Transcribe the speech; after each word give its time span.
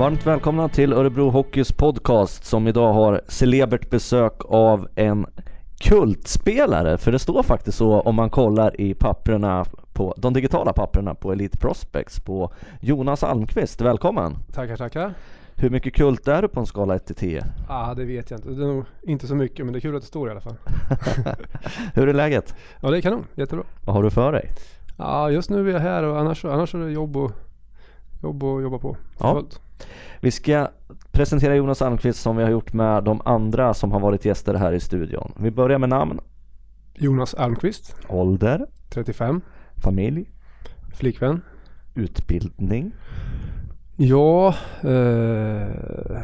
Varmt 0.00 0.26
välkomna 0.26 0.68
till 0.68 0.92
Örebro 0.92 1.30
Hockeys 1.30 1.72
podcast 1.72 2.44
som 2.44 2.68
idag 2.68 2.92
har 2.92 3.20
celebert 3.28 3.90
besök 3.90 4.32
av 4.44 4.88
en 4.94 5.26
kultspelare, 5.80 6.98
för 6.98 7.12
det 7.12 7.18
står 7.18 7.42
faktiskt 7.42 7.78
så 7.78 8.00
om 8.00 8.14
man 8.14 8.30
kollar 8.30 8.80
i 8.80 8.94
papperna 8.94 9.64
på 9.92 10.14
de 10.16 10.32
digitala 10.32 10.72
papperna 10.72 11.14
på 11.14 11.32
Elite 11.32 11.58
Prospects 11.58 12.20
på 12.20 12.52
Jonas 12.80 13.24
Almqvist. 13.24 13.80
Välkommen! 13.80 14.36
Tackar, 14.52 14.76
tackar. 14.76 15.14
Hur 15.54 15.70
mycket 15.70 15.94
kult 15.94 16.28
är 16.28 16.42
du 16.42 16.48
på 16.48 16.60
en 16.60 16.66
skala 16.66 16.94
1 16.94 17.06
till 17.06 17.16
10? 17.16 17.44
Ah, 17.68 17.94
det 17.94 18.04
vet 18.04 18.30
jag 18.30 18.38
inte. 18.38 18.50
Det 18.50 18.62
är 18.64 18.68
nog 18.68 18.84
inte 19.02 19.26
så 19.26 19.34
mycket 19.34 19.66
men 19.66 19.72
det 19.72 19.78
är 19.78 19.80
kul 19.80 19.96
att 19.96 20.02
det 20.02 20.08
står 20.08 20.28
i 20.28 20.30
alla 20.30 20.40
fall. 20.40 20.56
Hur 21.94 22.08
är 22.08 22.14
läget? 22.14 22.54
Ja 22.82 22.90
det 22.90 22.98
är 22.98 23.00
kanon, 23.00 23.26
jättebra. 23.34 23.64
Vad 23.84 23.96
har 23.96 24.02
du 24.02 24.10
för 24.10 24.32
dig? 24.32 24.50
Ja 24.98 25.04
ah, 25.04 25.30
just 25.30 25.50
nu 25.50 25.68
är 25.68 25.72
jag 25.72 25.80
här 25.80 26.02
och 26.02 26.20
annars, 26.20 26.44
annars 26.44 26.74
är 26.74 26.78
det 26.78 26.90
jobb 26.90 27.16
och 27.16 27.32
jobb 28.22 28.44
att 28.44 28.62
jobba 28.62 28.78
på. 28.78 28.96
Ja. 29.18 29.34
Fullt. 29.34 29.60
Vi 30.20 30.30
ska 30.30 30.68
presentera 31.12 31.54
Jonas 31.56 31.82
Almqvist 31.82 32.20
som 32.20 32.36
vi 32.36 32.42
har 32.42 32.50
gjort 32.50 32.72
med 32.72 33.04
de 33.04 33.20
andra 33.24 33.74
som 33.74 33.92
har 33.92 34.00
varit 34.00 34.24
gäster 34.24 34.54
här 34.54 34.72
i 34.72 34.80
studion. 34.80 35.32
Vi 35.36 35.50
börjar 35.50 35.78
med 35.78 35.88
namn, 35.88 36.20
Jonas 36.94 37.34
Almqvist, 37.34 37.96
ålder, 38.08 38.66
35, 38.88 39.40
familj, 39.76 40.30
flickvän. 40.94 41.40
utbildning, 41.94 42.92
Ja, 43.96 44.54
eh, 44.82 46.22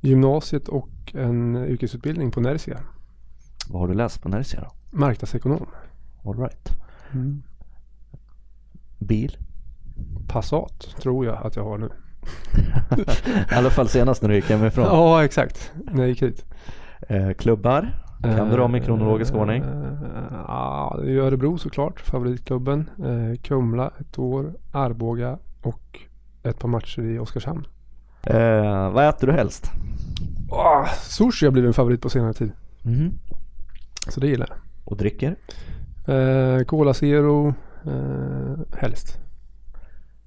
gymnasiet 0.00 0.68
och 0.68 0.88
en 1.14 1.56
yrkesutbildning 1.56 2.30
på 2.30 2.40
Nersia. 2.40 2.80
vad 3.68 3.80
har 3.80 3.88
du 3.88 3.94
läst 3.94 4.22
på 4.22 4.28
Nersia 4.28 4.60
då? 4.60 4.98
Marknadsekonom. 4.98 5.66
All 6.24 6.38
right. 6.38 6.68
Mm. 7.12 7.42
Bil? 8.98 9.36
Passat 10.28 10.80
tror 11.02 11.26
jag 11.26 11.46
att 11.46 11.56
jag 11.56 11.64
har 11.64 11.78
nu. 11.78 11.88
I 13.50 13.54
alla 13.54 13.70
fall 13.70 13.88
senast 13.88 14.22
när 14.22 14.28
du 14.28 14.34
gick 14.34 14.50
hemifrån. 14.50 14.84
Ja 14.84 15.24
exakt, 15.24 15.72
när 15.92 16.00
jag 16.00 16.08
gick 16.08 16.22
hit. 16.22 16.44
Eh, 17.08 17.32
klubbar? 17.32 17.98
Kan 18.22 18.50
du 18.50 18.56
dem 18.56 18.76
i 18.76 18.80
kronologisk 18.80 19.34
ordning? 19.34 19.62
Eh, 19.62 19.68
Ja, 20.48 20.98
det 21.02 21.12
är 21.12 21.16
Örebro 21.18 21.58
såklart, 21.58 22.00
favoritklubben. 22.00 22.90
Eh, 23.04 23.36
Kumla 23.42 23.90
ett 24.00 24.18
år, 24.18 24.52
Arboga 24.72 25.38
och 25.62 25.98
ett 26.42 26.58
par 26.58 26.68
matcher 26.68 27.02
i 27.02 27.18
Oskarshamn. 27.18 27.66
Eh, 28.22 28.90
vad 28.90 29.08
äter 29.08 29.26
du 29.26 29.32
helst? 29.32 29.70
Oh, 30.50 30.86
sushi 31.02 31.46
har 31.46 31.50
blivit 31.52 31.68
en 31.68 31.74
favorit 31.74 32.00
på 32.02 32.10
senare 32.10 32.32
tid. 32.32 32.52
Mhm. 32.82 33.12
Så 34.08 34.20
det 34.20 34.26
gillar 34.26 34.52
Och 34.84 34.96
dricker? 34.96 35.36
jag. 36.06 36.56
Eh, 36.58 36.64
Cola 36.64 36.94
Zero 36.94 37.54
eh, 37.86 38.78
helst. 38.80 39.18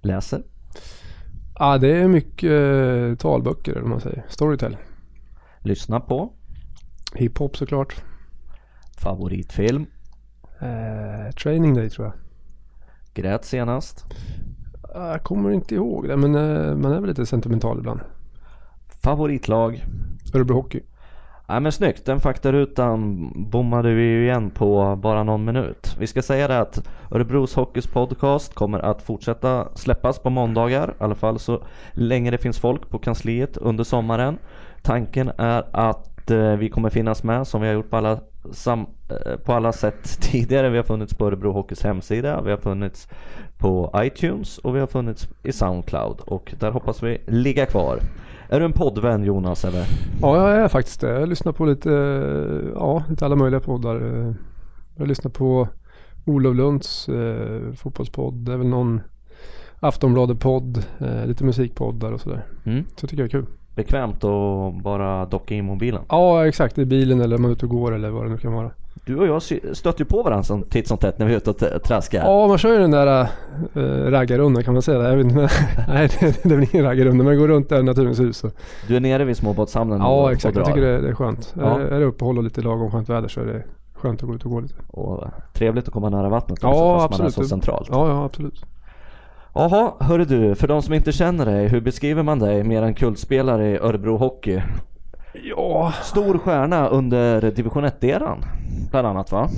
Läser? 0.06 0.44
Ja, 1.60 1.78
det 1.78 1.98
är 1.98 2.08
mycket 2.08 2.52
eh, 2.52 3.18
talböcker 3.18 3.72
eller 3.72 3.82
vad 3.82 3.90
man 3.90 4.02
säger. 4.02 4.26
Storytel. 4.30 4.78
Lyssnar 5.60 6.00
på? 6.00 6.34
Hiphop 7.14 7.58
såklart. 7.58 8.04
Favoritfilm? 8.98 9.86
Eh, 10.62 11.32
training 11.32 11.74
Day 11.74 11.90
tror 11.90 12.06
jag. 12.08 12.14
Grät 13.14 13.46
senast? 13.46 14.06
Jag 14.94 15.24
kommer 15.24 15.52
inte 15.52 15.76
ihåg 15.76 16.08
det 16.08 16.18
men 16.18 16.36
eh, 16.36 16.76
man 16.76 16.92
är 16.92 17.00
väl 17.00 17.10
lite 17.10 17.26
sentimental 17.26 17.80
ibland. 17.80 18.00
Favoritlag? 19.04 19.86
Örebro 20.34 20.56
Hockey. 20.56 20.82
Ja, 21.48 21.60
men 21.60 21.72
snyggt, 21.72 22.06
den 22.06 22.20
faktarutan 22.20 23.32
bommade 23.36 23.94
vi 23.94 24.04
ju 24.04 24.24
igen 24.24 24.50
på 24.50 24.96
bara 24.96 25.24
någon 25.24 25.46
minut. 25.46 25.96
Vi 26.00 26.08
ska 26.08 26.22
säga 26.22 26.48
det 26.48 26.60
att 26.60 26.88
Örebros 27.12 27.56
Hockeys 27.56 27.88
podcast 27.88 28.54
kommer 28.54 28.80
att 28.80 29.02
fortsätta 29.02 29.68
släppas 29.76 30.20
på 30.20 30.30
måndagar, 30.30 30.90
i 30.90 31.04
alla 31.04 31.16
fall 31.16 31.40
så 31.40 31.64
länge 31.92 32.32
det 32.32 32.38
finns 32.38 32.60
folk 32.60 32.90
på 32.90 33.00
kansliet 33.00 33.58
under 33.58 33.84
sommaren. 33.84 34.38
Tanken 34.82 35.32
är 35.38 35.66
att 35.72 36.32
eh, 36.32 36.56
vi 36.56 36.70
kommer 36.70 36.90
finnas 36.90 37.24
med 37.24 37.48
som 37.48 37.62
vi 37.62 37.68
har 37.68 37.74
gjort 37.74 37.90
på 37.90 37.98
alla, 37.98 38.20
sam, 38.52 38.86
eh, 39.10 39.38
på 39.38 39.54
alla 39.54 39.72
sätt 39.72 40.22
tidigare. 40.22 40.70
Vi 40.70 40.78
har 40.78 40.84
funnits 40.84 41.14
på 41.14 41.28
Örebro 41.28 41.52
Hockeys 41.52 41.84
hemsida, 41.84 42.42
vi 42.42 42.52
har 42.52 42.58
funnits 42.58 43.08
på 43.58 43.92
iTunes 43.96 44.58
och 44.58 44.76
vi 44.76 44.80
har 44.80 44.88
funnits 44.88 45.28
i 45.44 45.52
Soundcloud 45.52 46.20
och 46.20 46.54
där 46.60 46.72
hoppas 46.72 47.04
vi 47.04 47.22
ligga 47.28 47.66
kvar. 47.66 48.00
Är 48.50 48.60
du 48.60 48.66
en 48.66 48.74
poddvän 48.74 49.24
Jonas 49.24 49.66
eller? 49.66 49.86
Ja, 50.22 50.50
jag 50.52 50.64
är 50.64 50.68
faktiskt 50.68 51.02
det. 51.02 51.20
Jag 51.20 51.30
lyssnar 51.30 51.52
på 51.52 51.66
lite, 51.66 51.92
eh, 51.94 52.70
ja, 52.76 53.04
lite 53.10 53.26
alla 53.26 53.36
möjliga 53.36 53.60
poddar. 53.60 53.96
Eh, 53.96 54.32
Jag 54.98 55.08
lyssnar 55.08 55.32
på 55.32 55.68
Olof 56.26 56.56
Lunds 56.56 57.10
eh, 57.10 57.72
fotbollspodd. 57.76 58.50
Väl 58.50 58.68
någon 58.68 59.02
Aftonbladet-podd, 59.80 60.84
eh, 61.00 61.26
lite 61.28 61.44
musikpoddar 61.44 62.12
och 62.12 62.22
sådär. 62.22 62.46
Mm? 62.64 62.84
Så 62.84 63.04
jag 63.04 63.10
tycker 63.10 63.24
jag 63.24 63.28
är 63.28 63.32
kul. 63.32 63.46
Bekvämt 63.76 64.24
att 64.24 64.84
bara 64.84 65.26
docka 65.26 65.56
in 65.56 65.66
mobilen. 65.66 66.02
Ja, 66.10 66.48
exakt. 66.48 66.78
I 66.78 66.86
bilen 66.86 67.22
eller 67.22 67.36
om 67.36 67.42
man 67.42 67.52
är 67.52 67.56
ute 67.56 67.66
och 67.66 67.72
går 67.72 67.96
eller 67.96 68.10
vad 68.10 68.26
det 68.26 68.30
nu 68.30 68.38
kan 68.38 68.54
vara. 68.54 68.72
Du 69.06 69.16
och 69.16 69.28
jag 69.28 69.42
stöter 69.76 70.00
ju 70.00 70.06
på 70.06 70.24
varandra 70.24 70.62
titt 70.70 70.88
som 70.88 70.98
tätt 70.98 71.20
när 71.20 71.26
vi 71.26 71.34
är 71.34 71.38
ute 71.38 71.50
och 71.50 71.84
traskar. 71.84 72.24
Ja, 72.24 72.48
man 72.48 72.58
kör 72.58 72.74
ju 72.74 72.80
den 72.80 72.92
där 72.92 73.22
äh, 73.22 73.82
raggarrundan 74.12 74.64
kan 74.64 74.74
man 74.74 74.82
säga 74.82 75.00
det. 75.00 75.10
Jag 75.10 75.18
vet 75.18 75.26
inte, 75.26 75.50
nej, 75.88 76.10
det, 76.20 76.44
det 76.44 76.56
väl 76.56 76.68
ingen 76.74 76.86
raggarrunda. 76.86 77.24
Man 77.24 77.38
går 77.38 77.48
runt 77.48 77.70
där 77.70 77.80
i 77.80 77.84
Naturens 77.84 78.20
hus. 78.20 78.44
Och, 78.44 78.52
Du 78.88 78.96
är 78.96 79.00
nere 79.00 79.24
vid 79.26 79.38
småbåtshamnen 79.38 80.02
och, 80.02 80.08
ja, 80.08 80.32
exakt. 80.32 80.56
och 80.58 80.60
Jag 80.62 80.68
tycker 80.68 80.82
det, 80.82 81.02
det 81.02 81.08
är 81.10 81.14
skönt. 81.14 81.54
Ja. 81.60 81.80
Är, 81.80 81.86
är 81.86 82.00
det 82.00 82.06
uppehåll 82.06 82.38
och 82.38 82.44
lite 82.44 82.62
lagom 82.62 82.92
skönt 82.92 83.10
väder 83.10 83.28
så 83.28 83.42
är 83.42 83.46
det 83.46 83.64
skönt 83.94 84.24
att 84.24 84.30
gå 84.30 84.36
ut 84.36 84.46
och 84.46 84.52
gå 84.52 84.60
lite. 84.60 84.76
Och 84.88 85.24
trevligt 85.54 85.88
att 85.88 85.94
komma 85.94 86.10
nära 86.10 86.30
vattnet 86.30 86.64
också 86.64 86.68
Ja, 86.68 87.00
fast 87.00 87.12
man 87.12 87.22
är 87.22 87.26
absolut. 87.28 87.50
så 87.50 87.56
centralt. 87.56 87.88
Ja, 87.92 88.08
ja, 88.10 88.26
absolut. 88.26 88.66
Jaha, 89.54 89.92
hörru 90.00 90.26
du, 90.26 90.56
för 90.56 90.68
de 90.68 90.82
som 90.82 90.94
inte 90.94 91.12
känner 91.12 91.46
dig, 91.46 91.68
hur 91.68 91.82
beskriver 91.82 92.24
man 92.24 92.40
dig 92.40 92.64
mer 92.64 92.82
än 92.82 92.94
kultspelare 92.94 93.72
i 93.72 93.78
Örebro 93.78 94.18
Hockey? 94.18 94.62
Ja, 95.44 95.94
Stor 96.04 96.38
stjärna 96.38 96.88
under 96.88 97.52
division 97.52 97.86
1-eran, 97.86 98.46
bland 98.92 99.08
annat 99.08 99.32
va? 99.32 99.50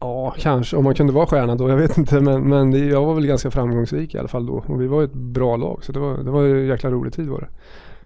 Ja, 0.00 0.34
kanske. 0.38 0.76
Om 0.76 0.84
man 0.84 0.94
kunde 0.94 1.12
vara 1.12 1.26
stjärna 1.26 1.54
då. 1.54 1.68
Jag 1.68 1.76
vet 1.76 1.98
inte. 1.98 2.20
Men, 2.20 2.48
men 2.48 2.70
det, 2.70 2.78
jag 2.78 3.04
var 3.04 3.14
väl 3.14 3.26
ganska 3.26 3.50
framgångsrik 3.50 4.14
i 4.14 4.18
alla 4.18 4.28
fall 4.28 4.46
då. 4.46 4.64
Och 4.66 4.80
vi 4.80 4.86
var 4.86 5.02
ett 5.02 5.14
bra 5.14 5.56
lag. 5.56 5.84
Så 5.84 5.92
det 5.92 6.00
var, 6.00 6.16
det 6.16 6.30
var 6.30 6.42
ju 6.42 6.60
en 6.60 6.66
jäkla 6.66 6.90
rolig 6.90 7.12
tid 7.12 7.28
var 7.28 7.40
det. 7.40 7.48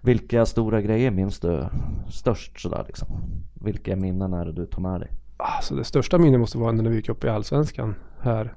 Vilka 0.01 0.45
stora 0.45 0.81
grejer 0.81 1.11
minns 1.11 1.39
du 1.39 1.65
störst 2.09 2.61
sådär 2.61 2.83
liksom? 2.87 3.07
Vilka 3.53 3.95
minnen 3.95 4.33
är 4.33 4.45
det 4.45 4.53
du 4.53 4.65
tar 4.65 4.81
med 4.81 4.99
dig? 5.01 5.09
Alltså 5.37 5.75
det 5.75 5.83
största 5.83 6.17
minnet 6.17 6.39
måste 6.39 6.57
vara 6.57 6.71
när 6.71 6.89
vi 6.89 6.95
gick 6.95 7.09
upp 7.09 7.23
i 7.23 7.29
Allsvenskan 7.29 7.95
här. 8.19 8.53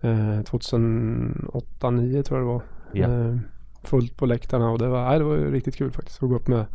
Eh, 0.00 0.40
2008-2009 0.40 2.22
tror 2.22 2.40
jag 2.40 2.48
det 2.48 2.52
var. 2.52 2.62
Ja. 2.92 3.08
Eh, 3.08 3.36
fullt 3.82 4.16
på 4.16 4.26
läktarna 4.26 4.70
och 4.70 4.78
det 4.78 4.88
var, 4.88 5.04
nej, 5.04 5.18
det 5.18 5.24
var 5.24 5.36
riktigt 5.36 5.76
kul 5.76 5.92
faktiskt. 5.92 6.22
Att 6.22 6.28
gå 6.28 6.36
upp 6.36 6.48
med, 6.48 6.66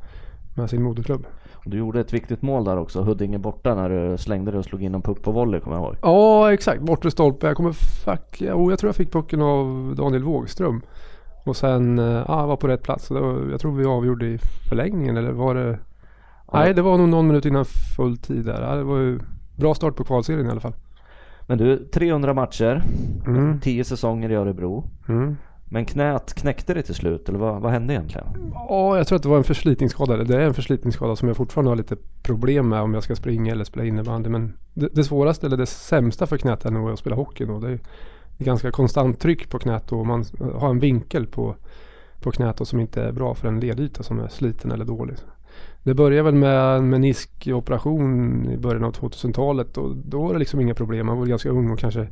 med 0.58 0.70
sin 0.70 0.84
moderklubb. 0.84 1.26
Du 1.66 1.78
gjorde 1.78 2.00
ett 2.00 2.14
viktigt 2.14 2.42
mål 2.42 2.64
där 2.64 2.78
också, 2.78 3.02
Huddinge 3.02 3.38
borta 3.38 3.76
när 3.76 3.90
du 3.90 4.18
slängde 4.18 4.52
dig 4.52 4.58
och 4.60 4.66
slog 4.66 4.84
in 4.84 4.96
en 4.96 5.02
puck 5.02 5.22
på 5.24 5.32
volley 5.32 5.60
kommer 5.60 5.78
jag 5.78 5.86
ihåg. 5.86 5.96
Ja, 6.02 6.54
exakt. 6.54 6.82
Bortre 6.82 7.12
stolpe. 7.12 7.48
Jag 7.48 7.58
kommer 7.58 7.72
fuck, 7.72 8.42
oh, 8.42 8.70
jag 8.72 8.80
tror 8.80 8.88
jag 8.88 8.96
fick 8.96 9.12
pucken 9.12 9.42
av 9.42 9.94
Daniel 9.98 10.24
Wågström. 10.24 10.82
Och 11.44 11.56
sen, 11.56 12.00
eh, 12.00 12.06
ja, 12.06 12.40
jag 12.40 12.48
var 12.48 12.56
på 12.56 12.68
rätt 12.68 12.84
plats. 12.84 13.10
Jag 13.52 13.60
tror 13.60 13.72
vi 13.76 13.86
avgjorde 13.86 14.26
i 14.26 14.38
förlängningen 14.70 15.18
eller 15.18 15.32
var 15.32 15.56
det? 15.56 15.80
Ja. 16.52 16.60
Nej, 16.60 16.74
det 16.74 16.82
var 16.82 16.98
nog 16.98 17.10
någon 17.10 17.28
minut 17.28 17.46
innan 17.46 17.66
full 17.96 18.18
tid 18.18 18.46
där. 18.46 18.76
Det 18.78 18.84
var 18.84 18.98
ju 18.98 19.20
bra 19.56 19.74
start 19.74 19.96
på 19.96 20.04
kvalserien 20.04 20.48
i 20.48 20.50
alla 20.50 20.60
fall. 20.60 20.74
Men 21.48 21.58
du, 21.58 21.78
300 21.78 22.34
matcher, 22.34 22.84
Mm. 23.28 23.60
10 23.60 23.84
säsonger 23.84 24.32
i 24.32 24.36
Örebro. 24.36 24.84
Mm. 25.08 25.38
Men 25.70 25.86
knät 25.86 26.34
knäckte 26.34 26.74
det 26.74 26.82
till 26.82 26.96
slut, 26.96 27.30
eller 27.30 27.40
vad, 27.40 27.62
vad 27.62 27.72
hände 27.72 27.94
egentligen? 27.94 28.28
Ja, 28.54 28.98
jag 28.98 29.08
tror 29.08 29.16
att 29.16 29.24
det 29.24 29.30
var 29.30 29.38
en 29.38 29.44
förslitningsskada. 29.44 30.18
Det 30.18 30.36
är 30.36 30.40
en 30.40 30.54
förslitningsskada 30.54 31.16
som 31.16 31.28
jag 31.28 31.38
fortfarande 31.38 31.72
har 31.72 31.76
lite 31.76 31.98
problem 32.24 32.70
med 32.70 32.82
om 32.82 32.94
jag 32.94 33.04
ska 33.04 33.16
springa 33.16 33.52
eller 33.52 33.64
spela 33.64 33.86
innebandy. 33.86 34.30
Men 34.30 34.54
det, 34.74 34.90
det 34.94 35.04
svåraste 35.04 35.48
eller 35.48 35.58
det 35.58 35.66
sämsta 35.66 36.28
för 36.28 36.38
knät 36.38 36.66
är 36.66 36.72
nog 36.72 36.90
att 36.90 37.00
spela 37.00 37.16
hockey. 37.16 37.46
Då. 37.46 37.60
Det 37.60 37.72
är 37.72 37.80
ganska 38.38 38.72
konstant 38.72 39.20
tryck 39.20 39.50
på 39.50 39.60
knät 39.60 39.92
och 39.92 40.06
man 40.06 40.26
har 40.56 40.70
en 40.70 40.80
vinkel 40.80 41.28
på, 41.28 41.56
på 42.22 42.32
knät 42.32 42.68
som 42.68 42.80
inte 42.80 43.04
är 43.04 43.12
bra 43.12 43.36
för 43.36 43.48
en 43.48 43.60
ledyta 43.60 44.04
som 44.04 44.20
är 44.20 44.28
sliten 44.28 44.72
eller 44.72 44.86
dålig. 44.86 45.16
Det 45.84 45.94
började 45.94 46.24
väl 46.24 46.36
med 46.36 46.78
en 46.78 46.90
meniskoperation 46.90 48.46
i 48.52 48.58
början 48.58 48.84
av 48.84 48.94
2000-talet 48.94 49.78
och 49.78 49.96
då 49.96 50.22
var 50.22 50.34
det 50.34 50.40
liksom 50.40 50.60
inga 50.60 50.74
problem. 50.74 51.06
Man 51.06 51.18
var 51.18 51.26
ganska 51.26 51.50
ung 51.50 51.72
och 51.72 51.80
kanske 51.80 52.08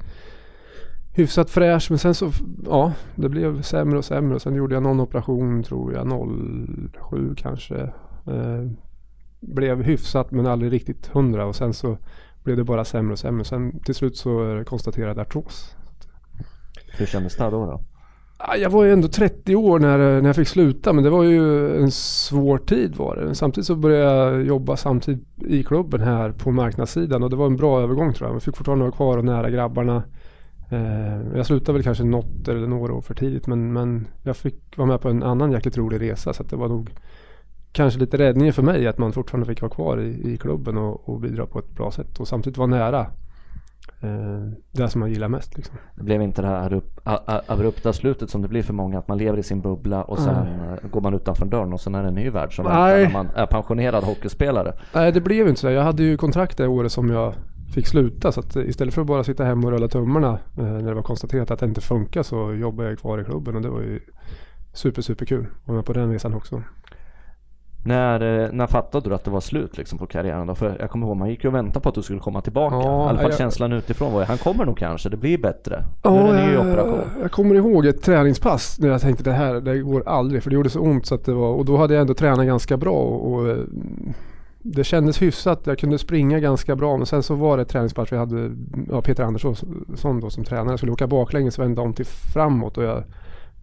hyfsat 1.15 1.49
fräsch 1.49 1.87
men 1.89 1.99
sen 1.99 2.15
så, 2.15 2.31
ja, 2.65 2.93
det 3.15 3.29
blev 3.29 3.61
sämre 3.61 3.97
och 3.97 4.05
sämre 4.05 4.35
och 4.35 4.41
sen 4.41 4.55
gjorde 4.55 4.75
jag 4.75 4.83
någon 4.83 4.99
operation 4.99 5.63
tror 5.63 5.93
jag 5.93 6.07
07 7.09 7.35
kanske. 7.37 7.81
Eh, 8.27 8.71
blev 9.39 9.83
hyfsat 9.83 10.31
men 10.31 10.47
aldrig 10.47 10.71
riktigt 10.71 11.07
hundra 11.07 11.45
och 11.45 11.55
sen 11.55 11.73
så 11.73 11.97
blev 12.43 12.57
det 12.57 12.63
bara 12.63 12.85
sämre 12.85 13.13
och 13.13 13.19
sämre. 13.19 13.45
Sen 13.45 13.79
till 13.79 13.95
slut 13.95 14.17
så 14.17 14.43
är 14.43 14.55
det 14.55 14.63
konstaterad 14.63 15.19
artros. 15.19 15.75
Hur 16.97 17.05
kändes 17.05 17.35
det 17.35 17.43
då? 17.43 17.65
då? 17.65 17.81
Jag 18.57 18.69
var 18.69 18.83
ju 18.83 18.93
ändå 18.93 19.07
30 19.07 19.55
år 19.55 19.79
när, 19.79 19.97
när 19.97 20.29
jag 20.29 20.35
fick 20.35 20.47
sluta 20.47 20.93
men 20.93 21.03
det 21.03 21.09
var 21.09 21.23
ju 21.23 21.75
en 21.83 21.91
svår 21.91 22.57
tid 22.57 22.95
var 22.95 23.15
det. 23.15 23.35
Samtidigt 23.35 23.67
så 23.67 23.75
började 23.75 24.15
jag 24.15 24.45
jobba 24.45 24.77
samtidigt 24.77 25.27
i 25.47 25.63
klubben 25.63 26.01
här 26.01 26.31
på 26.31 26.51
marknadssidan 26.51 27.23
och 27.23 27.29
det 27.29 27.35
var 27.35 27.45
en 27.45 27.55
bra 27.55 27.81
övergång 27.81 28.13
tror 28.13 28.27
jag. 28.27 28.33
Man 28.33 28.41
fick 28.41 28.57
fortfarande 28.57 28.83
vara 28.83 28.95
kvar 28.95 29.17
och 29.17 29.25
nära 29.25 29.49
grabbarna. 29.49 30.03
Eh, 30.69 31.37
jag 31.37 31.45
slutade 31.45 31.73
väl 31.73 31.83
kanske 31.83 32.03
något 32.03 32.47
eller 32.47 32.67
några 32.67 32.93
år 32.93 33.01
för 33.01 33.13
tidigt 33.13 33.47
men, 33.47 33.73
men 33.73 34.07
jag 34.23 34.37
fick 34.37 34.77
vara 34.77 34.87
med 34.87 35.01
på 35.01 35.09
en 35.09 35.23
annan 35.23 35.51
jäkligt 35.51 35.77
rolig 35.77 36.01
resa 36.01 36.33
så 36.33 36.43
det 36.43 36.55
var 36.55 36.67
nog 36.67 36.89
kanske 37.71 37.99
lite 37.99 38.17
räddningen 38.17 38.53
för 38.53 38.63
mig 38.63 38.87
att 38.87 38.97
man 38.97 39.13
fortfarande 39.13 39.45
fick 39.47 39.61
vara 39.61 39.71
kvar 39.71 39.97
i, 39.97 40.33
i 40.33 40.37
klubben 40.37 40.77
och, 40.77 41.09
och 41.09 41.19
bidra 41.19 41.45
på 41.45 41.59
ett 41.59 41.75
bra 41.75 41.91
sätt 41.91 42.19
och 42.19 42.27
samtidigt 42.27 42.57
vara 42.57 42.67
nära 42.67 42.99
eh, 44.01 44.51
det 44.71 44.89
som 44.89 44.99
man 44.99 45.09
gillar 45.09 45.27
mest. 45.27 45.57
Liksom. 45.57 45.75
Det 45.95 46.03
blev 46.03 46.21
inte 46.21 46.41
det 46.41 46.47
här 46.47 46.81
abrupta 47.47 47.93
slutet 47.93 48.29
som 48.29 48.41
det 48.41 48.47
blir 48.47 48.63
för 48.63 48.73
många, 48.73 48.99
att 48.99 49.07
man 49.07 49.17
lever 49.17 49.37
i 49.37 49.43
sin 49.43 49.61
bubbla 49.61 50.03
och 50.03 50.19
sen 50.19 50.57
Nej. 50.57 50.77
går 50.91 51.01
man 51.01 51.13
utanför 51.13 51.45
dörren 51.45 51.73
och 51.73 51.81
sen 51.81 51.95
är 51.95 52.01
det 52.01 52.07
en 52.07 52.15
ny 52.15 52.29
värld 52.29 52.55
som 52.55 52.65
väntar 52.65 52.97
när 52.97 53.13
man 53.13 53.29
är 53.35 53.45
pensionerad 53.45 54.03
hockeyspelare. 54.03 54.73
Nej, 54.93 55.11
det 55.11 55.21
blev 55.21 55.47
inte 55.47 55.61
så. 55.61 55.69
Jag 55.69 55.83
hade 55.83 56.03
ju 56.03 56.17
kontrakt 56.17 56.57
det 56.57 56.67
året 56.67 56.91
som 56.91 57.09
jag 57.09 57.33
fick 57.73 57.87
sluta. 57.87 58.31
Så 58.31 58.39
att 58.39 58.55
istället 58.55 58.93
för 58.93 59.01
att 59.01 59.07
bara 59.07 59.23
sitta 59.23 59.43
hemma 59.43 59.67
och 59.67 59.73
rulla 59.73 59.87
tummarna 59.87 60.39
eh, 60.57 60.63
när 60.63 60.89
det 60.89 60.93
var 60.93 61.03
konstaterat 61.03 61.51
att 61.51 61.59
det 61.59 61.65
inte 61.65 61.81
funkar 61.81 62.23
så 62.23 62.53
jobbade 62.53 62.89
jag 62.89 62.99
kvar 62.99 63.21
i 63.21 63.23
klubben 63.23 63.55
och 63.55 63.61
det 63.61 63.69
var 63.69 63.81
ju 63.81 63.99
super, 64.73 65.01
super 65.01 65.25
kul. 65.25 65.47
att 65.61 65.67
vara 65.67 65.75
med 65.75 65.85
på 65.85 65.93
den 65.93 66.11
resan 66.11 66.33
också. 66.33 66.63
När, 67.85 68.43
eh, 68.43 68.51
när 68.51 68.67
fattade 68.67 69.09
du 69.09 69.15
att 69.15 69.23
det 69.23 69.31
var 69.31 69.41
slut 69.41 69.77
liksom 69.77 69.99
på 69.99 70.07
karriären 70.07 70.47
då? 70.47 70.55
För 70.55 70.77
jag 70.79 70.89
kommer 70.89 71.07
ihåg, 71.07 71.17
man 71.17 71.29
gick 71.29 71.43
ju 71.43 71.47
och 71.47 71.55
väntade 71.55 71.79
på 71.79 71.89
att 71.89 71.95
du 71.95 72.01
skulle 72.01 72.19
komma 72.19 72.41
tillbaka. 72.41 72.75
Ja, 72.75 73.05
I 73.05 73.09
alla 73.09 73.17
fall 73.17 73.29
jag... 73.31 73.37
känslan 73.37 73.73
utifrån 73.73 74.13
var 74.13 74.19
ju, 74.19 74.25
han 74.25 74.37
kommer 74.37 74.65
nog 74.65 74.77
kanske, 74.77 75.09
det 75.09 75.17
blir 75.17 75.37
bättre. 75.37 75.83
Ja, 76.03 76.11
nu 76.11 76.29
är 76.29 76.33
det 76.33 76.39
en 76.39 76.49
ny 76.49 76.57
operation. 76.57 77.01
Jag 77.21 77.31
kommer 77.31 77.55
ihåg 77.55 77.85
ett 77.85 78.01
träningspass 78.01 78.79
när 78.79 78.89
jag 78.89 79.01
tänkte 79.01 79.23
det 79.23 79.31
här, 79.31 79.53
det 79.53 79.77
går 79.77 80.07
aldrig. 80.07 80.43
För 80.43 80.49
det 80.49 80.53
gjorde 80.53 80.69
så 80.69 80.79
ont 80.79 81.05
så 81.05 81.15
att 81.15 81.25
det 81.25 81.33
var, 81.33 81.53
och 81.53 81.65
då 81.65 81.77
hade 81.77 81.93
jag 81.93 82.01
ändå 82.01 82.13
tränat 82.13 82.45
ganska 82.45 82.77
bra. 82.77 82.97
Och, 82.97 83.33
och 83.33 83.49
eh, 83.49 83.57
det 84.67 84.83
kändes 84.83 85.21
hyfsat. 85.21 85.61
Jag 85.63 85.79
kunde 85.79 85.97
springa 85.97 86.39
ganska 86.39 86.75
bra. 86.75 86.97
Men 86.97 87.05
sen 87.05 87.23
så 87.23 87.35
var 87.35 87.57
det 87.57 87.63
ett 87.63 87.69
träningspass. 87.69 88.11
Vi 88.11 88.17
hade 88.17 88.51
ja, 88.89 89.01
Peter 89.01 89.23
Andersson 89.23 89.55
då, 90.21 90.29
som 90.29 90.43
tränare. 90.43 90.69
Jag 90.69 90.79
skulle 90.79 90.91
åka 90.91 91.07
baklänges 91.07 91.57
och 91.57 91.63
vända 91.63 91.81
om 91.81 91.93
till 91.93 92.05
framåt. 92.05 92.77
Och 92.77 92.83
jag, 92.83 93.03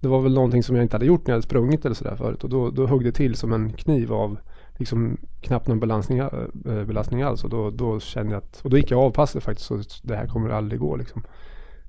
det 0.01 0.09
var 0.09 0.21
väl 0.21 0.35
någonting 0.35 0.63
som 0.63 0.77
jag 0.77 0.85
inte 0.85 0.97
hade 0.97 1.07
gjort 1.07 1.27
när 1.27 1.33
jag 1.33 1.37
hade 1.37 1.43
sprungit 1.43 1.85
eller 1.85 1.95
sådär 1.95 2.17
förut. 2.17 2.45
Och 2.45 2.51
då, 2.51 2.71
då 2.71 2.87
högg 2.87 3.05
det 3.05 3.13
till 3.13 3.35
som 3.35 3.53
en 3.53 3.73
kniv 3.73 4.13
av 4.13 4.39
liksom 4.77 5.17
knappt 5.41 5.69
någon 5.69 5.81
belastning, 5.81 6.19
eh, 6.19 6.85
belastning 6.87 7.23
alls. 7.23 7.45
Och 7.45 7.51
då, 7.51 7.71
då 7.71 8.01
kände 8.01 8.33
jag 8.33 8.39
att, 8.39 8.61
och 8.65 8.71
då 8.71 8.77
gick 8.77 8.91
jag 8.91 9.01
av 9.01 9.11
passet 9.11 9.43
faktiskt. 9.43 9.67
Så 9.67 9.81
det 10.03 10.17
här 10.17 10.27
kommer 10.27 10.51
aldrig 10.51 10.81
gå 10.81 10.97
liksom. 10.97 11.23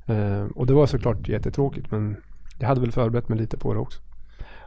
Eh, 0.06 0.46
och 0.56 0.68
det 0.68 0.74
var 0.74 0.86
såklart 0.86 1.28
jättetråkigt. 1.28 1.92
Men 1.92 2.18
jag 2.60 2.68
hade 2.68 2.82
väl 2.82 2.92
förberett 2.92 3.30
mig 3.30 3.38
lite 3.38 3.58
på 3.58 3.74
det 3.74 3.80
också. 3.80 4.02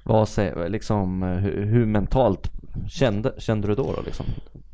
Vad 0.07 0.29
säger, 0.29 0.69
liksom, 0.69 1.23
eh, 1.23 1.29
hur, 1.29 1.65
hur 1.65 1.87
mentalt 1.87 2.51
kände, 2.89 3.33
kände 3.39 3.69
du 3.69 3.75
då, 3.75 3.93
då 3.93 4.03
liksom? 4.05 4.27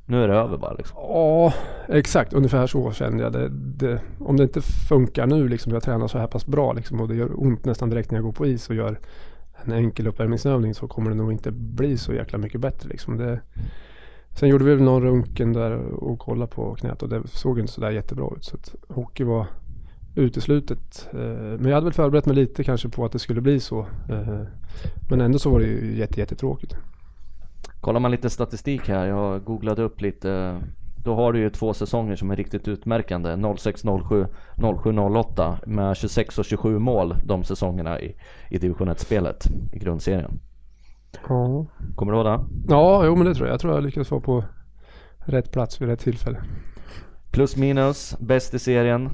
Nu 0.06 0.24
är 0.24 0.28
det 0.28 0.34
över 0.34 0.58
bara 0.58 0.72
liksom. 0.72 0.96
Ja, 1.00 1.54
exakt. 1.88 2.32
Ungefär 2.32 2.66
så 2.66 2.92
kände 2.92 3.22
jag 3.22 3.32
det. 3.32 3.48
det 3.50 4.00
om 4.18 4.36
det 4.36 4.42
inte 4.42 4.60
funkar 4.88 5.26
nu 5.26 5.48
liksom, 5.48 5.72
jag 5.72 5.82
tränar 5.82 6.08
så 6.08 6.18
här 6.18 6.26
pass 6.26 6.46
bra 6.46 6.72
liksom, 6.72 7.00
och 7.00 7.08
det 7.08 7.14
gör 7.14 7.42
ont 7.42 7.64
nästan 7.64 7.90
direkt 7.90 8.10
när 8.10 8.18
jag 8.18 8.24
går 8.24 8.32
på 8.32 8.46
is 8.46 8.68
och 8.68 8.74
gör 8.74 8.98
en 9.64 9.72
enkel 9.72 10.06
uppvärmningsövning 10.06 10.74
så 10.74 10.88
kommer 10.88 11.10
det 11.10 11.16
nog 11.16 11.32
inte 11.32 11.50
bli 11.50 11.98
så 11.98 12.12
jäkla 12.12 12.38
mycket 12.38 12.60
bättre 12.60 12.88
liksom. 12.88 13.16
Det, 13.16 13.40
sen 14.30 14.48
gjorde 14.48 14.64
vi 14.64 14.74
väl 14.74 14.84
någon 14.84 15.02
röntgen 15.02 15.52
där 15.52 15.78
och 15.78 16.18
kollade 16.18 16.52
på 16.52 16.74
knät 16.74 17.02
och 17.02 17.08
det 17.08 17.22
såg 17.28 17.58
inte 17.58 17.72
sådär 17.72 17.90
jättebra 17.90 18.30
ut. 18.36 18.44
Så 18.44 18.56
att 18.56 18.74
hockey 18.88 19.24
var 19.24 19.46
uteslutet. 20.14 21.08
Eh, 21.12 21.18
men 21.58 21.64
jag 21.64 21.74
hade 21.74 21.84
väl 21.84 21.92
förberett 21.92 22.26
mig 22.26 22.36
lite 22.36 22.64
kanske 22.64 22.88
på 22.88 23.04
att 23.04 23.12
det 23.12 23.18
skulle 23.18 23.40
bli 23.40 23.60
så. 23.60 23.80
Eh, 24.08 24.42
men 25.10 25.20
ändå 25.20 25.38
så 25.38 25.50
var 25.50 25.60
det 25.60 25.66
ju 25.66 25.98
jätte, 25.98 26.20
jättetråkigt. 26.20 26.76
Kollar 27.80 28.00
man 28.00 28.10
lite 28.10 28.30
statistik 28.30 28.88
här, 28.88 29.06
jag 29.06 29.44
googlade 29.44 29.82
upp 29.82 30.00
lite. 30.00 30.60
Då 31.04 31.14
har 31.14 31.32
du 31.32 31.38
ju 31.38 31.50
två 31.50 31.74
säsonger 31.74 32.16
som 32.16 32.30
är 32.30 32.36
riktigt 32.36 32.68
utmärkande. 32.68 33.30
06-07, 33.30 34.26
07-08 34.56 35.58
med 35.66 35.96
26 35.96 36.38
och 36.38 36.44
27 36.44 36.78
mål 36.78 37.16
de 37.24 37.44
säsongerna 37.44 38.00
i, 38.00 38.16
i 38.50 38.58
division 38.58 38.88
1-spelet 38.88 39.46
i 39.72 39.78
grundserien. 39.78 40.40
Ja. 41.28 41.66
Kommer 41.94 42.12
du 42.12 42.18
ihåg 42.18 42.26
det? 42.26 42.44
Ja, 42.68 43.06
jo 43.06 43.16
men 43.16 43.26
det 43.26 43.34
tror 43.34 43.46
jag. 43.46 43.54
Jag 43.54 43.60
tror 43.60 43.74
jag 43.74 43.82
lyckades 43.82 44.10
vara 44.10 44.20
på 44.20 44.44
rätt 45.18 45.52
plats 45.52 45.80
vid 45.80 45.88
rätt 45.88 46.00
tillfälle. 46.00 46.42
Plus 47.30 47.56
minus, 47.56 48.16
bäst 48.20 48.54
i 48.54 48.58
serien. 48.58 49.10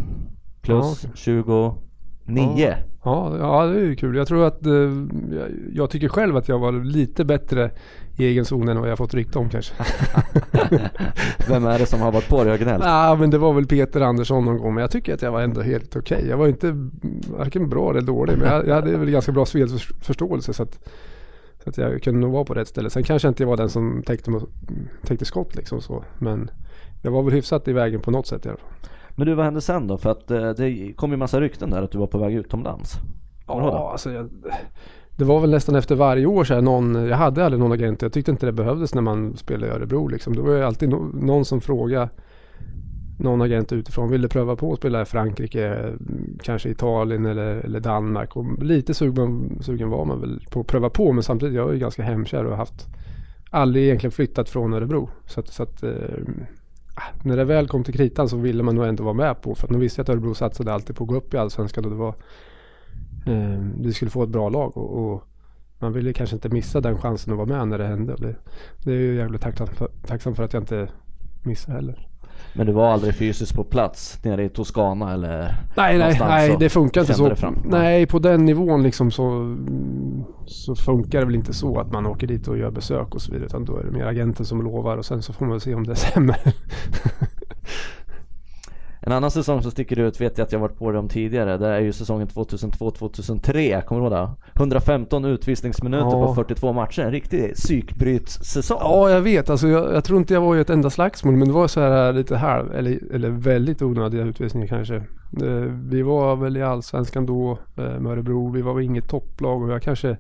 Plus 0.68 1.04
ja, 1.04 1.08
okay. 1.08 1.10
29. 1.14 2.74
Ja. 3.04 3.36
Ja, 3.38 3.66
det 3.66 3.80
är 3.80 3.84
ju 3.84 3.96
kul. 3.96 4.16
Jag 4.16 4.28
tror 4.28 4.46
att 4.46 4.66
eh, 4.66 4.72
jag, 5.72 5.90
tycker 5.90 6.08
själv 6.08 6.36
att 6.36 6.48
jag 6.48 6.58
var 6.58 6.72
lite 6.72 7.24
bättre 7.24 7.70
i 8.16 8.24
egen 8.24 8.44
zon 8.44 8.68
än 8.68 8.80
vad 8.80 8.90
jag 8.90 8.98
fått 8.98 9.14
rykte 9.14 9.38
om 9.38 9.48
kanske. 9.48 9.74
Vem 11.48 11.66
är 11.66 11.78
det 11.78 11.86
som 11.86 12.00
har 12.00 12.12
varit 12.12 12.28
på 12.28 12.44
dig 12.44 12.52
och 12.52 12.58
gnällt? 12.58 12.84
Ja, 12.84 13.16
men 13.20 13.30
det 13.30 13.38
var 13.38 13.52
väl 13.52 13.66
Peter 13.66 14.00
Andersson 14.00 14.44
någon 14.44 14.58
gång. 14.58 14.74
Men 14.74 14.80
jag 14.80 14.90
tycker 14.90 15.14
att 15.14 15.22
jag 15.22 15.32
var 15.32 15.40
ändå 15.40 15.62
helt 15.62 15.96
okej. 15.96 16.16
Okay. 16.16 16.28
Jag 16.28 16.36
var 16.36 16.48
inte 16.48 16.90
varken 17.38 17.68
bra 17.68 17.90
eller 17.90 18.00
dålig. 18.00 18.38
Men 18.38 18.48
jag, 18.48 18.66
jag 18.66 18.74
hade 18.74 18.96
väl 18.96 19.10
ganska 19.10 19.32
bra 19.32 19.46
spelförståelse. 19.46 20.52
Så 20.52 20.62
att, 20.62 20.88
så 21.64 21.70
att 21.70 21.78
jag 21.78 22.02
kunde 22.02 22.20
nog 22.20 22.32
vara 22.32 22.44
på 22.44 22.54
rätt 22.54 22.68
ställe. 22.68 22.90
Sen 22.90 23.02
kanske 23.02 23.28
inte 23.28 23.42
jag 23.42 23.48
var 23.48 23.56
den 23.56 23.70
som 23.70 24.02
täckte, 24.06 24.32
täckte 25.04 25.24
skott 25.24 25.56
liksom 25.56 25.80
så. 25.80 26.04
Men 26.18 26.50
jag 27.02 27.10
var 27.10 27.22
väl 27.22 27.34
hyfsat 27.34 27.68
i 27.68 27.72
vägen 27.72 28.00
på 28.00 28.10
något 28.10 28.26
sätt 28.26 28.46
i 28.46 28.48
alla 28.48 28.58
fall. 28.58 28.90
Men 29.18 29.26
du, 29.26 29.34
vad 29.34 29.44
hände 29.44 29.60
sen 29.60 29.86
då? 29.86 29.98
För 29.98 30.10
att 30.10 30.30
eh, 30.30 30.50
det 30.50 30.92
kom 30.96 31.10
ju 31.10 31.16
massa 31.16 31.40
rykten 31.40 31.70
där 31.70 31.82
att 31.82 31.90
du 31.90 31.98
var 31.98 32.06
på 32.06 32.18
väg 32.18 32.34
utomlands. 32.34 32.94
Ja, 33.46 33.90
alltså 33.92 34.12
jag, 34.12 34.28
det 35.16 35.24
var 35.24 35.40
väl 35.40 35.50
nästan 35.50 35.74
efter 35.74 35.94
varje 35.94 36.26
år 36.26 36.44
så 36.44 36.54
här, 36.54 36.60
någon, 36.60 36.94
jag 36.94 37.16
hade 37.16 37.44
aldrig 37.44 37.60
någon 37.60 37.72
agent. 37.72 38.02
Jag 38.02 38.12
tyckte 38.12 38.30
inte 38.30 38.46
det 38.46 38.52
behövdes 38.52 38.94
när 38.94 39.02
man 39.02 39.36
spelade 39.36 39.72
i 39.72 39.74
Örebro 39.74 40.08
liksom. 40.08 40.36
Det 40.36 40.42
var 40.42 40.54
ju 40.54 40.62
alltid 40.62 40.88
no, 40.88 41.10
någon 41.14 41.44
som 41.44 41.60
frågade 41.60 42.08
någon 43.18 43.42
agent 43.42 43.72
utifrån. 43.72 44.10
Ville 44.10 44.28
pröva 44.28 44.56
på 44.56 44.72
att 44.72 44.78
spela 44.78 45.02
i 45.02 45.04
Frankrike, 45.04 45.92
kanske 46.42 46.68
Italien 46.68 47.26
eller, 47.26 47.56
eller 47.56 47.80
Danmark. 47.80 48.36
Och 48.36 48.62
lite 48.62 48.94
sugen, 48.94 49.58
sugen 49.60 49.90
var 49.90 50.04
man 50.04 50.20
väl 50.20 50.40
på 50.50 50.60
att 50.60 50.66
pröva 50.66 50.90
på. 50.90 51.12
Men 51.12 51.22
samtidigt, 51.22 51.54
jag 51.54 51.68
är 51.68 51.72
ju 51.72 51.78
ganska 51.78 52.02
hemkär 52.02 52.44
och 52.44 52.50
har 52.50 52.58
haft 52.58 52.86
aldrig 53.50 53.84
egentligen 53.84 54.12
flyttat 54.12 54.48
från 54.48 54.74
Örebro. 54.74 55.10
Så 55.26 55.40
att, 55.40 55.48
så 55.48 55.62
att 55.62 55.82
eh, 55.82 55.90
när 57.22 57.36
det 57.36 57.44
väl 57.44 57.68
kom 57.68 57.84
till 57.84 57.94
kritan 57.94 58.28
så 58.28 58.36
ville 58.36 58.62
man 58.62 58.74
nog 58.74 58.86
ändå 58.86 59.04
vara 59.04 59.14
med 59.14 59.42
på. 59.42 59.54
För 59.54 59.66
att 59.66 59.70
man 59.70 59.80
visste 59.80 60.02
att 60.02 60.08
Örebro 60.08 60.34
satsade 60.34 60.72
alltid 60.72 60.96
på 60.96 61.04
att 61.04 61.08
gå 61.08 61.16
upp 61.16 61.34
i 61.34 61.36
Allsvenskan. 61.36 61.84
Och 61.84 61.90
det 61.90 61.96
var, 61.96 62.14
eh, 63.26 63.60
vi 63.80 63.92
skulle 63.92 64.10
få 64.10 64.22
ett 64.22 64.28
bra 64.28 64.48
lag. 64.48 64.76
Och, 64.76 65.12
och, 65.12 65.24
man 65.80 65.92
ville 65.92 66.12
kanske 66.12 66.36
inte 66.36 66.48
missa 66.48 66.80
den 66.80 66.98
chansen 66.98 67.32
att 67.32 67.36
vara 67.36 67.48
med 67.48 67.68
när 67.68 67.78
det 67.78 67.86
hände. 67.86 68.16
Det, 68.18 68.34
det 68.84 68.92
är 68.92 69.06
jag 69.06 69.14
jävligt 69.14 69.42
tacksam 69.42 69.66
för, 69.66 69.88
tacksam 70.06 70.34
för 70.34 70.42
att 70.42 70.52
jag 70.52 70.62
inte 70.62 70.88
missade 71.42 71.76
heller. 71.76 72.08
Men 72.52 72.66
du 72.66 72.72
var 72.72 72.92
aldrig 72.92 73.14
fysiskt 73.14 73.54
på 73.54 73.64
plats 73.64 74.24
nere 74.24 74.44
i 74.44 74.48
Toscana 74.48 75.12
eller? 75.12 75.54
Nej, 75.76 75.98
nej, 75.98 76.16
nej 76.20 76.56
det 76.60 76.68
funkar 76.68 77.00
inte 77.00 77.14
så. 77.14 77.34
Nej, 77.64 78.06
på 78.06 78.18
den 78.18 78.44
nivån 78.44 78.82
liksom 78.82 79.10
så, 79.10 79.56
så 80.46 80.74
funkar 80.74 81.18
det 81.18 81.24
väl 81.24 81.34
inte 81.34 81.52
så 81.52 81.80
att 81.80 81.92
man 81.92 82.06
åker 82.06 82.26
dit 82.26 82.48
och 82.48 82.58
gör 82.58 82.70
besök 82.70 83.14
och 83.14 83.22
så 83.22 83.32
vidare. 83.32 83.46
Utan 83.46 83.64
då 83.64 83.76
är 83.76 83.84
det 83.84 83.90
mer 83.90 84.06
agenten 84.06 84.46
som 84.46 84.62
lovar 84.62 84.96
och 84.96 85.04
sen 85.04 85.22
så 85.22 85.32
får 85.32 85.46
man 85.46 85.60
se 85.60 85.74
om 85.74 85.84
det 85.86 85.96
stämmer. 85.96 86.38
En 89.00 89.12
annan 89.12 89.30
säsong 89.30 89.62
som 89.62 89.70
sticker 89.70 89.98
ut 89.98 90.20
vet 90.20 90.38
jag 90.38 90.44
att 90.44 90.52
jag 90.52 90.60
varit 90.60 90.78
på 90.78 90.92
dem 90.92 91.08
tidigare. 91.08 91.56
Det 91.56 91.66
är 91.68 91.80
ju 91.80 91.92
säsongen 91.92 92.28
2002-2003, 92.28 93.82
kommer 93.82 94.00
du 94.00 94.16
ihåg 94.16 94.28
det? 94.28 94.30
115 94.54 95.24
utvisningsminuter 95.24 96.06
ja. 96.06 96.26
på 96.26 96.34
42 96.34 96.72
matcher. 96.72 97.02
En 97.02 97.10
riktig 97.10 97.54
psykbrytssäsong. 97.54 98.78
Ja, 98.80 99.10
jag 99.10 99.20
vet. 99.20 99.50
Alltså, 99.50 99.68
jag, 99.68 99.94
jag, 99.94 100.04
tror 100.04 100.18
inte 100.18 100.34
jag 100.34 100.40
var 100.40 100.56
i 100.56 100.60
ett 100.60 100.70
enda 100.70 100.90
slagsmål, 100.90 101.36
men 101.36 101.48
det 101.48 101.54
var 101.54 101.68
så 101.68 101.80
här 101.80 102.12
lite 102.12 102.36
halv, 102.36 102.74
eller, 102.74 103.14
eller 103.14 103.30
väldigt 103.30 103.82
onödiga 103.82 104.22
utvisningar 104.22 104.66
kanske. 104.66 104.96
Eh, 105.42 105.72
vi 105.90 106.02
var 106.02 106.36
väl 106.36 106.56
i 106.56 106.62
Allsvenskan 106.62 107.26
då 107.26 107.58
eh, 107.76 107.84
med 107.84 108.12
Örebro. 108.12 108.50
Vi 108.50 108.62
var 108.62 108.74
väl 108.74 108.84
inget 108.84 109.08
topplag 109.08 109.62
och 109.62 109.72
jag 109.72 109.82
kanske 109.82 110.16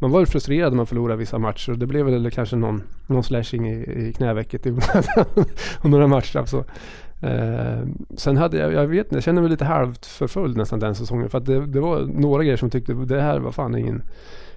man 0.00 0.10
var 0.10 0.24
frustrerad 0.24 0.72
när 0.72 0.76
man 0.76 0.86
förlorade 0.86 1.18
vissa 1.18 1.38
matcher 1.38 1.72
och 1.72 1.78
det 1.78 1.86
blev 1.86 2.06
väl 2.06 2.30
kanske 2.30 2.56
någon, 2.56 2.82
någon 3.06 3.24
slashing 3.24 3.68
i, 3.68 4.06
i 4.08 4.12
knävecket 4.12 4.66
i 4.66 4.78
och 5.80 5.90
några 5.90 6.06
matcher. 6.06 6.44
Så. 6.44 6.64
Eh, 7.22 7.86
sen 8.16 8.36
hade 8.36 8.58
jag, 8.58 8.72
jag 8.72 8.86
vet 8.86 9.06
inte, 9.06 9.16
jag 9.16 9.22
kände 9.22 9.40
mig 9.40 9.50
lite 9.50 9.64
halvt 9.64 10.06
förföljd 10.06 10.56
nästan 10.56 10.78
den 10.78 10.94
säsongen. 10.94 11.30
För 11.30 11.38
att 11.38 11.46
det, 11.46 11.66
det 11.66 11.80
var 11.80 12.00
några 12.00 12.42
grejer 12.44 12.56
som 12.56 12.70
tyckte 12.70 12.92
det 12.92 13.20
här 13.20 13.38
var 13.38 13.52
fan 13.52 13.74
ingen, 13.76 14.02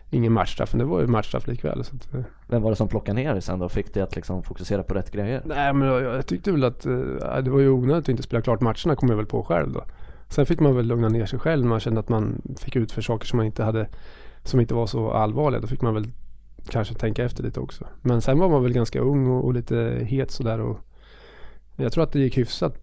ingen 0.10 0.34
matchstraff. 0.34 0.74
Men 0.74 0.80
det 0.80 0.86
var 0.86 1.02
ju 1.02 1.08
matchstraff 1.08 1.48
likväl. 1.48 1.84
Så 1.84 1.96
att, 1.96 2.14
eh. 2.14 2.22
Vem 2.48 2.62
var 2.62 2.70
det 2.70 2.76
som 2.76 2.88
plockade 2.88 3.22
ner 3.22 3.34
dig 3.34 3.42
sen 3.42 3.60
då? 3.60 3.70
Fick 3.70 3.94
dig 3.94 4.04
att 4.04 4.16
liksom 4.16 4.44
fokusera 4.44 4.84
på 4.84 4.94
rätt 4.94 5.12
grejer? 5.12 5.42
Nej 5.46 5.74
men 5.74 5.88
jag, 5.88 6.02
jag 6.02 6.28
tyckte 6.28 6.52
väl 6.52 6.64
att 6.64 6.86
eh, 6.86 7.38
det 7.44 7.50
var 7.50 7.60
ju 7.60 7.70
onödigt 7.70 8.04
att 8.04 8.10
inte 8.10 8.24
spela 8.24 8.42
klart 8.42 8.62
matcherna 8.62 8.96
kom 8.96 9.10
jag 9.10 9.18
väl 9.18 9.26
på 9.26 9.44
själv 9.44 9.72
då. 9.72 9.84
Sen 10.30 10.46
fick 10.46 10.60
man 10.60 10.76
väl 10.76 10.86
lugna 10.86 11.10
ner 11.10 11.26
sig 11.26 11.40
själv. 11.40 11.66
Man 11.66 11.80
kände 11.80 12.00
att 12.00 12.10
man 12.10 12.42
fick 12.60 12.76
ut 12.76 12.92
för 12.92 13.02
saker 13.02 13.28
som 13.28 13.38
man 13.38 13.46
inte 13.46 13.64
hade 13.64 13.88
som 14.44 14.60
inte 14.60 14.74
var 14.74 14.88
så 14.88 15.12
allvarliga. 15.12 15.62
Då 15.62 15.68
fick 15.68 15.82
man 15.82 15.94
väl 15.94 16.12
kanske 16.70 16.94
tänka 16.94 17.24
efter 17.24 17.44
lite 17.44 17.60
också. 17.60 17.86
Men 18.02 18.22
sen 18.22 18.40
var 18.40 18.50
man 18.50 18.64
väl 18.64 18.74
ganska 18.74 19.00
ung 19.00 19.28
och, 19.28 19.46
och 19.46 19.54
lite 19.54 20.00
het 20.02 20.32
sådär. 20.32 20.60
Och, 20.60 20.80
jag 21.76 21.92
tror 21.94 22.04
att 22.04 22.12
det 22.12 22.20
gick 22.20 22.38
hyfsat 22.38 22.78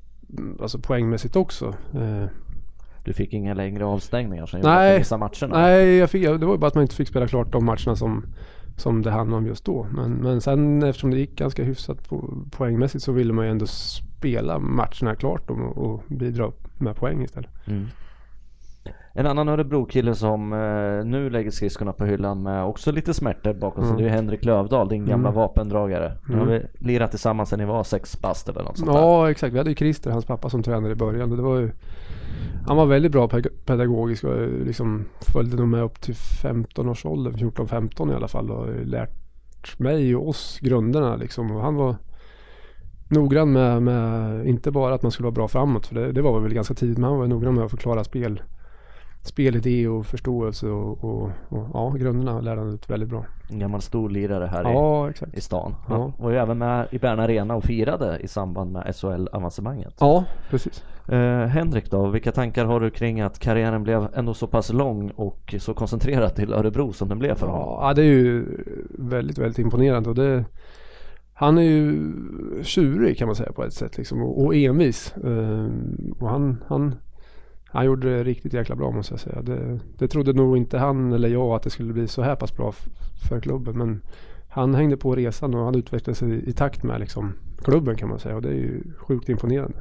alltså 0.61 0.79
poängmässigt 0.79 1.37
också. 1.37 1.75
Eh, 1.95 2.25
du 3.05 3.13
fick 3.13 3.33
inga 3.33 3.55
längre 3.55 3.85
avstängningar 3.85 4.47
som 4.47 4.59
gjorde 4.61 4.73
att 4.73 4.95
du 4.95 4.99
missade 4.99 5.19
matcherna? 5.19 5.61
Nej, 5.61 5.97
jag 5.97 6.11
fick, 6.11 6.23
det 6.23 6.47
var 6.47 6.55
ju 6.55 6.59
bara 6.59 6.67
att 6.67 6.75
man 6.75 6.83
inte 6.83 6.95
fick 6.95 7.09
spela 7.09 7.29
klart 7.29 7.53
de 7.53 7.65
matcherna 7.65 7.97
som, 7.97 8.25
som 8.77 9.03
det 9.03 9.11
handlade 9.11 9.39
om 9.39 9.47
just 9.47 9.65
då. 9.65 9.87
Men, 9.93 10.13
men 10.13 10.41
sen 10.41 10.83
eftersom 10.83 11.11
det 11.11 11.19
gick 11.19 11.37
ganska 11.37 11.65
hyfsat 11.65 12.09
på, 12.09 12.45
poängmässigt 12.51 13.05
så 13.05 13.13
ville 13.13 13.33
man 13.33 13.45
ju 13.45 13.51
ändå 13.51 13.67
spela 13.67 14.59
matcherna 14.59 15.15
klart 15.15 15.51
och, 15.51 15.79
och 15.79 16.03
bidra 16.09 16.53
med 16.79 16.97
poäng 16.97 17.23
istället. 17.23 17.51
Mm. 17.67 17.87
En 19.15 19.27
annan 19.27 19.49
Örebro-kille 19.49 20.15
som 20.15 20.53
eh, 20.53 21.05
nu 21.05 21.31
lägger 21.31 21.51
skridskorna 21.51 21.93
på 21.93 22.05
hyllan 22.05 22.43
med 22.43 22.65
också 22.65 22.93
lite 22.93 23.15
smärtor 23.15 23.53
bakom 23.53 23.85
sig, 23.85 23.91
Mm. 23.93 24.03
det 24.03 24.09
är 24.09 24.13
Henrik 24.15 24.45
Lövdahl, 24.45 24.89
din 24.89 25.07
gamla 25.07 25.29
Mm. 25.29 25.41
vapendragare. 25.41 26.13
Nu 26.29 26.37
har 26.39 26.47
vi 26.47 26.63
lirat 26.79 27.11
tillsammans 27.11 27.49
sen 27.49 27.59
ni 27.59 27.65
var 27.65 27.85
sex 27.85 28.21
bast 28.21 28.49
eller 28.49 28.63
något 28.63 28.79
sånt 28.79 28.93
där. 28.93 28.99
Ja 28.99 29.31
exakt, 29.31 29.55
vi 29.55 29.59
hade 29.59 29.71
ju 29.71 29.77
Christer, 29.77 30.11
hans 30.11 30.25
pappa 30.25 30.51
som 30.51 30.63
tränare 30.63 30.93
i 30.93 30.95
början 30.95 31.31
det 31.37 31.43
var 31.43 31.59
ju 31.59 31.71
Han 32.67 32.77
var 32.77 32.87
väldigt 32.87 33.13
bra 33.13 33.29
pedagogisk 33.67 34.25
och 34.25 34.33
eh, 34.37 34.49
liksom 34.49 35.05
följde 35.33 35.57
nog 35.57 35.69
med 35.69 35.83
upp 35.83 36.01
till 36.01 36.15
15 36.15 36.89
års 36.89 37.05
ålder, 37.07 37.31
14-15 37.33 38.13
i 38.13 38.15
alla 38.15 38.29
fall 38.29 38.51
och 38.51 38.67
lärt 38.87 39.79
mig 39.79 40.17
och 40.17 40.29
oss 40.29 40.59
grunderna 40.63 41.17
liksom 41.17 41.51
och 41.51 41.63
han 41.63 41.75
var 41.75 41.97
noggrann 43.09 43.53
med, 43.53 43.83
med, 43.83 44.47
inte 44.47 44.71
bara 44.71 44.95
att 44.95 45.03
man 45.03 45.13
skulle 45.13 45.25
vara 45.25 45.35
bra 45.35 45.49
framåt 45.49 45.87
för 45.87 45.95
det, 45.95 46.13
det 46.13 46.23
var 46.23 46.41
väl 46.41 46.55
ganska 46.55 46.75
tidigt 46.75 46.99
men 46.99 47.11
han 47.11 47.19
var 47.19 47.27
noggrann 47.27 47.55
med 47.55 47.65
att 47.65 47.71
förklara 47.71 48.05
spel 48.05 48.43
spelidé 49.23 49.89
och 49.89 50.07
förståelse 50.07 50.67
och, 50.67 51.05
och, 51.05 51.31
och 51.49 51.67
ja, 51.75 51.91
grunderna 51.91 52.41
lärde 52.41 52.61
han 52.61 52.75
ut 52.75 52.91
väldigt 52.91 53.09
bra. 53.09 53.25
En 53.51 53.59
gammal 53.59 53.81
stor 53.81 54.11
lirare 54.11 54.47
här 54.47 54.61
i, 54.61 54.73
Ja, 54.73 55.11
exakt. 55.11 55.35
i 55.35 55.41
stan. 55.41 55.75
Han 55.87 56.01
Ja. 56.01 56.13
var 56.19 56.31
ju 56.31 56.37
även 56.37 56.59
med 56.59 56.87
i 56.91 56.99
Bern 56.99 57.21
Arena 57.21 57.55
och 57.55 57.65
firade 57.65 58.19
i 58.19 58.29
samband 58.29 58.73
med 58.73 58.95
SHL-avancemanget. 58.95 59.95
Ja, 60.01 60.25
precis. 60.51 60.85
Eh, 61.09 61.47
Henrik 61.47 61.91
då, 61.91 62.07
vilka 62.07 62.33
tankar 62.33 62.65
har 62.65 62.81
du 62.81 62.91
kring 62.91 63.21
att 63.21 63.39
karriären 63.39 63.83
blev 63.83 64.09
ändå 64.15 64.35
så 64.35 64.47
pass 64.47 64.73
lång 64.73 65.11
och 65.11 65.55
så 65.59 65.75
koncentrerad 65.75 66.35
till 66.35 66.53
Örebro 66.53 66.93
som 66.93 67.09
den 67.09 67.19
blev 67.19 67.35
för 67.35 67.47
honom? 67.47 67.79
Ja, 67.81 67.95
det 67.95 68.03
är 68.03 68.07
ju 68.07 68.47
väldigt, 68.99 69.39
väldigt 69.39 69.59
imponerande 69.59 70.09
och 70.09 70.15
det 70.17 70.45
han 71.35 71.59
är 71.59 71.63
ju 71.63 72.13
tjurig 72.63 73.19
kan 73.19 73.29
man 73.29 73.35
säga 73.37 73.53
på 73.53 73.65
ett 73.65 73.73
sätt 73.73 73.99
liksom 73.99 74.23
och, 74.23 74.45
och 74.45 74.55
envis. 74.55 75.15
Ehm, 75.25 76.15
och 76.21 76.29
han, 76.29 76.65
han, 76.69 76.95
han 77.73 77.85
gjorde 77.87 78.17
det 78.17 78.25
riktigt 78.25 78.53
jäkla 78.53 78.77
bra 78.77 78.91
måste 78.91 79.13
jag 79.13 79.21
säga. 79.21 79.43
Det, 79.43 79.79
det 79.99 80.09
trodde 80.09 80.33
nog 80.33 80.57
inte 80.57 80.79
han 80.79 81.13
eller 81.13 81.29
jag 81.29 81.49
att 81.51 81.63
det 81.63 81.71
skulle 81.71 81.93
bli 81.93 82.09
så 82.09 82.23
här 82.23 82.37
pass 82.37 82.57
bra 82.57 82.73
för 83.29 83.41
klubben. 83.41 83.79
Men 83.79 84.01
han 84.49 84.75
hängde 84.75 84.97
på 84.97 85.15
resan 85.17 85.55
och 85.55 85.65
han 85.65 85.75
utvecklade 85.75 86.15
sig 86.17 86.49
i 86.49 86.53
takt 86.53 86.83
med 86.83 87.01
liksom, 87.01 87.33
klubben 87.65 87.97
kan 87.97 88.09
man 88.09 88.19
säga. 88.19 88.37
Och 88.37 88.43
det 88.43 88.49
är 88.49 88.53
ju 88.55 88.83
sjukt 88.99 89.29
imponerande. 89.29 89.79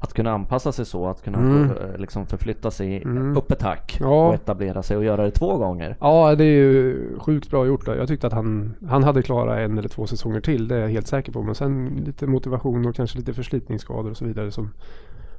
Att 0.00 0.12
kunna 0.14 0.30
anpassa 0.32 0.72
sig 0.72 0.84
så, 0.86 1.06
att 1.06 1.22
kunna 1.24 1.38
Mm. 1.38 1.62
eh, 1.70 1.96
liksom 1.98 2.26
förflytta 2.26 2.70
sig 2.70 3.02
Mm. 3.02 3.36
upp 3.36 3.50
ett 3.52 3.62
hack 3.62 3.96
Ja. 4.00 4.28
och 4.28 4.34
etablera 4.34 4.82
sig 4.82 4.96
och 4.96 5.04
göra 5.04 5.24
det 5.24 5.30
två 5.30 5.56
gånger. 5.56 5.96
Ja, 6.00 6.34
det 6.34 6.44
är 6.44 6.48
ju 6.62 6.96
sjukt 7.18 7.50
bra 7.50 7.66
gjort. 7.66 7.86
Då. 7.86 7.94
Jag 7.94 8.08
tyckte 8.08 8.26
att 8.26 8.32
han, 8.32 8.74
han 8.88 9.04
hade 9.04 9.22
klarat 9.22 9.58
en 9.58 9.78
eller 9.78 9.88
två 9.88 10.06
säsonger 10.06 10.40
till. 10.40 10.68
Det 10.68 10.76
är 10.76 10.80
jag 10.80 10.88
helt 10.88 11.06
säker 11.06 11.32
på. 11.32 11.42
Men 11.42 11.54
sen 11.54 12.02
lite 12.06 12.26
motivation 12.26 12.86
och 12.86 12.94
kanske 12.94 13.18
lite 13.18 13.32
förslitningsskador 13.32 14.10
och 14.10 14.16
så 14.16 14.24
vidare 14.24 14.50
som, 14.50 14.70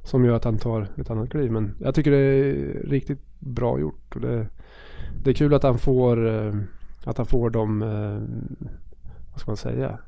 som 0.02 0.24
gör 0.24 0.34
att 0.34 0.44
han 0.44 0.58
tar 0.58 0.88
ett 0.96 1.10
annat 1.10 1.30
kliv. 1.30 1.52
Men 1.52 1.74
jag 1.78 1.94
tycker 1.94 2.10
det 2.10 2.18
är 2.18 2.82
riktigt 2.88 3.20
bra 3.38 3.80
gjort. 3.80 4.14
Och 4.14 4.20
det, 4.20 4.46
det 5.24 5.30
är 5.30 5.34
kul 5.34 5.54
att 5.54 5.62
han 5.62 5.78
får, 5.78 6.28
eh, 6.28 6.54
att 7.04 7.16
han 7.16 7.26
får 7.26 7.50
de, 7.50 7.82
eh, 7.82 8.68
vad 9.30 9.40
ska 9.40 9.50
man 9.50 9.56
säga, 9.56 9.98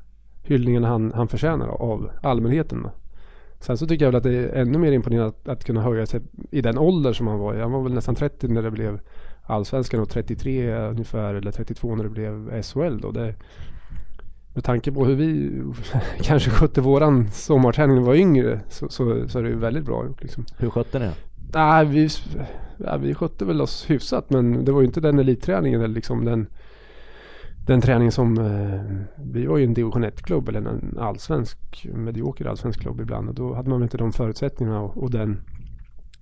hyllningarna 0.43 0.87
han, 0.87 1.11
han 1.15 1.27
förtjänar 1.27 1.67
av 1.67 2.11
allmänheten. 2.21 2.87
Sen 3.59 3.77
så 3.77 3.87
tycker 3.87 4.05
jag 4.05 4.11
väl 4.11 4.17
att 4.17 4.23
det 4.23 4.33
är 4.33 4.61
ännu 4.61 4.77
mer 4.77 4.91
imponerande 4.91 5.27
att, 5.27 5.47
att 5.47 5.63
kunna 5.63 5.81
höja 5.81 6.05
sig 6.05 6.21
i 6.51 6.61
den 6.61 6.77
ålder 6.77 7.13
som 7.13 7.27
han 7.27 7.39
var 7.39 7.55
i. 7.55 7.61
Han 7.61 7.71
var 7.71 7.83
väl 7.83 7.93
nästan 7.93 8.15
30 8.15 8.47
när 8.47 8.61
det 8.61 8.71
blev 8.71 8.99
Allsvenskan 9.45 9.99
och 9.99 10.09
33 10.09 10.75
ungefär 10.75 11.33
eller 11.33 11.51
32 11.51 11.95
när 11.95 12.03
det 12.03 12.09
blev 12.09 12.61
SHL 12.61 12.99
då. 13.01 13.11
Det, 13.11 13.35
med 14.53 14.63
tanke 14.63 14.91
på 14.91 15.05
hur 15.05 15.15
vi 15.15 15.61
kanske 16.21 16.49
skötte 16.49 16.81
våran 16.81 17.29
sommarträning 17.31 17.95
när 17.95 18.01
vi 18.01 18.07
var 18.07 18.15
yngre 18.15 18.59
så, 18.69 18.89
så, 18.89 19.27
så 19.27 19.39
är 19.39 19.43
det 19.43 19.49
ju 19.49 19.55
väldigt 19.55 19.85
bra 19.85 20.05
gjort 20.05 20.21
liksom. 20.21 20.45
Hur 20.57 20.69
skötte 20.69 20.99
ni 20.99 21.05
det? 21.05 21.13
Nej, 21.53 21.85
vi, 21.85 22.09
ja, 22.77 22.97
vi 22.97 23.13
skötte 23.13 23.45
väl 23.45 23.61
oss 23.61 23.89
hyfsat 23.89 24.29
men 24.29 24.65
det 24.65 24.71
var 24.71 24.81
ju 24.81 24.87
inte 24.87 25.01
den 25.01 25.19
elitträningen 25.19 25.81
eller 25.81 25.93
liksom 25.93 26.25
den 26.25 26.47
den 27.65 27.81
träning 27.81 28.11
som 28.11 28.37
eh, 28.37 28.81
vi 29.15 29.45
var 29.45 29.57
ju 29.57 29.63
en 29.63 29.73
division 29.73 30.05
1-klubb 30.05 30.49
eller 30.49 30.59
en 30.59 30.97
allsvensk 30.99 31.87
medioker 31.93 32.45
allsvensk 32.45 32.81
klubb 32.81 33.01
ibland 33.01 33.29
och 33.29 33.35
då 33.35 33.53
hade 33.53 33.69
man 33.69 33.79
väl 33.79 33.83
inte 33.83 33.97
de 33.97 34.13
förutsättningarna 34.13 34.81
och, 34.81 34.97
och 34.97 35.11
den 35.11 35.41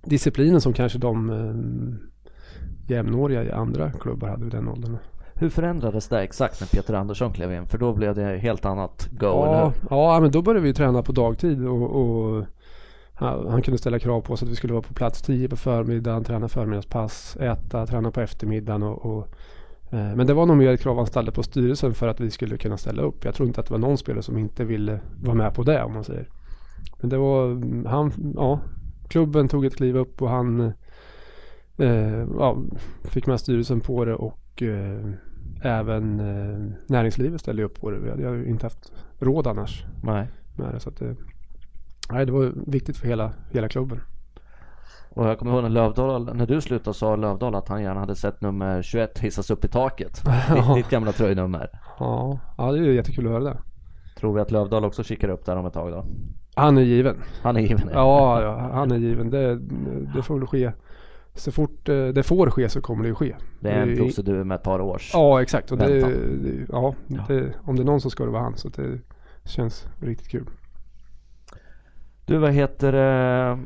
disciplinen 0.04 0.60
som 0.60 0.72
kanske 0.72 0.98
de 0.98 1.30
eh, 1.30 2.94
jämnåriga 2.96 3.44
i 3.44 3.50
andra 3.50 3.92
klubbar 3.92 4.28
hade 4.28 4.44
vid 4.44 4.52
den 4.52 4.68
åldern. 4.68 4.96
Hur 5.34 5.48
förändrades 5.48 6.08
det 6.08 6.20
exakt 6.20 6.60
när 6.60 6.68
Peter 6.68 6.94
Andersson 6.94 7.32
klev 7.32 7.52
in? 7.52 7.66
För 7.66 7.78
då 7.78 7.92
blev 7.92 8.14
det 8.14 8.38
helt 8.38 8.64
annat 8.64 9.08
go, 9.10 9.26
Ja, 9.26 9.72
ja, 9.90 10.20
men 10.20 10.30
då 10.30 10.42
började 10.42 10.66
vi 10.66 10.74
träna 10.74 11.02
på 11.02 11.12
dagtid 11.12 11.66
och, 11.66 11.82
och 11.82 12.44
han, 13.14 13.48
han 13.48 13.62
kunde 13.62 13.78
ställa 13.78 13.98
krav 13.98 14.20
på 14.20 14.32
oss 14.32 14.42
att 14.42 14.48
vi 14.48 14.56
skulle 14.56 14.72
vara 14.72 14.82
på 14.82 14.94
plats 14.94 15.22
10 15.22 15.48
på 15.48 15.56
förmiddagen, 15.56 16.24
träna 16.24 16.48
förmiddagspass, 16.48 17.36
äta, 17.40 17.86
träna 17.86 18.10
på 18.10 18.20
eftermiddagen 18.20 18.82
och, 18.82 19.06
och 19.06 19.28
eh, 19.90 20.16
men 20.16 20.26
det 20.26 20.34
var 20.34 20.46
nog 20.46 20.56
mer 20.56 20.72
ett 20.72 20.80
krav 20.80 20.96
han 20.96 21.06
ställde 21.06 21.32
på 21.32 21.42
styrelsen 21.42 21.94
för 21.94 22.08
att 22.08 22.20
vi 22.20 22.30
skulle 22.30 22.56
kunna 22.56 22.76
ställa 22.76 23.02
upp. 23.02 23.24
Jag 23.24 23.34
tror 23.34 23.48
inte 23.48 23.60
att 23.60 23.66
det 23.66 23.72
var 23.72 23.78
någon 23.78 23.98
spelare 23.98 24.22
som 24.22 24.38
inte 24.38 24.64
ville 24.64 25.00
vara 25.22 25.34
med 25.34 25.54
på 25.54 25.62
det 25.62 25.82
om 25.82 25.92
man 25.92 26.04
säger. 26.04 26.28
Men 27.00 27.10
det 27.10 27.16
var, 27.16 27.48
han, 27.88 28.32
ja, 28.36 28.60
klubben 29.08 29.48
tog 29.48 29.64
ett 29.64 29.76
kliv 29.76 29.96
upp 29.96 30.22
och 30.22 30.28
han 30.28 30.72
eh, 31.76 32.26
ja, 32.38 32.56
fick 33.04 33.26
med 33.26 33.40
styrelsen 33.40 33.80
på 33.80 34.04
det 34.04 34.14
och 34.14 34.38
eh, 34.56 35.12
även 35.62 36.20
eh, 36.20 36.72
näringslivet 36.86 37.40
ställde 37.40 37.62
upp 37.62 37.80
på 37.80 37.90
det. 37.90 37.98
Vi 37.98 38.10
hade 38.10 38.36
ju 38.36 38.46
inte 38.46 38.66
haft 38.66 38.92
råd 39.18 39.46
annars 39.46 39.84
Nej. 40.02 40.28
med 40.56 40.74
det. 40.74 40.80
Så 40.80 40.88
att 40.88 40.96
det, 40.96 41.16
nej, 42.10 42.26
det 42.26 42.32
var 42.32 42.52
viktigt 42.66 42.96
för 42.96 43.08
hela, 43.08 43.32
hela 43.50 43.68
klubben. 43.68 44.00
Och 45.14 45.26
jag 45.26 45.38
kommer 45.38 45.52
ihåg 45.52 45.62
när 45.62 45.70
Lövdahl, 45.70 46.36
när 46.36 46.46
du 46.46 46.60
slutade 46.60 46.94
sa 46.94 47.16
Lövdahl 47.16 47.54
att 47.54 47.68
han 47.68 47.82
gärna 47.82 48.00
hade 48.00 48.16
sett 48.16 48.40
nummer 48.40 48.82
21 48.82 49.18
hissas 49.18 49.50
upp 49.50 49.64
i 49.64 49.68
taket. 49.68 50.22
Ditt, 50.54 50.74
ditt 50.74 50.90
gamla 50.90 51.12
tröjnummer. 51.12 51.70
Ja, 51.98 52.38
ja, 52.58 52.72
det 52.72 52.78
är 52.78 52.82
ju 52.82 52.94
jättekul 52.94 53.26
att 53.26 53.32
höra 53.32 53.44
det. 53.44 53.58
Tror 54.16 54.34
vi 54.34 54.40
att 54.40 54.50
Lövdahl 54.50 54.84
också 54.84 55.02
kikar 55.04 55.28
upp 55.28 55.44
där 55.44 55.56
om 55.56 55.66
ett 55.66 55.72
tag 55.72 55.92
då? 55.92 56.04
Han 56.54 56.78
är 56.78 56.82
given. 56.82 57.16
Han 57.42 57.56
är 57.56 57.60
given. 57.60 57.90
Ja, 57.92 58.42
ja 58.42 58.70
han 58.72 58.92
är 58.92 58.96
given. 58.96 59.30
Det, 59.30 59.58
det 60.14 60.22
får 60.22 60.38
väl 60.38 60.46
ske. 60.46 60.72
Så 61.34 61.52
fort 61.52 61.88
eh, 61.88 62.06
det 62.06 62.22
får 62.22 62.50
ske 62.50 62.68
så 62.68 62.80
kommer 62.80 63.02
det 63.02 63.08
ju 63.08 63.14
ske. 63.14 63.36
Det 63.60 63.70
är 63.70 63.82
en 63.82 63.96
procedur 63.96 64.44
med 64.44 64.54
ett 64.54 64.62
par 64.62 64.80
års. 64.80 65.10
Ja, 65.14 65.42
exakt. 65.42 65.72
Och 65.72 65.78
det, 65.78 65.98
ja, 66.68 66.94
det, 67.28 67.52
om 67.64 67.76
det 67.76 67.82
är 67.82 67.84
någon 67.84 68.00
så 68.00 68.10
ska 68.10 68.24
det 68.24 68.30
vara 68.30 68.42
han. 68.42 68.56
Så 68.56 68.68
det 68.68 69.00
känns 69.44 69.86
riktigt 70.00 70.28
kul. 70.28 70.46
Du, 72.24 72.38
vad 72.38 72.52
heter 72.52 72.92
eh, 73.50 73.58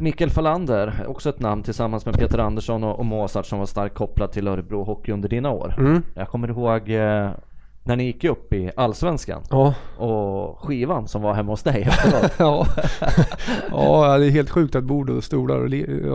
Mikael 0.00 0.30
Fallander, 0.30 1.04
också 1.06 1.28
ett 1.28 1.40
namn 1.40 1.62
tillsammans 1.62 2.06
med 2.06 2.14
Peter 2.14 2.38
Andersson 2.38 2.84
och, 2.84 2.98
och 2.98 3.06
Mozart 3.06 3.46
som 3.46 3.58
var 3.58 3.66
starkt 3.66 3.94
kopplad 3.94 4.32
till 4.32 4.48
Örebro 4.48 4.84
Hockey 4.84 5.12
under 5.12 5.28
dina 5.28 5.50
år. 5.50 5.74
Mm. 5.78 6.02
Jag 6.14 6.28
kommer 6.28 6.48
ihåg 6.48 6.90
eh, 6.90 7.30
när 7.86 7.96
ni 7.96 8.04
gick 8.04 8.24
upp 8.24 8.52
i 8.52 8.70
Allsvenskan 8.76 9.42
Ja. 9.50 9.74
och 9.96 10.58
skivan 10.58 11.08
som 11.08 11.22
var 11.22 11.34
hemma 11.34 11.52
hos 11.52 11.62
dig 11.62 11.82
efteråt. 11.82 12.32
ja. 12.38 12.66
ja, 13.70 14.18
det 14.18 14.26
är 14.26 14.30
helt 14.30 14.50
sjukt 14.50 14.74
att 14.74 14.84
bord 14.84 15.10
och 15.10 15.24
stolar 15.24 15.56
och 15.56 15.74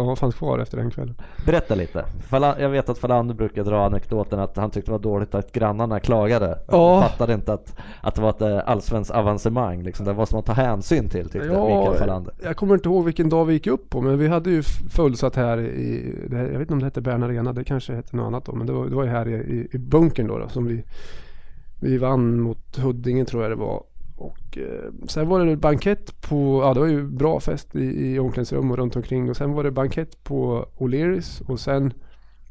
ja, 0.10 0.16
fanns 0.16 0.36
kvar 0.36 0.60
efter 0.60 0.78
den 0.78 0.92
kvällen. 0.92 1.16
Berätta 1.46 1.76
lite. 1.76 2.06
Jag 2.32 2.70
vet 2.70 2.90
att 2.90 2.98
Fallander 2.98 3.36
brukar 3.36 3.64
dra 3.64 3.86
anekdoten 3.86 4.40
att 4.40 4.58
han 4.58 4.70
tyckte 4.70 4.92
det 4.92 4.98
var 4.98 5.00
dåligt 5.00 5.36
att 5.36 5.52
grannarna 5.52 6.00
klagade. 6.00 6.60
Ja. 6.72 7.00
Han 7.00 7.10
fattade 7.10 7.34
inte 7.34 7.54
att, 7.54 7.76
att 8.02 8.16
det 8.16 8.22
var 8.22 8.30
ett 8.30 8.42
eh, 8.42 8.60
allsvenskt 8.66 9.12
avancemang. 9.12 9.84
Liksom. 9.84 10.06
Det 10.06 10.14
var 10.14 10.26
som 10.26 10.40
att 10.40 10.46
ta 10.46 10.54
hänsyn 10.54 11.10
till 11.10 11.30
tyckte 11.30 11.48
Mikael 11.48 11.96
Fallander. 11.98 12.34
jag 12.44 12.58
kommer 12.58 12.74
inte 12.74 12.90
ihåg 12.90 13.06
vilken 13.06 13.30
dag 13.30 13.46
vi 13.46 13.54
gick 13.54 13.68
upp 13.68 13.90
på 13.90 14.02
men 14.02 14.18
vi 14.18 14.28
hade 14.28 14.50
ju 14.50 14.64
fullsatt 14.92 15.36
här 15.36 15.58
i, 15.60 16.16
jag 16.32 16.38
vet 16.38 16.62
inte 16.62 16.74
om 16.74 16.80
det 16.80 16.86
hette 16.86 17.02
Bern 17.02 17.24
Arena, 17.24 17.54
det 17.54 17.64
kanske 17.64 17.94
hette 17.94 18.16
något 18.16 18.26
annat 18.28 18.46
då 18.46 18.52
men 18.56 18.68
det 18.68 18.74
var, 18.74 18.86
det 18.86 18.96
var 18.96 19.04
ju 19.04 19.10
här 19.10 19.28
i, 19.28 19.34
i, 19.34 19.68
i 19.72 19.78
bunkern 19.78 20.28
då, 20.28 20.38
då 20.38 20.50
som 20.50 20.66
vi, 20.66 20.84
vi 21.82 21.98
vann 21.98 22.42
mot 22.42 22.78
Huddinge 22.78 23.26
tror 23.26 23.44
jag 23.44 23.52
det 23.52 23.56
var. 23.56 23.84
Och 24.16 24.58
eh, 24.58 25.08
sen 25.08 25.30
var 25.30 25.46
det 25.46 25.56
bankett 25.56 26.22
på, 26.22 26.62
ja 26.64 26.74
det 26.74 26.80
var 26.80 26.88
ju 26.88 27.04
bra 27.04 27.40
fest 27.40 27.76
i, 27.76 27.80
i 27.80 28.20
omklädningsrum 28.20 28.72
och 28.72 28.78
runt 28.78 28.96
omkring 28.96 29.30
och 29.30 29.38
sen 29.38 29.54
var 29.54 29.64
det 29.64 29.72
bankett 29.72 30.24
på 30.24 30.66
O'Learys 30.78 31.42
och 31.48 31.60
sen 31.60 31.94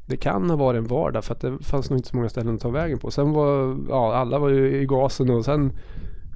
det 0.05 0.17
kan 0.17 0.49
ha 0.49 0.57
varit 0.57 0.77
en 0.77 0.87
vardag 0.87 1.25
för 1.25 1.33
att 1.33 1.41
det 1.41 1.57
fanns 1.63 1.89
nog 1.89 1.99
inte 1.99 2.09
så 2.09 2.15
många 2.15 2.29
ställen 2.29 2.55
att 2.55 2.61
ta 2.61 2.69
vägen 2.69 2.99
på. 2.99 3.11
Sen 3.11 3.31
var, 3.31 3.77
ja 3.89 4.15
alla 4.15 4.39
var 4.39 4.49
ju 4.49 4.81
i 4.81 4.85
gasen 4.85 5.29
och 5.29 5.45
sen 5.45 5.73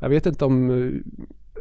jag 0.02 0.10
vet 0.10 0.26
inte 0.26 0.46
om 0.46 0.70
eh, 0.70 0.92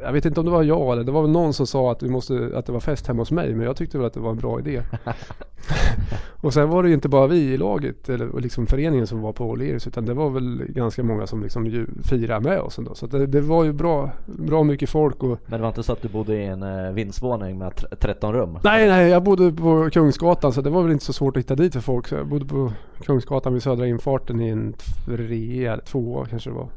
jag 0.05 0.13
vet 0.13 0.25
inte 0.27 0.41
om 0.41 0.47
det 0.47 0.53
var 0.53 0.63
jag 0.63 0.93
eller 0.93 1.05
det 1.05 1.13
var 1.13 1.23
väl 1.23 1.31
någon 1.31 1.53
som 1.55 1.67
sa 1.67 1.93
att, 1.93 2.03
vi 2.03 2.09
måste, 2.09 2.51
att 2.55 2.67
det 2.67 2.73
var 2.73 2.81
fest 2.81 3.07
hemma 3.07 3.23
hos 3.23 3.31
mig 3.31 3.55
men 3.55 3.67
jag 3.67 3.77
tyckte 3.77 3.99
väl 3.99 4.07
att 4.07 4.15
det 4.15 4.21
var 4.21 4.31
en 4.31 4.37
bra 4.37 4.59
idé. 4.61 4.83
och 6.41 6.55
sen 6.55 6.69
var 6.69 6.83
det 6.83 6.89
ju 6.89 6.95
inte 6.95 7.09
bara 7.09 7.27
vi 7.27 7.37
i 7.37 7.57
laget 7.57 8.09
eller 8.09 8.41
liksom 8.41 8.67
föreningen 8.67 9.07
som 9.07 9.21
var 9.21 9.33
på 9.33 9.57
O'Learys 9.57 9.89
utan 9.89 10.07
det 10.07 10.15
var 10.15 10.31
väl 10.31 10.65
ganska 10.69 11.03
många 11.03 11.27
som 11.27 11.43
liksom 11.43 11.87
firade 12.05 12.49
med 12.49 12.61
oss 12.61 12.79
ändå. 12.79 12.95
Så 12.95 13.07
det, 13.07 13.27
det 13.27 13.41
var 13.41 13.65
ju 13.65 13.73
bra, 13.73 14.11
bra 14.27 14.63
mycket 14.63 14.91
folk 14.91 15.23
och 15.23 15.39
Men 15.47 15.59
det 15.59 15.63
var 15.63 15.69
inte 15.69 15.83
så 15.83 15.93
att 15.93 16.03
du 16.03 16.09
bodde 16.09 16.37
i 16.37 16.47
en 16.47 16.63
eh, 16.63 16.93
vindsvåning 16.93 17.59
med 17.59 17.77
tre- 17.77 17.89
13 18.01 18.33
rum? 18.33 18.59
Nej, 18.65 18.89
nej, 18.89 19.09
jag 19.11 19.23
bodde 19.23 19.53
på 19.53 19.91
Kungsgatan 19.93 20.53
så 20.53 20.61
det 20.61 20.71
var 20.71 20.83
väl 20.83 20.93
inte 20.93 21.05
så 21.05 21.13
svårt 21.13 21.37
att 21.37 21.41
hitta 21.43 21.55
dit 21.55 21.73
för 21.73 21.81
folk. 21.81 22.09
Så 22.09 22.15
jag 22.15 22.27
bodde 22.27 22.47
på 22.47 22.73
Kungsgatan 23.05 23.53
vid 23.53 23.63
södra 23.63 23.87
infarten 23.87 24.41
i 24.41 24.49
en 24.49 24.75
trea 25.07 25.73
eller 25.73 25.85
tvåa 25.85 26.27
kanske 26.27 26.51
det 26.51 26.57
var. 26.57 26.69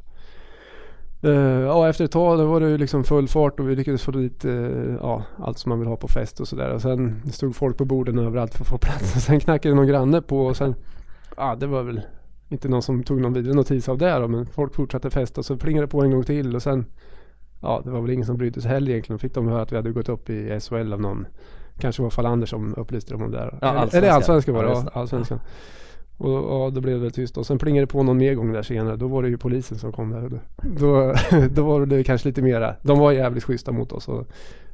Uh, 1.24 1.62
ja, 1.62 1.89
efter 1.89 2.05
ett 2.05 2.12
tag 2.12 2.38
då 2.38 2.45
var 2.45 2.59
det 2.59 2.69
ju 2.69 2.77
liksom 2.77 3.03
full 3.03 3.27
fart 3.27 3.59
och 3.59 3.69
vi 3.69 3.75
lyckades 3.75 4.01
få 4.03 4.12
dit 4.12 4.45
uh, 4.45 4.95
ja, 5.01 5.24
allt 5.38 5.57
som 5.57 5.69
man 5.69 5.79
vill 5.79 5.88
ha 5.88 5.95
på 5.95 6.07
fest 6.07 6.39
och 6.39 6.47
sådär. 6.47 6.74
Och 6.74 6.81
sen 6.81 7.21
stod 7.31 7.55
folk 7.55 7.77
på 7.77 7.86
borden 7.86 8.19
överallt 8.19 8.53
för 8.53 8.63
att 8.63 8.67
få 8.67 8.77
plats. 8.77 9.15
Och 9.15 9.21
sen 9.21 9.39
knackade 9.39 9.75
någon 9.75 9.88
granne 9.88 10.21
på 10.21 10.45
och 10.45 10.57
sen, 10.57 10.75
ja 11.38 11.55
det 11.55 11.67
var 11.67 11.83
väl 11.83 12.01
inte 12.50 12.69
någon 12.69 12.81
som 12.81 13.03
tog 13.03 13.21
någon 13.21 13.33
vidare 13.33 13.53
notis 13.53 13.89
av 13.89 13.97
det 13.97 14.19
då, 14.19 14.27
men 14.27 14.45
folk 14.45 14.75
fortsatte 14.75 15.09
festa 15.09 15.41
och 15.41 15.45
så 15.45 15.57
plingade 15.57 15.86
det 15.86 15.91
på 15.91 16.01
en 16.01 16.12
gång 16.12 16.24
till 16.24 16.55
och 16.55 16.63
sen, 16.63 16.86
ja 17.62 17.81
det 17.83 17.91
var 17.91 18.01
väl 18.01 18.12
ingen 18.12 18.25
som 18.25 18.38
brydde 18.38 18.62
sig 18.62 18.71
heller 18.71 18.91
egentligen. 18.91 19.19
Fick 19.19 19.33
de 19.33 19.47
höra 19.47 19.62
att 19.62 19.71
vi 19.71 19.75
hade 19.75 19.91
gått 19.91 20.09
upp 20.09 20.29
i 20.29 20.59
SHL 20.59 20.93
av 20.93 21.01
någon, 21.01 21.27
kanske 21.79 22.01
var 22.01 22.09
Fallander 22.09 22.47
som 22.47 22.75
upplyste 22.75 23.13
dem 23.13 23.21
om 23.21 23.31
det 23.31 23.38
där. 23.38 23.57
Ja, 23.62 23.67
allsvenskan. 23.67 24.03
Eller 24.03 24.12
allsvenskan 24.13 24.55
var 24.55 24.63
det, 24.63 24.69
Ja, 24.69 24.83
ja, 24.93 25.00
allsvenskan. 25.01 25.39
Och, 26.17 26.65
och 26.65 26.74
då 26.74 26.81
blev 26.81 26.95
det 26.95 27.01
väl 27.01 27.12
tyst 27.12 27.38
och 27.38 27.45
sen 27.45 27.57
plingade 27.57 27.86
det 27.86 27.88
på 27.88 28.03
någon 28.03 28.17
mer 28.17 28.33
gång 28.33 28.53
där 28.53 28.62
senare. 28.62 28.95
Då 28.95 29.07
var 29.07 29.24
det 29.24 29.29
ju 29.29 29.38
polisen 29.38 29.77
som 29.77 29.91
kom 29.91 30.09
där. 30.09 30.29
Då, 30.79 31.13
då, 31.51 31.63
var 31.63 31.86
det 31.86 32.03
kanske 32.03 32.27
lite 32.27 32.41
mera. 32.41 32.75
De 32.81 33.00
var 33.00 33.12
jävligt 33.12 33.43
schyssta 33.43 33.71
mot 33.71 33.91
oss 33.91 34.07
och 34.07 34.27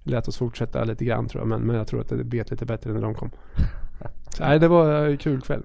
lät 0.04 0.28
oss 0.28 0.38
fortsätta 0.38 0.84
lite 0.84 1.06
grann 1.06 1.28
tror 1.28 1.42
jag. 1.42 1.48
Men, 1.48 1.62
men 1.62 1.76
jag 1.76 1.88
tror 1.88 2.02
att 2.02 2.10
det 2.10 2.24
bet 2.24 2.52
lite 2.52 2.66
bättre 2.66 2.94
när 2.94 3.02
de 3.02 3.14
kom. 3.14 3.30
Så, 4.30 4.44
nej, 4.44 4.60
det 4.60 4.68
var 4.68 5.06
en 5.06 5.18
kul 5.18 5.42
kväll. 5.42 5.64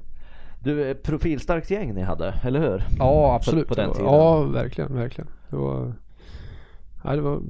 Du, 0.60 0.90
eh, 0.90 0.94
profilstarkt 0.94 1.70
gäng 1.70 1.94
ni 1.94 2.02
hade, 2.02 2.34
eller 2.42 2.60
hur? 2.60 2.84
Ja, 2.98 3.34
absolut. 3.34 3.68
på 3.68 3.74
den 3.74 3.92
tiden. 3.92 4.06
Ja, 4.06 4.42
verkligen, 4.42 4.94
verkligen. 4.94 5.30
Det 5.50 5.56
var, 5.56 5.92
nej, 7.04 7.16
det 7.16 7.22
var, 7.22 7.40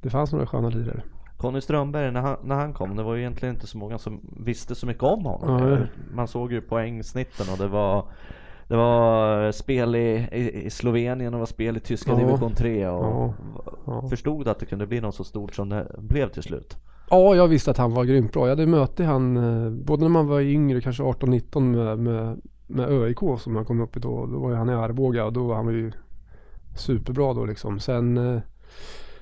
det 0.00 0.10
fanns 0.10 0.32
några 0.32 0.46
sköna 0.46 0.68
lirare. 0.68 1.02
Conny 1.36 1.60
Strömberg, 1.60 2.10
när 2.12 2.20
han, 2.20 2.36
när 2.44 2.54
han 2.54 2.72
kom, 2.72 2.96
det 2.96 3.02
var 3.02 3.14
ju 3.14 3.20
egentligen 3.20 3.54
inte 3.54 3.66
så 3.66 3.78
många 3.78 3.98
som 3.98 4.20
visste 4.40 4.74
så 4.74 4.86
mycket 4.86 5.02
om 5.02 5.24
honom. 5.24 5.70
Nej. 5.70 5.78
Man 6.14 6.28
såg 6.28 6.52
ju 6.52 6.60
poängsnitten 6.60 7.46
och 7.52 7.58
det 7.58 7.68
var 7.68 8.04
det 8.68 8.76
var 8.76 9.52
spel 9.52 9.94
i, 9.96 10.28
i, 10.32 10.66
i 10.66 10.70
Slovenien 10.70 11.34
och 11.34 11.40
var 11.40 11.46
spel 11.46 11.76
i 11.76 11.80
tyska 11.80 12.10
Ja. 12.12 12.16
division 12.18 12.52
3 12.54 12.88
och 12.88 13.04
Ja. 13.04 13.34
Ja. 13.86 14.08
förstod 14.08 14.48
att 14.48 14.58
det 14.58 14.66
kunde 14.66 14.86
bli 14.86 15.00
något 15.00 15.14
så 15.14 15.24
stort 15.24 15.54
som 15.54 15.68
det 15.68 15.86
blev 15.98 16.28
till 16.28 16.42
slut. 16.42 16.76
Ja, 17.10 17.34
jag 17.34 17.48
visste 17.48 17.70
att 17.70 17.76
han 17.78 17.94
var 17.94 18.04
grymt 18.04 18.32
bra. 18.32 18.42
Jag 18.42 18.48
hade 18.56 18.66
möte 18.66 19.04
han, 19.04 19.36
eh, 19.36 19.70
både 19.70 20.02
när 20.02 20.08
man 20.08 20.26
var 20.26 20.40
yngre, 20.40 20.80
kanske 20.80 21.02
18-19 21.02 21.60
med, 21.60 21.98
med, 21.98 22.40
med 22.66 22.88
ÖIK 22.90 23.18
som 23.38 23.56
han 23.56 23.64
kom 23.64 23.80
upp 23.80 23.96
i 23.96 24.00
då. 24.00 24.26
Då 24.26 24.38
var 24.38 24.54
han 24.54 24.68
i 24.70 24.72
Arboga 24.72 25.24
och 25.24 25.32
då 25.32 25.44
var 25.46 25.54
han 25.56 25.66
ju 25.68 25.92
superbra 26.76 27.32
då 27.34 27.44
liksom. 27.44 27.80
Sen 27.80 28.18
eh, 28.34 28.40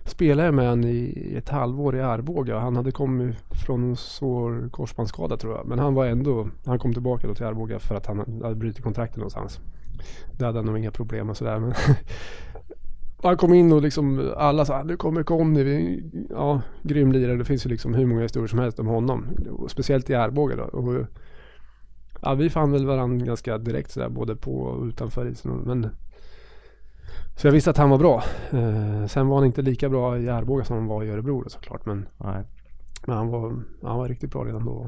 spelade 0.05 0.47
jag 0.47 0.55
med 0.55 0.69
honom 0.69 0.85
i 0.85 1.35
ett 1.37 1.49
halvår 1.49 1.97
i 1.97 2.01
Arboga. 2.01 2.59
Han 2.59 2.77
hade 2.77 2.93
kommit 2.93 3.37
från 3.67 3.85
en 3.85 3.97
svår 3.97 4.69
korsbandsskada 4.73 5.37
tror 5.37 5.57
jag. 5.57 5.67
Men 5.67 5.79
han 5.79 5.95
var 5.95 6.07
ändå, 6.07 6.49
han 6.65 6.79
kom 6.79 6.93
tillbaka 6.93 7.27
då 7.27 7.35
till 7.35 7.47
Arboga 7.47 7.79
för 7.79 7.95
att 7.95 8.07
han 8.07 8.19
hade 8.43 8.55
brutit 8.55 8.85
kontraktet 8.85 9.17
någonstans. 9.17 9.61
Det 10.39 10.45
hade 10.45 10.59
han 10.59 10.67
nog 10.67 10.79
inga 10.79 10.91
problem 10.91 11.27
med 11.27 11.37
sådär. 11.37 11.59
Men 11.59 11.75
han 13.23 13.37
kom 13.37 13.55
in 13.55 13.73
och 13.73 13.83
liksom 13.83 14.33
alla 14.37 14.65
sa 14.65 14.83
nu 14.83 14.97
kommer 14.97 15.23
Conny, 15.23 16.03
ja 16.31 16.63
grym 16.83 17.13
lirare. 17.13 17.37
Det 17.37 17.45
finns 17.45 17.67
ju 17.67 17.71
liksom 17.71 17.95
hur 17.95 18.07
många 18.07 18.23
historier 18.23 18.49
som 18.49 18.59
helst 18.59 18.79
om 18.79 18.87
honom. 18.87 19.27
Och 19.51 19.71
Speciellt 19.71 20.11
i 20.11 20.15
Arboga 20.15 20.57
då. 20.57 20.63
Och, 20.63 21.07
ja, 22.23 22.35
vi 22.35 22.51
fann 22.51 22.73
väl 22.73 22.87
varandra 22.87 23.27
ganska 23.27 23.59
direkt 23.59 23.91
sådär 23.91 24.09
både 24.09 24.37
på 24.37 24.61
och 24.61 24.85
utanför 24.85 25.27
isen. 25.27 25.53
Men, 25.53 25.89
så 27.37 27.47
jag 27.47 27.53
visste 27.53 27.71
att 27.71 27.77
han 27.79 27.91
var 27.91 27.99
bra. 27.99 28.23
Eh, 28.51 29.07
sen 29.07 29.29
var 29.29 29.37
han 29.37 29.45
inte 29.47 29.63
lika 29.63 29.89
bra 29.89 30.19
i 30.19 30.29
Arboga 30.29 30.65
som 30.65 30.77
han 30.77 30.87
var 30.87 31.03
i 31.05 31.11
Örebro 31.11 31.43
då, 31.43 31.49
såklart. 31.49 31.87
Men, 31.87 32.07
Nej. 32.17 32.43
men 33.07 33.17
han, 33.17 33.29
var, 33.29 33.55
han 33.83 33.99
var 33.99 34.09
riktigt 34.09 34.31
bra 34.33 34.45
redan 34.45 34.65
då. 34.65 34.87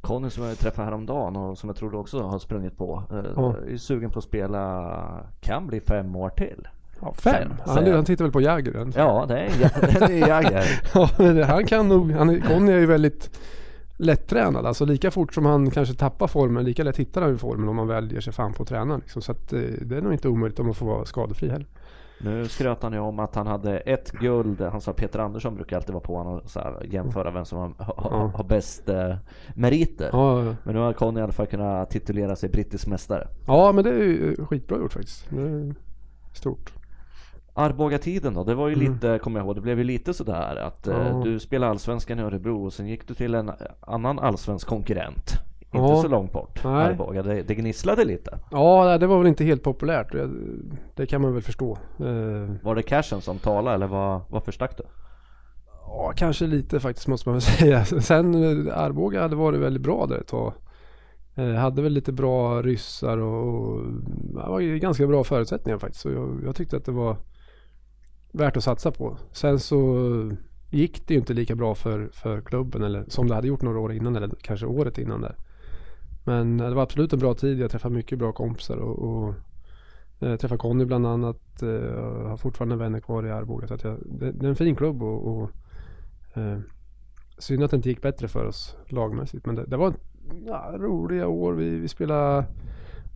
Conny 0.00 0.30
som 0.30 0.44
jag 0.44 0.58
träffade 0.58 0.84
häromdagen 0.84 1.36
och 1.36 1.58
som 1.58 1.68
jag 1.68 1.76
tror 1.76 1.90
du 1.90 1.96
också 1.96 2.22
har 2.22 2.38
sprungit 2.38 2.76
på. 2.78 3.02
Eh, 3.10 3.16
Ja. 3.36 3.54
är 3.72 3.76
sugen 3.76 4.10
på 4.10 4.18
att 4.18 4.24
spela, 4.24 5.26
kan 5.40 5.66
bli 5.66 5.80
fem 5.80 6.16
år 6.16 6.28
till. 6.30 6.68
Ja, 7.00 7.12
fem. 7.12 7.52
Säger- 7.66 7.84
Han, 7.86 7.94
han 7.94 8.04
tittar 8.04 8.24
väl 8.24 8.32
på 8.32 8.40
Jäger? 8.40 8.72
den. 8.72 8.92
Ja, 8.96 9.24
det 9.28 9.38
är, 9.40 9.50
det 10.08 10.20
är 10.22 10.28
Jagger. 10.28 10.64
Ja, 11.38 11.44
han 11.46 11.66
kan 11.66 11.88
nog, 11.88 12.12
han, 12.12 12.30
är- 12.30 12.40
Conny 12.40 12.72
är 12.72 12.78
ju 12.78 12.86
väldigt 12.86 13.38
lättränad. 13.98 14.66
Alltså 14.66 14.84
lika 14.84 15.10
fort 15.10 15.34
som 15.34 15.46
han 15.46 15.70
kanske 15.70 15.94
tappar 15.94 16.26
formen, 16.26 16.64
lika 16.64 16.84
lätt 16.84 16.96
hittar 16.96 17.22
han 17.22 17.38
formen 17.38 17.68
om 17.68 17.76
man 17.76 17.88
väl 17.88 18.12
ger 18.12 18.20
sig 18.20 18.32
fan 18.32 18.52
på 18.52 18.62
att 18.62 18.68
träna. 18.68 18.96
Liksom. 18.96 19.22
Så 19.22 19.32
att, 19.32 19.52
eh, 19.52 19.60
det 19.60 19.96
är 19.96 20.00
nog 20.00 20.12
inte 20.12 20.28
omöjligt 20.28 20.58
om 20.58 20.66
man 20.66 20.74
får 20.74 20.86
vara 20.86 21.04
skadefri 21.04 21.48
heller. 21.48 21.66
Nu 22.20 22.48
skröt 22.48 22.82
han 22.82 22.92
ju 22.92 22.98
om 22.98 23.18
att 23.18 23.34
han 23.34 23.46
hade 23.46 23.78
ett 23.78 24.10
guld. 24.10 24.60
Han 24.60 24.80
sa 24.80 24.92
Peter 24.92 25.18
Andersson 25.18 25.54
brukar 25.54 25.76
alltid 25.76 25.92
vara 25.92 26.04
på 26.04 26.16
honom 26.16 26.38
och 26.38 26.50
så 26.50 26.60
här, 26.60 26.86
jämföra 26.90 27.30
vem 27.30 27.44
som 27.44 27.58
har, 27.58 27.94
har, 27.96 28.28
har 28.28 28.44
bäst 28.44 28.88
eh, 28.88 29.16
meriter. 29.54 30.10
Ja, 30.12 30.44
ja. 30.44 30.54
Men 30.62 30.74
nu 30.74 30.80
har 30.80 30.92
Conny 30.92 31.20
i 31.20 31.22
alla 31.22 31.32
fall 31.32 31.46
kunnat 31.46 31.90
titulera 31.90 32.36
sig 32.36 32.48
brittisk 32.48 32.86
mästare. 32.86 33.28
ja, 33.46 33.72
men 33.72 33.84
det 33.84 33.90
är 33.90 33.94
ju 33.94 34.36
skitbra 34.46 34.78
gjort 34.78 34.92
faktiskt. 34.92 35.26
Det 35.30 35.42
är 35.42 35.74
stort. 36.34 36.72
Arboga-tiden 37.58 38.34
då, 38.34 38.44
det 38.44 38.54
var 38.54 38.68
ju 38.68 38.74
Mm. 38.74 38.92
lite, 38.92 39.18
kommer 39.18 39.40
jag 39.40 39.46
ihåg, 39.46 39.54
det 39.54 39.60
blev 39.60 39.78
ju 39.78 39.84
lite 39.84 40.14
sådär 40.14 40.56
att 40.56 40.86
eh, 40.88 40.96
Ja. 41.08 41.20
du 41.24 41.38
spelade 41.38 41.70
allsvenskan 41.70 42.18
i 42.18 42.22
Örebro 42.22 42.64
och 42.64 42.72
sen 42.72 42.86
gick 42.86 43.08
du 43.08 43.14
till 43.14 43.34
en 43.34 43.50
annan 43.80 44.18
allsvensk 44.18 44.66
konkurrent. 44.66 45.32
Inte 45.60 45.78
Ja. 45.78 46.02
så 46.02 46.08
långt 46.08 46.32
bort, 46.32 46.64
Nej. 46.64 46.72
Arboga. 46.86 47.22
Det, 47.22 47.42
det 47.42 47.54
gnisslade 47.54 48.04
lite. 48.04 48.38
Ja, 48.50 48.98
det 48.98 49.06
var 49.06 49.18
väl 49.18 49.26
inte 49.26 49.44
helt 49.44 49.62
populärt. 49.62 50.12
Det, 50.12 50.30
det 50.94 51.06
kan 51.06 51.22
man 51.22 51.32
väl 51.32 51.42
förstå. 51.42 51.78
Eh, 52.00 52.54
Var 52.62 52.74
det 52.74 52.82
cashen 52.82 53.20
som 53.20 53.38
talade 53.38 53.74
eller 53.74 53.86
vad, 53.86 54.20
varför 54.28 54.52
stack 54.52 54.76
du? 54.76 54.82
Ja, 55.86 56.12
kanske 56.16 56.46
lite 56.46 56.80
faktiskt 56.80 57.08
måste 57.08 57.28
man 57.28 57.34
väl 57.34 57.42
säga. 57.58 57.84
Sen 57.84 58.34
eh, 58.68 58.78
Arboga 58.78 59.22
hade 59.22 59.36
varit 59.36 59.60
väldigt 59.60 59.82
bra 59.82 60.06
där 60.06 60.16
ett 60.18 60.26
tag. 60.26 60.52
Eh, 61.34 61.52
hade 61.54 61.82
väl 61.82 61.92
lite 61.92 62.12
bra 62.12 62.62
ryssar 62.62 63.18
och, 63.18 63.64
och 63.74 63.82
det 64.34 64.48
var 64.50 64.60
ju 64.60 64.78
ganska 64.78 65.06
bra 65.06 65.24
förutsättningar 65.24 65.78
faktiskt. 65.78 66.02
Så 66.02 66.10
jag, 66.10 66.40
jag 66.44 66.56
tyckte 66.56 66.76
att 66.76 66.84
det 66.84 66.92
var 66.92 67.16
värt 68.32 68.56
att 68.56 68.64
satsa 68.64 68.90
på. 68.90 69.16
Sen 69.32 69.58
så 69.58 70.32
gick 70.70 71.06
det 71.06 71.14
ju 71.14 71.20
inte 71.20 71.34
lika 71.34 71.54
bra 71.54 71.74
för, 71.74 72.08
för 72.12 72.40
klubben 72.40 72.82
eller 72.82 73.04
som 73.08 73.28
det 73.28 73.34
hade 73.34 73.48
gjort 73.48 73.62
några 73.62 73.78
år 73.78 73.92
innan 73.92 74.16
eller 74.16 74.30
kanske 74.42 74.66
året 74.66 74.98
innan 74.98 75.20
där. 75.20 75.36
Men 76.24 76.56
det 76.56 76.74
var 76.74 76.82
absolut 76.82 77.12
en 77.12 77.18
bra 77.18 77.34
tid. 77.34 77.58
Jag 77.58 77.70
träffade 77.70 77.94
mycket 77.94 78.18
bra 78.18 78.32
kompisar 78.32 78.76
och, 78.76 78.98
och 78.98 79.34
eh, 80.20 80.36
träffade 80.36 80.58
Conny 80.58 80.84
bland 80.84 81.06
annat. 81.06 81.40
Jag 81.60 82.28
har 82.28 82.36
fortfarande 82.36 82.76
vänner 82.76 83.00
kvar 83.00 83.26
i 83.26 83.30
Arboga. 83.30 83.66
Så 83.66 83.74
att 83.74 83.84
jag, 83.84 83.98
det, 84.04 84.32
det 84.32 84.46
är 84.46 84.50
en 84.50 84.56
fin 84.56 84.76
klubb 84.76 85.02
och, 85.02 85.26
och 85.26 85.50
Eh, 86.38 86.58
synd 87.38 87.62
att 87.64 87.70
det 87.70 87.76
inte 87.76 87.88
gick 87.88 88.02
bättre 88.02 88.28
för 88.28 88.44
oss 88.44 88.76
lagmässigt. 88.86 89.46
Men 89.46 89.54
det, 89.54 89.64
det 89.66 89.76
var 89.76 89.94
ja, 90.46 90.74
roliga 90.78 91.28
år. 91.28 91.52
Vi, 91.52 91.78
vi 91.78 91.88
spelade 91.88 92.44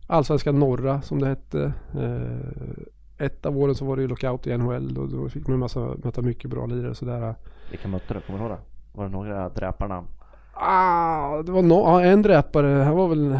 Allsvenskan 0.07 0.59
norra 0.59 1.03
som 1.03 1.18
det 1.18 1.27
hette. 1.27 1.72
Eh, 1.94 2.83
ett 3.18 3.46
av 3.46 3.59
åren 3.59 3.75
så 3.75 3.85
var 3.85 3.96
det 3.96 4.03
ju 4.03 4.09
lockout 4.09 4.46
i 4.46 4.59
NHL 4.59 4.98
och 4.98 5.09
då 5.09 5.29
fick 5.29 5.46
man 5.46 5.59
massa, 5.59 5.94
möta 6.05 6.22
mycket 6.22 6.51
bra 6.51 6.66
lirare 6.66 6.94
sådär. 6.94 7.35
Vilka 7.70 7.88
mötte 7.88 8.14
du? 8.14 8.20
Kommer 8.20 8.38
du 8.38 8.44
ihåg 8.44 8.53
det? 8.53 8.62
Var 8.92 9.05
det 9.05 9.11
några 9.11 9.48
dräparnamn? 9.48 10.07
Ah, 10.55 11.42
det 11.42 11.53
var 11.53 11.62
no, 11.62 12.01
en 12.01 12.22
dräpare. 12.22 12.83
Han 12.83 12.96
var 12.96 13.09
väl 13.09 13.38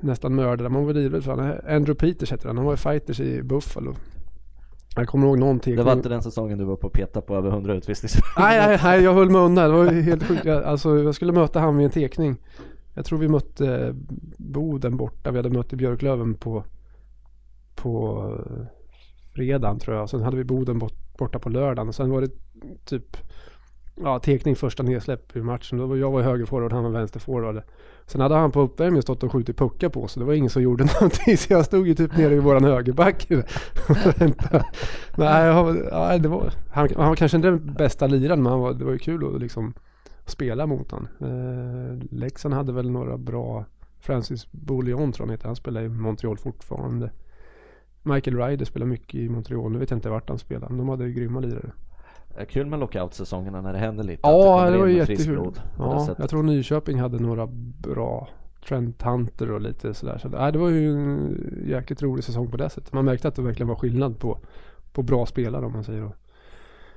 nästan 0.00 0.34
mördare. 0.34 0.68
Man 0.68 0.86
var 0.86 0.92
livrädd 0.92 1.24
för 1.24 1.30
honom. 1.30 1.52
Andrew 1.68 1.94
Peters 1.94 2.30
hette 2.30 2.48
han. 2.48 2.56
Han 2.56 2.66
var 2.66 2.74
i 2.74 2.76
fighters 2.76 3.20
i 3.20 3.42
Buffalo. 3.42 3.94
Jag 4.96 5.08
kommer 5.08 5.26
ihåg 5.26 5.38
någonting. 5.38 5.76
Det 5.76 5.82
var 5.82 5.92
inte 5.92 6.08
den 6.08 6.22
säsongen 6.22 6.58
du 6.58 6.64
var 6.64 6.76
på 6.76 6.88
peta 6.88 7.20
på 7.20 7.36
över 7.36 7.50
100 7.50 7.74
utvisnings... 7.74 8.16
Nej, 8.38 8.66
nej, 8.66 8.80
nej, 8.82 9.02
jag 9.02 9.14
höll 9.14 9.30
mig 9.30 9.40
undan. 9.40 9.70
Det 9.70 9.76
var 9.76 9.92
ju 9.92 10.02
helt 10.02 10.24
sjukt. 10.24 10.44
Jag, 10.44 10.64
alltså, 10.64 10.98
jag 10.98 11.14
skulle 11.14 11.32
möta 11.32 11.60
han 11.60 11.76
vid 11.76 11.84
en 11.84 11.90
tekning. 11.90 12.36
Jag 12.94 13.04
tror 13.04 13.18
vi 13.18 13.28
mötte 13.28 13.94
Boden 14.36 14.96
borta. 14.96 15.30
Vi 15.30 15.36
hade 15.36 15.50
mött 15.50 15.72
i 15.72 15.76
Björklöven 15.76 16.34
på, 16.34 16.64
på 17.74 18.24
fredagen 19.34 19.78
tror 19.78 19.96
jag. 19.96 20.10
Sen 20.10 20.22
hade 20.22 20.36
vi 20.36 20.44
Boden 20.44 20.78
bort, 20.78 21.16
borta 21.18 21.38
på 21.38 21.48
lördagen. 21.48 21.88
Och 21.88 21.94
sen 21.94 22.10
var 22.10 22.20
det 22.20 22.30
typ 22.84 23.16
ja, 24.02 24.18
tekning 24.18 24.56
första 24.56 24.82
nedsläpp 24.82 25.36
i 25.36 25.42
matchen. 25.42 25.78
Då 25.78 25.86
var 25.86 25.96
jag 25.96 26.10
var 26.10 26.22
högerforward, 26.22 26.72
han 26.72 26.84
var 26.84 26.90
vänsterforward. 26.90 27.62
Sen 28.06 28.20
hade 28.20 28.34
han 28.34 28.52
på 28.52 28.60
uppvärmningen 28.60 29.02
stått 29.02 29.22
och 29.22 29.32
skjutit 29.32 29.56
puckar 29.56 29.88
på 29.88 30.08
så 30.08 30.20
det 30.20 30.26
var 30.26 30.34
ingen 30.34 30.50
som 30.50 30.62
gjorde 30.62 30.84
någonting. 31.00 31.36
Så 31.36 31.52
jag 31.52 31.64
stod 31.64 31.88
ju 31.88 31.94
typ 31.94 32.16
nere 32.16 32.34
i 32.34 32.38
våran 32.38 32.64
högerback. 32.64 33.28
Nej, 35.16 35.46
ja, 35.90 36.18
det 36.18 36.28
var, 36.28 36.52
han, 36.72 36.88
han 36.96 37.08
var 37.08 37.16
kanske 37.16 37.36
inte 37.36 37.50
den 37.50 37.74
bästa 37.74 38.06
liraren 38.06 38.42
men 38.42 38.52
han 38.52 38.60
var, 38.60 38.72
det 38.72 38.84
var 38.84 38.92
ju 38.92 38.98
kul 38.98 39.34
att 39.34 39.40
liksom 39.40 39.74
spela 40.26 40.66
mot 40.66 40.90
honom. 40.90 41.08
Eh, 41.20 42.06
Leksand 42.10 42.54
hade 42.54 42.72
väl 42.72 42.90
några 42.90 43.18
bra 43.18 43.64
Francis 44.00 44.52
Bouillon 44.52 45.12
tror 45.12 45.24
jag 45.24 45.28
han 45.28 45.30
heter. 45.30 45.46
Han 45.46 45.56
spelar 45.56 45.82
i 45.82 45.88
Montreal 45.88 46.38
fortfarande. 46.38 47.10
Michael 48.02 48.36
Ryder 48.36 48.64
spelar 48.64 48.86
mycket 48.86 49.14
i 49.14 49.28
Montreal. 49.28 49.72
Nu 49.72 49.78
vet 49.78 49.90
jag 49.90 49.96
inte 49.96 50.10
vart 50.10 50.28
han 50.28 50.38
spelar. 50.38 50.68
Men 50.68 50.78
de 50.78 50.88
hade 50.88 51.04
ju 51.04 51.12
grymma 51.12 51.40
lirare. 51.40 51.70
Eh, 52.36 52.44
Kul 52.46 52.66
med 52.66 52.78
lockout-säsongerna 52.78 53.60
när 53.60 53.72
det 53.72 53.78
händer 53.78 54.04
lite. 54.04 54.20
Ja, 54.22 54.58
kommer 54.58 54.72
det 54.72 54.78
var 54.78 54.86
ju 54.86 54.96
jättekul. 54.96 55.52
det 55.54 55.60
Ja, 55.78 56.08
jag 56.18 56.30
tror 56.30 56.42
Nyköping 56.42 57.00
hade 57.00 57.18
några 57.18 57.46
bra 57.82 58.28
Trent 58.68 59.02
Hunter 59.02 59.50
och 59.50 59.60
lite 59.60 59.94
sådär. 59.94 60.18
Så, 60.18 60.28
nej, 60.28 60.52
det 60.52 60.58
var 60.58 60.68
ju 60.68 60.92
en 60.92 61.36
jäkligt 61.66 62.02
rolig 62.02 62.24
säsong 62.24 62.50
på 62.50 62.56
det 62.56 62.70
sättet. 62.70 62.92
Man 62.92 63.04
märkte 63.04 63.28
att 63.28 63.34
det 63.34 63.42
verkligen 63.42 63.68
var 63.68 63.76
skillnad 63.76 64.18
på, 64.18 64.38
på 64.92 65.02
bra 65.02 65.26
spelare 65.26 65.66
om 65.66 65.72
man 65.72 65.84
säger 65.84 66.00
då. 66.02 66.12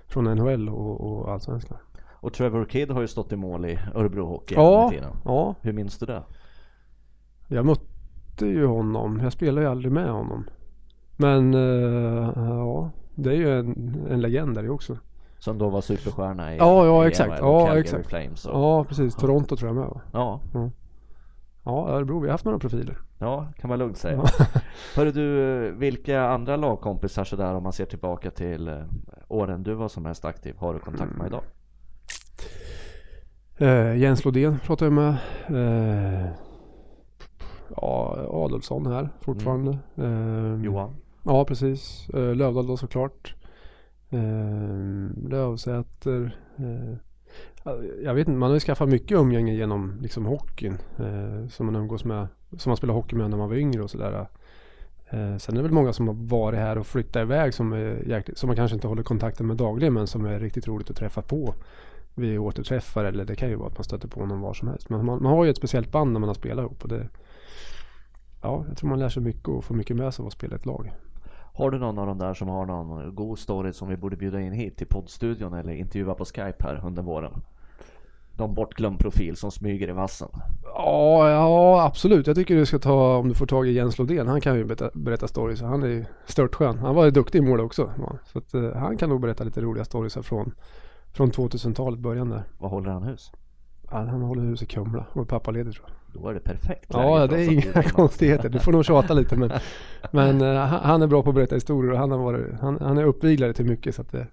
Från 0.07 0.23
NHL 0.23 0.69
och, 0.69 1.01
och 1.01 1.31
Allsvenskan. 1.31 1.77
Och 2.07 2.33
Trevor 2.33 2.65
Kidd 2.65 2.91
har 2.91 3.01
ju 3.01 3.07
stått 3.07 3.31
i 3.31 3.35
mål 3.35 3.65
i 3.65 3.79
Örebro 3.95 4.25
Hockey 4.25 4.55
Ja. 4.55 4.89
tiden. 4.91 5.11
Ja, 5.25 5.55
Hur 5.61 5.73
minns 5.73 5.97
du 5.97 6.05
det? 6.05 6.23
jag 7.47 7.65
mötte 7.65 8.45
ju 8.45 8.65
honom. 8.65 9.19
Jag 9.23 9.33
spelade 9.33 9.61
ju 9.65 9.71
aldrig 9.71 9.91
med 9.91 10.09
honom. 10.09 10.45
Men 11.17 11.53
eh, 11.53 12.31
ja, 12.35 12.91
det 13.15 13.29
är 13.29 13.35
ju 13.35 13.59
en, 13.59 14.07
en 14.09 14.21
legend 14.21 14.55
där 14.55 14.63
ju 14.63 14.69
också. 14.69 14.97
Som 15.39 15.57
då 15.57 15.69
var 15.69 15.81
superstjärna 15.81 16.53
i 16.53 16.57
Ja, 16.57 16.85
ja 16.85 17.05
i 17.05 17.07
exakt. 17.07 17.39
Ja, 17.39 17.59
Calgary 17.59 17.79
exakt. 17.79 18.07
Flames 18.07 18.45
och, 18.45 18.59
Ja, 18.59 18.83
precis. 18.83 19.15
Toronto 19.15 19.55
tror 19.55 19.69
jag 19.69 19.75
med 19.75 19.87
va? 19.87 20.01
ja. 20.13 20.39
Ja, 21.65 21.89
Örebro, 21.89 22.19
vi 22.19 22.27
har 22.27 22.31
haft 22.31 22.45
några 22.45 22.59
profiler. 22.59 22.97
Ja, 23.19 23.47
kan 23.57 23.69
man 23.69 23.79
lugnt 23.79 23.97
säga. 23.97 24.23
Hörru 24.95 25.11
du, 25.11 25.71
vilka 25.71 26.21
andra 26.21 26.55
lagkompisar 26.55 27.23
sådär 27.23 27.53
om 27.53 27.63
man 27.63 27.73
ser 27.73 27.85
tillbaka 27.85 28.31
till 28.31 28.67
eh, 28.67 28.83
åren 29.27 29.63
du 29.63 29.73
var 29.73 29.87
som 29.87 30.03
mest 30.03 30.25
aktiv, 30.25 30.55
har 30.57 30.73
du 30.73 30.79
kontakt 30.79 31.17
med 31.17 31.27
idag? 31.27 31.41
Eh, 33.57 33.97
Jens 33.97 34.25
Lodén 34.25 34.59
pratar 34.59 34.85
jag 34.85 34.93
med. 34.93 35.15
Eh, 35.47 36.27
ja, 37.75 38.15
Adolfsson 38.29 38.85
här 38.85 39.09
fortfarande. 39.21 39.77
Eh, 39.95 40.63
Johan? 40.65 40.95
Ja, 41.27 41.45
precis. 41.45 42.09
Eh, 42.09 42.35
Lövdahl 42.35 42.67
då 42.67 42.77
såklart. 42.77 43.35
Eh, 44.09 45.29
Lövsäter. 45.29 46.37
Eh, 46.57 46.97
jag 48.03 48.13
vet 48.13 48.27
inte, 48.27 48.37
man 48.37 48.49
har 48.49 48.55
ju 48.55 48.59
skaffat 48.59 48.89
mycket 48.89 49.17
umgänge 49.17 49.53
genom 49.53 49.97
liksom 50.01 50.25
hockeyn. 50.25 50.77
Eh, 50.99 51.47
som 51.47 51.65
man 51.65 51.75
umgås 51.75 52.05
med. 52.05 52.27
Som 52.57 52.69
man 52.69 52.77
spelade 52.77 52.99
hockey 52.99 53.15
med 53.15 53.29
när 53.29 53.37
man 53.37 53.49
var 53.49 53.55
yngre 53.55 53.83
och 53.83 53.89
sådär. 53.89 54.27
Eh, 55.09 55.37
sen 55.37 55.55
är 55.55 55.57
det 55.57 55.61
väl 55.61 55.71
många 55.71 55.93
som 55.93 56.07
har 56.07 56.15
varit 56.15 56.59
här 56.59 56.77
och 56.77 56.87
flyttat 56.87 57.21
iväg 57.21 57.53
som, 57.53 57.73
är 57.73 58.03
jäkligt, 58.07 58.37
som 58.37 58.47
man 58.47 58.55
kanske 58.55 58.75
inte 58.75 58.87
håller 58.87 59.03
kontakten 59.03 59.47
med 59.47 59.57
dagligen 59.57 59.93
men 59.93 60.07
som 60.07 60.25
är 60.25 60.39
riktigt 60.39 60.67
roligt 60.67 60.89
att 60.89 60.95
träffa 60.95 61.21
på 61.21 61.53
vid 62.15 62.39
återträffar 62.39 63.05
eller 63.05 63.25
det 63.25 63.35
kan 63.35 63.49
ju 63.49 63.55
vara 63.55 63.67
att 63.67 63.77
man 63.77 63.83
stöter 63.83 64.07
på 64.07 64.25
någon 64.25 64.41
var 64.41 64.53
som 64.53 64.67
helst. 64.67 64.89
Men 64.89 65.05
man, 65.05 65.23
man 65.23 65.31
har 65.31 65.43
ju 65.43 65.49
ett 65.49 65.57
speciellt 65.57 65.91
band 65.91 66.11
när 66.11 66.19
man 66.19 66.29
har 66.29 66.33
spelat 66.33 66.65
ihop 66.65 66.83
och 66.83 66.89
det 66.89 67.07
Ja, 68.41 68.65
jag 68.67 68.77
tror 68.77 68.89
man 68.89 68.99
lär 68.99 69.09
sig 69.09 69.23
mycket 69.23 69.47
och 69.47 69.63
får 69.63 69.75
mycket 69.75 69.95
med 69.95 70.13
sig 70.13 70.23
av 70.23 70.27
att 70.27 70.33
spela 70.33 70.55
i 70.55 70.59
ett 70.59 70.65
lag. 70.65 70.93
Har 71.57 71.71
du 71.71 71.79
någon 71.79 71.99
av 71.99 72.07
dem 72.07 72.17
där 72.17 72.33
som 72.33 72.47
har 72.47 72.65
någon 72.65 73.15
god 73.15 73.39
story 73.39 73.73
som 73.73 73.87
vi 73.87 73.97
borde 73.97 74.15
bjuda 74.15 74.41
in 74.41 74.53
hit 74.53 74.77
till 74.77 74.87
poddstudion 74.87 75.53
eller 75.53 75.73
intervjua 75.73 76.13
på 76.13 76.25
Skype 76.25 76.55
här 76.59 76.81
under 76.85 77.01
våren? 77.03 77.41
Någon 78.37 78.53
bortglömd 78.53 78.99
profil 78.99 79.35
som 79.35 79.51
smyger 79.51 79.89
i 79.89 79.91
vassen. 79.91 80.29
Ja, 80.63 81.29
ja 81.29 81.85
absolut. 81.85 82.27
Jag 82.27 82.35
tycker 82.35 82.55
du 82.55 82.65
ska 82.65 82.79
ta, 82.79 83.17
om 83.17 83.29
du 83.29 83.35
får 83.35 83.45
tag 83.45 83.67
i 83.67 83.71
Jens 83.71 83.97
Lodén, 83.97 84.27
han 84.27 84.41
kan 84.41 84.55
ju 84.55 84.65
berätta, 84.65 84.89
berätta 84.93 85.27
stories. 85.27 85.61
Han 85.61 85.83
är 85.83 85.87
ju 85.87 86.05
störtskön. 86.25 86.77
Han 86.77 86.95
var 86.95 87.11
duktig 87.11 87.39
i 87.39 87.41
mål 87.41 87.59
också. 87.59 87.83
va. 87.97 88.17
Så 88.25 88.37
att, 88.37 88.53
eh, 88.53 88.71
han 88.73 88.97
kan 88.97 89.09
nog 89.09 89.21
berätta 89.21 89.43
lite 89.43 89.61
roliga 89.61 89.85
stories 89.85 90.13
från, 90.13 90.51
från 91.13 91.31
2000-talet 91.31 91.99
början 91.99 92.29
där. 92.29 92.43
Var 92.57 92.69
håller 92.69 92.89
han 92.89 93.03
hus? 93.03 93.31
Ja, 93.91 93.97
han 93.97 94.21
håller 94.21 94.41
hus 94.41 94.63
i 94.63 94.65
Kumla 94.65 95.05
och 95.13 95.21
är 95.21 95.25
pappaledig 95.25 95.73
tror 95.73 95.85
jag. 95.87 96.04
Då 96.21 96.27
är 96.29 96.33
det 96.33 96.39
perfekt 96.39 96.85
Ja, 96.93 97.27
det 97.27 97.43
är 97.45 97.51
inga 97.51 97.83
konstigheter. 97.83 98.49
Du 98.49 98.59
får 98.59 98.71
nog 98.71 98.85
tjata 98.85 99.13
lite 99.13 99.35
men, 99.35 99.51
men 100.11 100.41
eh, 100.41 100.55
han 100.65 101.01
är 101.01 101.07
bra 101.07 101.23
på 101.23 101.29
att 101.29 101.35
berätta 101.35 101.55
historier 101.55 101.91
och 101.91 101.97
han, 101.97 102.11
har 102.11 102.17
varit, 102.17 102.59
han, 102.61 102.77
han 102.81 102.97
är 102.97 103.03
uppviglare 103.03 103.53
till 103.53 103.65
mycket 103.65 103.95
så 103.95 104.01
att 104.01 104.11
det, 104.11 104.27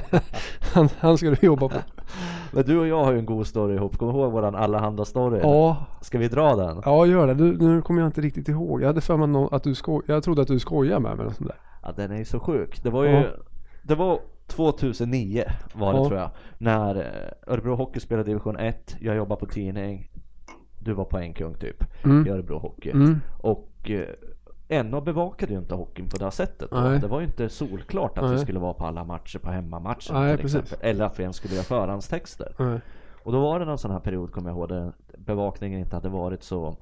han, 0.74 0.88
han 0.98 1.18
ska 1.18 1.30
du 1.30 1.36
jobba 1.46 1.68
på. 1.68 1.76
Men 2.52 2.64
du 2.64 2.78
och 2.78 2.86
jag 2.86 3.04
har 3.04 3.12
ju 3.12 3.18
en 3.18 3.26
god 3.26 3.46
story 3.46 3.74
ihop. 3.74 3.98
Kommer 3.98 4.12
du 4.12 4.18
ihåg 4.18 4.32
våran 4.32 4.54
allehanda 4.54 5.04
story? 5.04 5.40
Ja, 5.42 5.86
Ska 6.00 6.18
vi 6.18 6.28
dra 6.28 6.56
den? 6.56 6.82
ja 6.84 7.06
gör 7.06 7.26
det. 7.26 7.34
Du, 7.34 7.58
nu 7.58 7.82
kommer 7.82 8.00
jag 8.00 8.08
inte 8.08 8.20
riktigt 8.20 8.48
ihåg. 8.48 8.82
Jag 8.82 8.86
hade 8.86 9.00
för 9.00 9.16
mig 9.16 9.48
att 9.52 9.62
du 9.64 9.74
sko- 9.74 10.02
jag 10.06 10.22
trodde 10.22 10.42
att 10.42 10.48
du 10.48 10.58
skojade 10.58 11.00
med 11.00 11.16
mig 11.16 11.20
eller 11.24 11.34
sånt 11.34 11.48
där. 11.48 11.58
Ja, 11.82 11.92
den 11.96 12.10
är 12.12 12.16
ju 12.16 12.24
så 12.24 12.40
sjuk. 12.40 12.82
Det 12.82 12.90
var 12.90 13.04
ju 13.04 13.10
Ja. 13.10 13.24
Det 13.82 13.94
var 13.94 14.18
2009 14.46 15.44
var 15.74 15.92
det 15.92 15.98
Ja. 15.98 16.06
tror 16.08 16.18
jag. 16.20 16.30
När 16.58 16.96
eh, 16.96 17.52
Örebro 17.54 17.74
Hockey 17.74 18.00
spelade 18.00 18.28
division 18.30 18.56
1. 18.56 18.96
Jag 19.00 19.16
jobbade 19.16 19.40
på 19.40 19.46
tidning. 19.46 20.10
Du 20.82 20.92
var 20.92 21.04
poängkung 21.04 21.54
typ 21.54 21.84
Mm. 22.04 22.26
i 22.26 22.30
Örebro 22.30 22.58
Hockey. 22.58 22.90
Mm. 22.90 23.20
Och 23.40 23.90
eh, 24.68 24.84
NA 24.84 25.00
bevakade 25.00 25.52
ju 25.52 25.58
inte 25.58 25.74
hockeyn 25.74 26.08
på 26.08 26.16
det 26.16 26.24
här 26.24 26.30
sättet. 26.30 26.70
Det 27.00 27.06
var 27.06 27.20
ju 27.20 27.26
inte 27.26 27.48
solklart 27.48 28.18
att 28.18 28.24
vi 28.24 28.28
Nej. 28.34 28.38
skulle 28.38 28.58
vara 28.58 28.74
på 28.74 28.86
alla 28.86 29.04
matcher 29.04 29.38
på 29.38 29.50
hemmamatchen 29.50 30.14
Nej, 30.14 30.36
till 30.36 30.42
precis. 30.44 30.60
exempel. 30.62 30.88
Eller 30.90 31.04
att 31.04 31.18
vi 31.18 31.22
ens 31.22 31.36
skulle 31.36 31.54
göra 31.54 31.64
förhandstexter. 31.64 32.54
Nej. 32.58 32.80
Och 33.22 33.32
då 33.32 33.40
var 33.40 33.58
det 33.58 33.64
någon 33.64 33.78
sån 33.78 33.90
här 33.90 34.00
period 34.00 34.32
kommer 34.32 34.50
jag 34.50 34.56
ihåg 34.58 34.68
där 34.68 34.92
bevakningen 35.18 35.80
inte 35.80 35.96
hade 35.96 36.08
varit 36.08 36.42
så, 36.42 36.76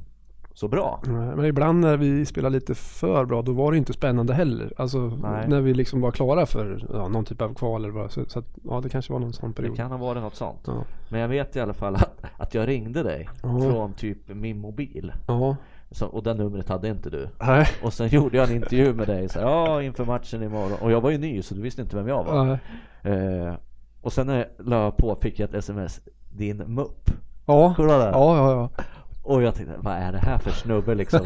så 0.59 0.69
bra. 0.69 1.01
Men 1.07 1.45
ibland 1.45 1.81
när 1.81 1.97
vi 1.97 2.27
spelar 2.27 2.51
lite 2.51 2.75
för 2.75 3.25
bra 3.25 3.43
då 3.43 3.53
var 3.53 3.73
det 3.73 3.79
inte 3.79 3.93
spännande 3.93 4.35
heller. 4.35 4.73
Alltså 4.77 4.99
Nej. 4.99 5.49
när 5.49 5.61
vi 5.61 5.75
liksom 5.75 6.01
var 6.01 6.11
klara 6.11 6.47
för 6.47 6.87
ja, 6.93 7.09
någon 7.09 7.25
typ 7.25 7.43
av 7.43 7.55
kval 7.55 7.85
eller 7.85 7.95
vad. 7.95 8.11
Så, 8.13 8.25
så 8.25 8.39
att, 8.39 8.45
ja 8.65 8.81
det 8.81 8.89
kanske 8.89 9.13
var 9.13 9.21
någon 9.21 9.33
sån 9.33 9.51
Det 9.51 9.57
period. 9.57 9.77
kan 9.77 9.91
ha 9.91 9.99
varit 9.99 10.23
något 10.23 10.35
sånt. 10.35 10.61
Ja. 10.67 10.85
Men 11.09 11.21
jag 11.21 11.29
vet 11.29 11.57
i 11.57 11.61
alla 11.61 11.73
fall 11.73 11.95
att, 11.95 12.23
att 12.37 12.55
jag 12.55 12.69
ringde 12.69 13.03
dig 13.03 13.29
Ja. 13.43 13.61
från 13.61 13.93
typ 13.93 14.19
min 14.29 14.59
mobil. 14.61 15.13
Ja. 15.29 15.57
Så, 15.91 16.07
och 16.07 16.23
det 16.23 16.35
numret 16.35 16.69
hade 16.69 16.89
inte 16.89 17.11
du. 17.11 17.29
Nej. 17.41 17.67
Och 17.83 17.93
sen 17.93 18.09
gjorde 18.13 18.37
jag 18.37 18.51
en 18.51 18.57
intervju 18.57 18.93
med 18.95 19.07
dig 19.07 19.29
så 19.29 19.39
ja 19.39 19.83
inför 19.83 20.05
matchen 20.05 20.43
imorgon. 20.43 20.79
Och 20.81 20.93
jag 20.93 21.01
var 21.01 21.11
ju 21.11 21.19
ny 21.19 21.43
så 21.43 21.55
du 21.55 21.61
visste 21.61 21.83
inte 21.83 21.97
vem 21.97 22.09
jag 22.09 22.25
var. 22.25 22.59
Eh, 23.03 23.55
och 24.01 24.13
sen 24.13 24.27
när 24.27 24.37
jag 24.37 24.67
la 24.67 24.91
på 24.91 25.17
fick 25.21 25.39
jag 25.39 25.49
ett 25.49 25.55
sms. 25.55 26.01
Din 26.31 26.57
mupp. 26.57 27.11
Ja. 27.47 27.75
Ihåg 27.79 27.89
det? 27.89 27.93
Ja, 27.95 28.37
ja, 28.37 28.51
ja. 28.53 28.85
Och 29.23 29.43
jag 29.43 29.55
tänkte, 29.55 29.75
vad 29.79 29.95
är 29.95 30.13
det 30.13 30.19
här 30.19 30.39
för 30.39 30.51
snubbe 30.51 30.95
liksom? 30.95 31.21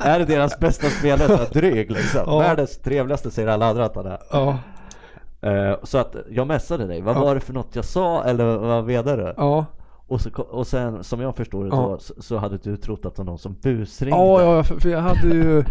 är 0.00 0.18
det 0.18 0.24
deras 0.24 0.58
bästa 0.58 0.86
spelare? 0.86 1.28
Så 1.28 1.36
här 1.36 1.46
dryg 1.52 1.90
liksom? 1.90 2.20
Ja. 2.26 2.38
Världens 2.38 2.78
trevligaste 2.78 3.30
säger 3.30 3.48
alla 3.48 3.66
andra 3.66 3.84
att 3.84 3.96
han 3.96 4.06
är. 4.06 4.18
Ja. 4.32 4.58
Eh, 5.40 5.76
så 5.82 5.98
att 5.98 6.16
jag 6.30 6.46
messade 6.46 6.86
dig. 6.86 7.00
Vad 7.00 7.16
Ja. 7.16 7.20
var 7.20 7.34
det 7.34 7.40
för 7.40 7.52
något 7.52 7.76
jag 7.76 7.84
sa 7.84 8.24
eller 8.24 8.56
vad 8.56 8.84
menade 8.86 9.16
du? 9.16 9.34
Ja. 9.36 9.64
Och, 10.08 10.20
så, 10.20 10.30
och 10.42 10.66
sen 10.66 11.04
som 11.04 11.20
jag 11.20 11.36
förstår 11.36 11.64
det 11.64 11.70
då 11.70 11.98
så, 11.98 12.14
så 12.22 12.36
hade 12.36 12.56
du 12.58 12.76
trott 12.76 13.06
att 13.06 13.16
det 13.16 13.22
var 13.22 13.26
någon 13.26 13.38
som 13.38 13.56
busringde. 13.62 14.16
Ja, 14.18 14.42
ja, 14.42 14.62
för, 14.64 14.80
för 14.80 14.88
jag 14.88 15.00
hade 15.00 15.28
ju 15.28 15.64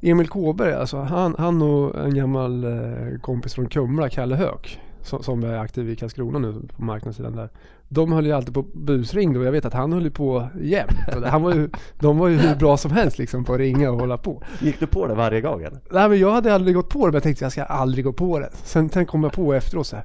Emil 0.00 0.28
Kåberg, 0.28 0.72
alltså 0.74 0.98
han, 0.98 1.34
han 1.38 1.62
och 1.62 1.98
en 2.04 2.14
gammal 2.14 2.64
eh, 2.64 3.20
kompis 3.22 3.54
från 3.54 3.68
Kumla, 3.68 4.08
Kalle 4.08 4.36
Höök, 4.36 4.80
som, 5.04 5.22
som 5.22 5.44
är 5.44 5.58
aktiv 5.58 5.90
i 5.90 5.96
Karlskrona 5.96 6.38
nu 6.38 6.52
på 6.76 6.82
marknadssidan 6.82 7.36
där. 7.36 7.48
De 7.88 8.12
höll 8.12 8.26
ju 8.26 8.32
alltid 8.32 8.54
på 8.54 8.62
busringde 8.62 9.38
och 9.38 9.44
jag 9.44 9.52
vet 9.52 9.64
att 9.64 9.72
han 9.72 9.92
höll 9.92 10.04
ju 10.04 10.10
på 10.10 10.48
jämt. 10.60 10.90
Han 11.26 11.42
var 11.42 11.54
ju, 11.54 11.70
de 12.00 12.18
var 12.18 12.28
ju 12.28 12.36
hur 12.36 12.56
bra 12.56 12.76
som 12.76 12.90
helst 12.90 13.18
liksom 13.18 13.44
på 13.44 13.52
att 13.52 13.58
ringa 13.58 13.90
och 13.90 14.00
hålla 14.00 14.18
på. 14.18 14.42
Gick 14.60 14.80
du 14.80 14.86
på 14.86 15.06
det 15.06 15.14
varje 15.14 15.40
gång 15.40 15.62
eller? 15.62 15.80
Nej 15.90 16.08
men 16.08 16.18
jag 16.18 16.30
hade 16.30 16.54
aldrig 16.54 16.76
gått 16.76 16.88
på 16.88 16.98
det 16.98 17.06
men 17.06 17.14
jag 17.14 17.22
tänkte 17.22 17.44
jag 17.44 17.52
ska 17.52 17.64
aldrig 17.64 18.04
gå 18.04 18.12
på 18.12 18.38
det. 18.38 18.50
Sen, 18.52 18.90
sen 18.90 19.06
kom 19.06 19.24
jag 19.24 19.32
på 19.32 19.54
efteråt 19.54 19.86
så 19.86 19.96
här. 19.96 20.04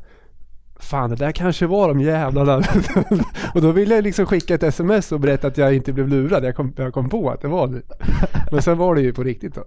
Fan 0.80 1.10
det 1.10 1.16
där 1.16 1.32
kanske 1.32 1.68
var 1.68 1.88
de 1.88 2.02
jävlarna. 2.02 2.58
och 3.54 3.62
då 3.62 3.72
ville 3.72 3.96
jag 3.96 4.04
liksom 4.04 4.26
skicka 4.26 4.56
ett 4.56 4.64
sms 4.64 5.12
och 5.12 5.20
berätta 5.20 5.48
att 5.48 5.58
jag 5.58 5.76
inte 5.76 5.94
blev 5.94 6.08
lurad. 6.08 6.44
Jag 6.44 6.56
kom, 6.56 6.74
jag 6.78 6.94
kom 6.94 7.10
på 7.10 7.30
att 7.30 7.42
det 7.42 7.48
var 7.48 7.68
det. 7.68 7.82
Men 8.52 8.62
sen 8.62 8.78
var 8.78 8.96
det 8.96 9.02
ju 9.02 9.14
på 9.14 9.24
riktigt 9.24 9.56
då. 9.56 9.64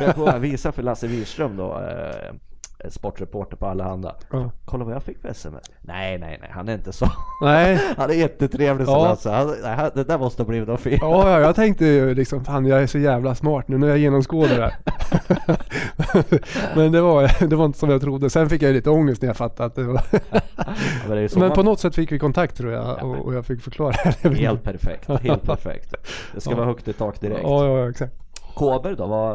Jag 0.00 0.14
jag 0.16 0.38
visade 0.38 0.72
för 0.72 0.82
Lasse 0.82 1.06
Wirström 1.06 1.56
då, 1.56 1.64
eh, 1.64 2.34
sportreporter 2.88 3.56
på 3.56 3.66
Allehanda. 3.66 4.14
Ja. 4.30 4.50
Kolla 4.64 4.84
vad 4.84 4.94
jag 4.94 5.02
fick 5.02 5.18
för 5.20 5.28
sms. 5.28 5.70
Nej, 5.80 6.18
nej, 6.18 6.38
nej, 6.40 6.50
han 6.52 6.68
är 6.68 6.74
inte 6.74 6.92
så. 6.92 7.06
Nej, 7.42 7.80
Han 7.96 8.10
är 8.10 8.14
jättetrevlig 8.14 8.86
Ja. 8.88 9.04
Lasse. 9.04 9.30
Han, 9.30 9.54
nej, 9.62 9.90
det 9.94 10.04
där 10.04 10.18
måste 10.18 10.42
ha 10.42 10.48
blivit 10.48 10.68
något 10.68 10.80
fel. 10.80 10.98
ja, 11.00 11.30
ja, 11.30 11.40
jag 11.40 11.54
tänkte 11.56 11.84
ju 11.86 12.14
liksom 12.14 12.44
fan 12.44 12.66
jag 12.66 12.82
är 12.82 12.86
så 12.86 12.98
jävla 12.98 13.34
smart 13.34 13.68
nu 13.68 13.78
när 13.78 13.88
jag 13.88 13.98
genomskådar 13.98 14.56
det 14.56 14.62
här. 14.62 14.76
Men 16.76 16.92
det 16.92 17.00
var, 17.00 17.46
det 17.48 17.56
var 17.56 17.64
inte 17.64 17.78
som 17.78 17.90
jag 17.90 18.00
trodde. 18.00 18.30
Sen 18.30 18.48
fick 18.48 18.62
jag 18.62 18.72
lite 18.72 18.90
ångest 18.90 19.22
när 19.22 19.28
jag 19.28 19.36
fattade 19.36 19.66
att 19.66 19.74
det 19.74 19.84
var. 19.84 20.02
Men, 21.08 21.16
det 21.16 21.34
Men 21.36 21.40
man- 21.40 21.50
på 21.52 21.62
något 21.62 21.80
sätt 21.80 21.94
fick 21.94 22.12
vi 22.12 22.18
kontakt 22.18 22.56
tror 22.56 22.72
jag 22.72 23.02
och, 23.04 23.16
och 23.16 23.34
jag 23.34 23.46
fick 23.46 23.62
förklara. 23.62 23.94
Helt 24.34 24.62
perfekt, 24.62 25.08
helt 25.22 25.42
perfekt. 25.42 25.94
Det 26.34 26.40
ska 26.40 26.50
Ja. 26.50 26.56
vara 26.56 26.66
högt 26.66 26.88
i 26.88 26.92
tak 26.92 27.20
direkt. 27.20 27.40
Ja, 27.42 27.66
ja, 27.66 27.90
exakt. 27.90 28.12
Kåber 28.54 28.94
då, 28.96 29.06
var, 29.06 29.32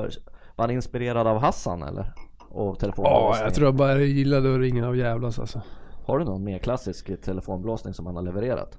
var 0.55 0.63
han 0.65 0.71
inspirerad 0.71 1.27
av 1.27 1.39
Hassan 1.41 1.83
eller? 1.83 2.13
Och 2.51 2.67
Ja, 2.67 2.75
telefonblåsning? 2.75 3.43
jag 3.43 3.53
tror 3.53 3.67
jag 3.67 3.75
bara 3.75 4.01
gillade 4.01 4.53
att 4.53 4.59
ringa 4.59 4.87
och 4.87 4.95
jävlas 4.95 5.39
alltså. 5.39 5.61
Har 6.05 6.19
du 6.19 6.25
någon 6.25 6.43
mer 6.43 6.59
klassisk 6.59 7.21
telefonblåsning 7.21 7.93
som 7.93 8.05
han 8.05 8.15
har 8.15 8.23
levererat? 8.23 8.77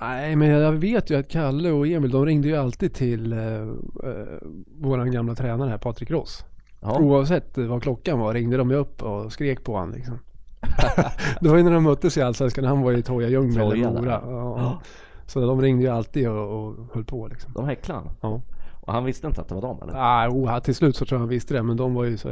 Nej, 0.00 0.36
men 0.36 0.48
jag 0.48 0.72
vet 0.72 1.10
ju 1.10 1.18
att 1.18 1.28
Kalle 1.28 1.70
och 1.70 1.86
Emil, 1.86 2.10
de 2.10 2.26
ringde 2.26 2.48
ju 2.48 2.56
alltid 2.56 2.94
till 2.94 3.32
eh, 3.32 3.38
eh, 3.38 3.68
våran 4.80 5.10
gamla 5.10 5.34
tränare 5.34 5.70
här, 5.70 5.78
Patrik 5.78 6.10
Ross. 6.10 6.44
Ja, 6.80 6.98
Oavsett 6.98 7.58
vad 7.58 7.82
klockan 7.82 8.18
var 8.18 8.34
ringde 8.34 8.56
de 8.56 8.70
ju 8.70 8.76
upp 8.76 9.02
och 9.02 9.32
skrek 9.32 9.64
på 9.64 9.72
honom 9.72 9.94
liksom. 9.94 10.18
det 11.40 11.48
var 11.48 11.56
ju 11.56 11.62
när 11.62 11.70
de 11.70 11.82
möttes 11.82 12.18
i 12.18 12.22
Allsvenskan, 12.22 12.64
han 12.64 12.82
var 12.82 12.92
i 12.92 13.02
Toja 13.02 13.28
Ljungby 13.28 13.60
eller. 13.60 13.90
Mora. 13.90 14.22
Ja. 14.26 14.82
Så 15.26 15.40
de 15.40 15.62
ringde 15.62 15.82
ju 15.82 15.88
alltid 15.88 16.28
och, 16.28 16.66
och 16.66 16.74
höll 16.94 17.04
på 17.04 17.28
liksom. 17.28 17.52
de 17.52 17.66
häcklade. 17.66 18.10
Ja. 18.20 18.40
Och 18.90 18.94
han 18.94 19.04
visste 19.04 19.26
inte 19.26 19.40
att 19.40 19.48
det 19.48 19.54
var 19.54 19.62
dem 19.62 19.78
eller? 19.82 19.92
Ah, 19.96 20.28
oh, 20.28 20.58
till 20.58 20.74
slut 20.74 20.96
så 20.96 21.04
tror 21.04 21.16
jag 21.16 21.20
han 21.20 21.28
visste 21.28 21.54
det, 21.54 21.62
men 21.62 21.76
de 21.76 21.94
var 21.94 22.04
ju 22.04 22.16
så, 22.16 22.28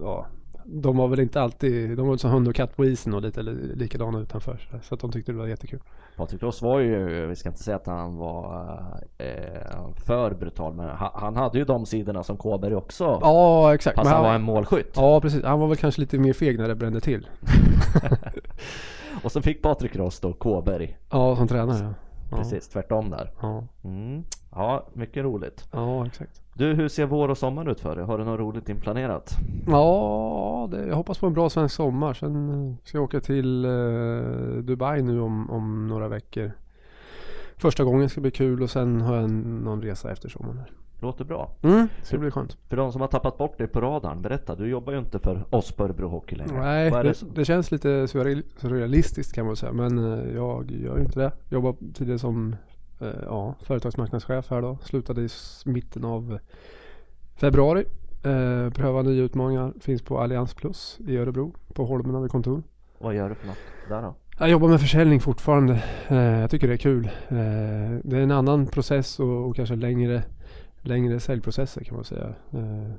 ja. 0.00 0.26
De 0.64 0.96
var 0.96 1.08
väl 1.08 1.20
inte 1.20 1.42
alltid, 1.42 1.96
de 1.96 2.08
var 2.08 2.16
som 2.16 2.30
hund 2.30 2.48
och 2.48 2.54
katt 2.54 2.76
på 2.76 2.84
isen 2.84 3.14
och 3.14 3.22
lite 3.22 3.42
li- 3.42 3.74
likadana 3.74 4.18
utanför. 4.18 4.80
Så, 4.82 4.94
att 4.94 5.00
de 5.00 5.12
tyckte 5.12 5.32
det 5.32 5.38
var 5.38 5.46
jättekul. 5.46 5.80
Patrik 6.16 6.42
Ross 6.42 6.62
var 6.62 6.78
ju, 6.80 7.26
vi 7.26 7.36
ska 7.36 7.48
inte 7.48 7.62
säga 7.62 7.76
att 7.76 7.86
han 7.86 8.16
var 8.16 8.72
eh, 9.18 9.94
för 10.06 10.34
brutal, 10.34 10.74
men 10.74 10.88
han, 10.88 11.10
han 11.14 11.36
hade 11.36 11.58
ju 11.58 11.64
de 11.64 11.86
sidorna 11.86 12.22
som 12.22 12.36
Kåberg 12.36 12.74
också. 12.74 13.18
Ja, 13.22 13.74
exakt. 13.74 13.94
Fast 13.96 14.04
Men 14.06 14.14
han 14.14 14.22
var 14.22 14.30
han, 14.30 14.40
en 14.40 14.46
målskytt. 14.46 14.92
ja, 14.96 15.20
precis. 15.20 15.44
Han 15.44 15.60
var 15.60 15.66
väl 15.68 15.76
kanske 15.76 16.00
lite 16.00 16.18
mer 16.18 16.32
feg 16.32 16.58
när 16.58 16.68
det 16.68 16.74
brände 16.74 17.00
till. 17.00 17.28
Och 19.24 19.32
så 19.32 19.42
fick 19.42 19.62
Patrik 19.62 19.96
Ross 19.96 20.20
då 20.20 20.32
Kåberg. 20.32 20.98
Ja, 21.10 21.36
som 21.36 21.48
tränare. 21.48 21.94
Precis, 22.30 22.68
tvärtom 22.68 23.10
där. 23.10 23.30
Ja. 23.40 23.64
Mm. 23.84 24.24
Ja, 24.50 24.86
mycket 24.92 25.24
roligt. 25.24 25.68
Ja, 25.72 26.06
exakt. 26.06 26.42
Du, 26.54 26.74
hur 26.74 26.88
ser 26.88 27.06
vår 27.06 27.28
och 27.28 27.38
sommar 27.38 27.70
ut 27.70 27.80
för 27.80 27.96
dig? 27.96 28.04
Har 28.04 28.18
du 28.18 28.24
något 28.24 28.40
roligt 28.40 28.68
inplanerat? 28.68 29.36
Ja, 29.66 30.68
det, 30.70 30.86
jag 30.86 30.96
hoppas 30.96 31.18
på 31.18 31.26
en 31.26 31.32
bra 31.34 31.50
svensk 31.50 31.74
sommar. 31.74 32.14
Sen 32.14 32.76
ska 32.84 32.98
jag 32.98 33.04
åka 33.04 33.20
till 33.20 33.64
eh, 33.64 33.70
Dubai 34.62 35.02
nu 35.02 35.20
om, 35.20 35.50
om 35.50 35.88
några 35.88 36.08
veckor. 36.08 36.52
Första 37.56 37.84
gången 37.84 38.08
ska 38.08 38.20
bli 38.20 38.30
kul 38.30 38.62
och 38.62 38.70
sen 38.70 39.00
har 39.00 39.14
jag 39.14 39.24
en, 39.24 39.40
någon 39.40 39.82
resa 39.82 40.10
efter 40.10 40.28
sommaren. 40.28 40.60
Låter 41.00 41.24
bra. 41.24 41.50
Mm, 41.62 41.88
det 42.00 42.06
ska 42.06 42.18
bli 42.18 42.30
skönt. 42.30 42.56
För 42.68 42.76
de 42.76 42.92
som 42.92 43.00
har 43.00 43.08
tappat 43.08 43.38
bort 43.38 43.58
dig 43.58 43.66
på 43.66 43.80
radarn, 43.80 44.22
berätta. 44.22 44.54
Du 44.54 44.68
jobbar 44.68 44.92
ju 44.92 44.98
inte 44.98 45.18
för 45.18 45.44
oss 45.50 45.72
på 45.72 45.84
Örebro 45.84 46.08
Hockey 46.08 46.36
längre. 46.36 46.60
Nej, 46.60 46.90
det 46.90 47.14
det, 47.34 47.44
känns 47.44 47.70
lite 47.70 47.88
surreal- 47.88 48.42
surrealistiskt 48.56 49.34
kan 49.34 49.46
man 49.46 49.56
säga. 49.56 49.72
Men 49.72 49.98
eh, 49.98 50.34
jag 50.34 50.70
gör 50.70 50.96
ju 50.96 51.02
inte 51.02 51.20
det. 51.20 51.32
Jobbar 51.48 51.74
tidigare 51.94 52.18
som 52.18 52.56
eh, 53.00 53.08
ja, 53.24 53.54
företagsmarknadschef 53.62 54.50
här 54.50 54.62
då. 54.62 54.78
Slutade 54.82 55.22
i 55.22 55.28
mitten 55.64 56.04
av 56.04 56.38
februari. 57.36 57.84
Eh, 58.24 58.70
pröva 58.72 59.02
nya 59.02 59.22
utmaningar. 59.22 59.72
Finns 59.80 60.02
på 60.02 60.20
Allians 60.20 60.54
Plus 60.54 60.98
i 61.06 61.16
Örebro. 61.16 61.54
På 61.74 61.84
Holmen 61.84 62.14
har 62.14 62.22
vi 62.22 62.28
kontor. 62.28 62.62
Vad 62.98 63.14
gör 63.14 63.28
du 63.28 63.34
för 63.34 63.46
något 63.46 63.56
där 63.88 64.02
då? 64.02 64.14
Jag 64.38 64.50
jobbar 64.50 64.68
med 64.68 64.80
försäljning 64.80 65.20
fortfarande. 65.20 65.82
Eh, 66.08 66.16
jag 66.16 66.50
tycker 66.50 66.68
det 66.68 66.74
är 66.74 66.78
kul. 66.78 67.04
Eh, 67.28 67.36
det 68.04 68.16
är 68.16 68.20
en 68.20 68.30
annan 68.30 68.66
process 68.66 69.20
och, 69.20 69.46
och 69.48 69.56
kanske 69.56 69.76
längre, 69.76 70.22
längre 70.86 71.20
säljprocesser 71.20 71.84
kan 71.84 71.94
man 71.94 72.04
säga. 72.04 72.34
Eh, 72.52 72.92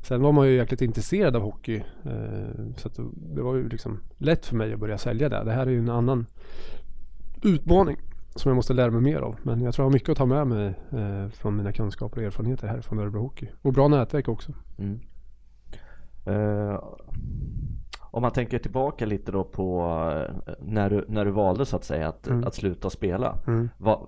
sen 0.00 0.22
var 0.22 0.32
man 0.32 0.48
ju 0.48 0.56
jäkligt 0.56 0.82
intresserad 0.82 1.36
av 1.36 1.42
hockey. 1.42 1.76
Eh, 2.04 2.66
så 2.76 2.88
det, 3.14 3.42
var 3.42 3.54
ju 3.54 3.68
liksom 3.68 4.00
lätt 4.16 4.46
för 4.46 4.56
mig 4.56 4.72
att 4.72 4.80
börja 4.80 4.98
sälja 4.98 5.28
det. 5.28 5.44
Det 5.44 5.52
här 5.52 5.66
är 5.66 5.70
ju 5.70 5.78
en 5.78 5.90
annan 5.90 6.26
utmaning 7.42 7.96
som 8.34 8.48
jag 8.48 8.56
måste 8.56 8.72
lära 8.74 8.90
mig 8.90 9.00
mer 9.00 9.18
av. 9.18 9.36
Men 9.42 9.60
jag 9.60 9.74
tror 9.74 9.84
jag 9.84 9.88
har 9.88 9.92
mycket 9.92 10.08
att 10.08 10.18
ta 10.18 10.26
med 10.26 10.46
mig 10.46 10.74
eh, 10.90 11.28
från 11.28 11.56
mina 11.56 11.72
kunskaper 11.72 12.20
och 12.20 12.26
erfarenheter 12.26 12.68
här 12.68 12.80
från 12.80 12.98
Örebro 12.98 13.20
Hockey. 13.20 13.48
Och 13.62 13.72
bra 13.72 13.88
nätverk 13.88 14.28
också. 14.28 14.52
Mm. 14.78 15.00
Eh, 16.24 16.80
om 18.12 18.22
man 18.22 18.32
tänker 18.32 18.58
tillbaka 18.58 19.06
lite 19.06 19.32
då 19.32 19.44
på 19.44 19.80
eh, 20.46 20.52
när 20.60 20.90
du, 20.90 21.04
när 21.08 21.24
du 21.24 21.30
valde 21.30 21.66
så 21.66 21.76
att 21.76 21.84
säga 21.84 22.08
att, 22.08 22.28
Mm. 22.28 22.44
att 22.44 22.54
sluta 22.54 22.90
spela. 22.90 23.36
Mm. 23.46 23.68
Vad, 23.78 24.06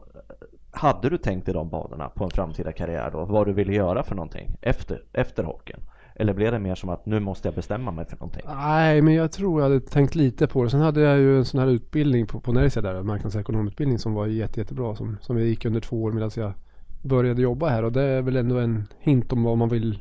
hade 0.72 1.08
du 1.08 1.18
tänkt 1.18 1.48
i 1.48 1.52
de 1.52 1.68
banorna 1.68 2.08
på 2.08 2.24
en 2.24 2.30
framtida 2.30 2.72
karriär 2.72 3.10
då? 3.12 3.24
Vad 3.24 3.46
du 3.46 3.52
ville 3.52 3.72
göra 3.72 4.02
för 4.02 4.14
någonting 4.14 4.56
efter, 4.60 5.02
efter 5.12 5.44
hockeyn? 5.44 5.80
Eller 6.14 6.34
blev 6.34 6.52
det 6.52 6.58
mer 6.58 6.74
som 6.74 6.88
att 6.88 7.06
nu 7.06 7.20
måste 7.20 7.48
jag 7.48 7.54
bestämma 7.54 7.90
mig 7.90 8.04
för 8.04 8.16
någonting? 8.16 8.42
Nej, 8.46 9.02
men 9.02 9.14
jag 9.14 9.32
tror 9.32 9.60
jag 9.60 9.68
hade 9.68 9.80
tänkt 9.80 10.14
lite 10.14 10.46
på 10.46 10.64
det. 10.64 10.70
Sen 10.70 10.80
hade 10.80 11.00
jag 11.00 11.18
ju 11.18 11.38
en 11.38 11.44
sån 11.44 11.60
här 11.60 11.66
utbildning 11.66 12.26
på, 12.26 12.40
på 12.40 12.52
Närsia 12.52 12.82
där, 12.82 13.02
marknadsekonomutbildning 13.02 13.98
som 13.98 14.14
var 14.14 14.26
jätte, 14.26 14.60
jättebra. 14.60 14.96
Som, 14.96 15.18
som 15.20 15.38
jag 15.38 15.46
gick 15.46 15.64
under 15.64 15.80
två 15.80 16.02
år 16.02 16.12
medan 16.12 16.30
jag 16.36 16.52
började 17.02 17.42
jobba 17.42 17.68
här. 17.68 17.82
Och 17.82 17.92
det 17.92 18.02
är 18.02 18.22
väl 18.22 18.36
ändå 18.36 18.58
en 18.58 18.86
hint 19.00 19.32
om 19.32 19.42
vad 19.42 19.58
man 19.58 19.68
vill 19.68 19.98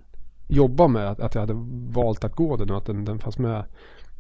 jobba 0.48 0.88
med. 0.88 1.10
Att, 1.10 1.20
att 1.20 1.36
jag 1.36 1.42
hade 1.42 1.56
valt 1.94 2.24
att 2.24 2.36
gå 2.36 2.58
den 2.58 2.72
och 2.72 2.78
att 2.78 2.86
den, 2.86 3.06
den 3.06 3.20
fanns 3.20 3.38
med 3.38 3.64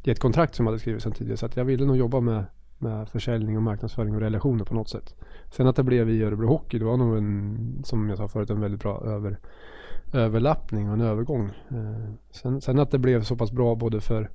i 0.04 0.12
ett 0.12 0.20
kontrakt 0.20 0.56
som 0.56 0.66
jag 0.66 0.72
hade 0.72 0.80
skrivit 0.80 1.04
sedan 1.04 1.12
tidigare. 1.12 1.38
Så 1.38 1.46
att 1.46 1.58
jag 1.58 1.66
ville 1.66 1.86
nog 1.86 1.98
jobba 1.98 2.20
med, 2.20 2.46
med 2.82 3.10
försäljning 3.10 3.58
och 3.58 3.64
marknadsföring 3.64 4.16
och 4.16 4.22
relationer 4.22 4.66
på 4.66 4.74
något 4.74 4.90
sätt. 4.90 5.16
Sen 5.50 5.68
att 5.68 5.76
det 5.76 5.84
blev 5.84 6.10
i 6.10 6.24
Örebro 6.24 6.48
Hockey, 6.48 6.80
det 6.80 6.86
var 6.86 6.98
nog 6.98 7.18
en, 7.18 7.82
som 7.84 8.10
jag 8.10 8.18
sa 8.18 8.28
förut, 8.28 8.50
en 8.50 8.62
väldigt 8.62 8.82
bra 8.82 9.02
över, 9.06 9.40
överlappning 10.14 10.88
och 10.88 10.94
en 10.94 11.02
övergång. 11.02 11.46
Eh, 11.70 12.14
sen, 12.32 12.62
sen 12.62 12.80
att 12.80 12.92
det 12.92 13.00
blev 13.00 13.24
så 13.24 13.36
pass 13.36 13.52
bra 13.52 13.76
både 13.76 14.02
för, 14.02 14.30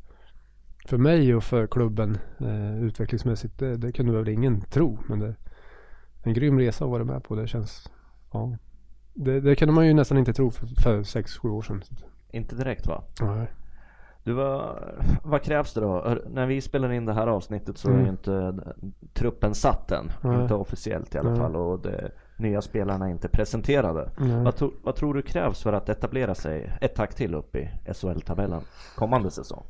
för 0.87 0.99
mig 0.99 1.35
och 1.35 1.45
för 1.45 1.67
klubben 1.67 2.19
eh, 2.39 2.83
utvecklingsmässigt, 2.83 3.59
det, 3.59 3.77
det 3.77 3.93
kunde 3.93 4.13
väl 4.13 4.29
ingen 4.29 4.61
tro. 4.61 4.99
Men 5.09 5.19
det 5.19 5.35
en 6.27 6.35
grym 6.35 6.59
resa 6.59 6.85
att 6.85 6.91
vara 6.91 7.05
med 7.05 7.25
på. 7.25 7.35
Det 7.35 7.47
känns, 7.47 7.91
ja. 8.33 8.57
Det, 9.15 9.41
det 9.41 9.57
kunde 9.57 9.75
man 9.75 9.87
ju 9.87 9.95
nästan 9.95 10.19
inte 10.19 10.33
tro 10.33 10.51
för, 10.51 10.67
för 10.67 11.03
sex 11.03 11.39
sju 11.39 11.49
år 11.49 11.63
sedan. 11.63 11.83
Inte 12.31 12.57
direkt 12.57 12.87
va? 12.87 13.05
Nej. 13.21 13.47
Du, 14.27 14.33
vad, 14.33 14.79
vad 15.25 15.43
krävs 15.43 15.75
det 15.75 15.81
då? 15.81 16.17
När 16.31 16.47
vi 16.47 16.61
spelar 16.61 16.93
in 16.93 17.07
det 17.07 17.13
här 17.13 17.27
avsnittet 17.27 17.79
så 17.79 17.89
är 17.89 17.93
Mm. 17.93 18.05
ju 18.05 18.11
inte 18.11 18.55
truppen 19.15 19.55
satt 19.55 19.93
än. 19.93 20.11
Nej. 20.21 20.43
Inte 20.43 20.55
officiellt 20.55 21.15
i 21.15 21.19
alla 21.19 21.31
Nej. 21.31 21.39
fall 21.39 21.57
och 21.57 21.79
de 21.81 21.91
nya 22.37 22.63
spelarna 22.63 23.07
är 23.07 23.11
inte 23.11 23.29
presenterade. 23.29 24.11
Vad, 24.45 24.57
tro, 24.57 24.73
vad 24.83 24.95
tror 24.95 25.15
du 25.15 25.23
krävs 25.23 25.63
för 25.63 25.73
att 25.73 25.89
etablera 25.89 26.35
sig 26.35 26.73
ett 26.81 26.95
tack 26.95 27.15
till 27.15 27.35
upp 27.35 27.57
i 27.57 27.71
SHL-tabellen 27.95 28.61
kommande 28.97 29.31
säsong? 29.31 29.65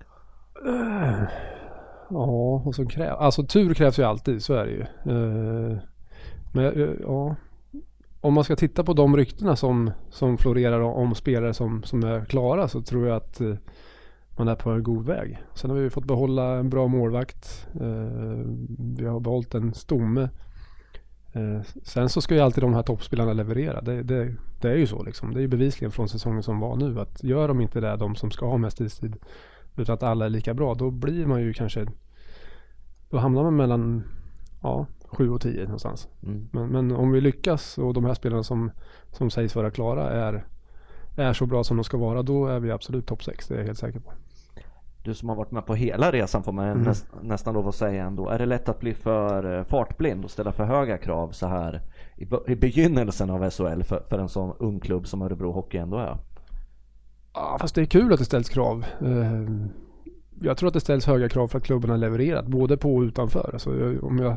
Ja, 2.10 2.62
och 2.66 2.74
så 2.74 2.86
krävs, 2.86 3.16
alltså 3.18 3.42
tur 3.46 3.74
krävs 3.74 3.98
ju 3.98 4.02
alltid, 4.02 4.42
så 4.42 4.54
är 4.54 4.64
det 4.64 4.70
ju. 4.72 4.80
Eh, 4.82 5.78
men 6.52 6.64
eh, 6.64 6.88
ja, 7.02 7.34
om 8.20 8.34
man 8.34 8.44
ska 8.44 8.56
titta 8.56 8.84
på 8.84 8.92
de 8.92 9.16
ryktena 9.16 9.56
som, 9.56 9.90
som 10.10 10.38
florerar 10.38 10.80
om 10.80 11.14
spelare 11.14 11.54
som, 11.54 11.82
som 11.82 12.02
är 12.04 12.24
klara 12.24 12.68
så 12.68 12.82
tror 12.82 13.06
jag 13.08 13.16
att 13.16 13.40
eh, 13.40 13.54
man 14.38 14.48
är 14.48 14.54
på 14.54 14.70
en 14.70 14.82
god 14.82 15.06
väg. 15.06 15.38
Sen 15.54 15.70
har 15.70 15.76
vi 15.76 15.90
fått 15.90 16.04
behålla 16.04 16.56
en 16.56 16.70
bra 16.70 16.86
målvakt. 16.86 17.68
Eh, 17.74 18.40
vi 18.78 19.06
har 19.06 19.20
behållit 19.20 19.54
en 19.54 19.74
stomme. 19.74 20.28
Eh, 21.32 21.60
sen 21.82 22.08
så 22.08 22.20
ska 22.20 22.34
ju 22.34 22.40
alltid 22.40 22.64
de 22.64 22.74
här 22.74 22.82
toppspelarna 22.82 23.32
leverera. 23.32 23.80
Det, 23.80 24.02
det, 24.02 24.34
det 24.60 24.70
är 24.70 24.76
ju 24.76 24.86
så 24.86 25.02
liksom. 25.02 25.34
Det 25.34 25.38
är 25.38 25.42
ju 25.42 25.48
bevisligen 25.48 25.92
från 25.92 26.08
säsongen 26.08 26.42
som 26.42 26.60
var 26.60 26.76
nu 26.76 27.00
att 27.00 27.24
gör 27.24 27.48
de 27.48 27.60
inte 27.60 27.80
det, 27.80 27.96
de 27.96 28.14
som 28.16 28.30
ska 28.30 28.46
ha 28.46 28.56
mest 28.56 28.80
istid, 28.80 29.16
utan 29.76 29.94
att 29.94 30.02
alla 30.02 30.24
är 30.24 30.30
lika 30.30 30.54
bra, 30.54 30.74
då 30.74 30.90
blir 30.90 31.26
man 31.26 31.42
ju 31.42 31.52
kanske 31.52 31.86
då 33.10 33.18
hamnar 33.18 33.42
man 33.42 33.56
mellan 33.56 34.04
ja, 34.62 34.86
7 35.08 35.30
och 35.30 35.40
10 35.40 35.62
någonstans. 35.62 36.08
Mm. 36.22 36.48
Men, 36.52 36.68
men 36.68 36.92
om 36.92 37.12
vi 37.12 37.20
lyckas 37.20 37.78
och 37.78 37.94
de 37.94 38.04
här 38.04 38.14
spelarna 38.14 38.42
som, 38.42 38.70
som 39.12 39.30
sägs 39.30 39.54
vara 39.54 39.70
klara 39.70 40.10
är, 40.10 40.46
är 41.16 41.32
så 41.32 41.46
bra 41.46 41.64
som 41.64 41.76
de 41.76 41.84
ska 41.84 41.96
vara, 41.96 42.22
då 42.22 42.46
är 42.46 42.60
vi 42.60 42.70
absolut 42.70 43.06
topp 43.06 43.22
6. 43.24 43.48
Det 43.48 43.54
är 43.54 43.58
jag 43.58 43.66
helt 43.66 43.78
säker 43.78 44.00
på. 44.00 44.12
Du 45.04 45.14
som 45.14 45.28
har 45.28 45.36
varit 45.36 45.50
med 45.50 45.66
på 45.66 45.74
hela 45.74 46.12
resan 46.12 46.42
får 46.42 46.52
man 46.52 46.64
Mm. 46.68 46.82
näst, 46.82 47.06
nästan 47.22 47.54
lov 47.54 47.68
att 47.68 47.74
säga 47.74 48.04
ändå. 48.04 48.28
Är 48.28 48.38
det 48.38 48.46
lätt 48.46 48.68
att 48.68 48.80
bli 48.80 48.94
för 48.94 49.58
eh, 49.58 49.64
fartblind 49.64 50.24
och 50.24 50.30
ställa 50.30 50.52
för 50.52 50.64
höga 50.64 50.98
krav 50.98 51.28
så 51.28 51.46
här 51.46 51.82
i, 52.16 52.26
i 52.52 52.56
begynnelsen 52.56 53.30
av 53.30 53.50
SHL 53.50 53.82
för, 53.82 54.02
för 54.08 54.18
en 54.18 54.28
sån 54.28 54.54
ung 54.58 54.80
klubb 54.80 55.06
som 55.06 55.22
Örebro 55.22 55.52
Hockey 55.52 55.78
ändå 55.78 55.96
är? 55.96 56.16
Ja, 57.34 57.56
fast 57.60 57.74
det 57.74 57.80
är 57.80 57.84
kul 57.86 58.12
att 58.12 58.18
det 58.18 58.24
ställs 58.24 58.48
krav. 58.48 58.84
Eh, 59.00 59.42
Jag 60.40 60.56
tror 60.56 60.66
att 60.68 60.74
det 60.74 60.80
ställs 60.80 61.06
höga 61.06 61.28
krav 61.28 61.48
för 61.48 61.58
att 61.58 61.64
klubben 61.64 61.90
har 61.90 61.96
levererat, 61.98 62.46
både 62.46 62.76
på 62.76 62.94
och 62.96 63.00
utanför. 63.02 63.50
Alltså, 63.52 63.70
om 64.02 64.18
jag 64.18 64.36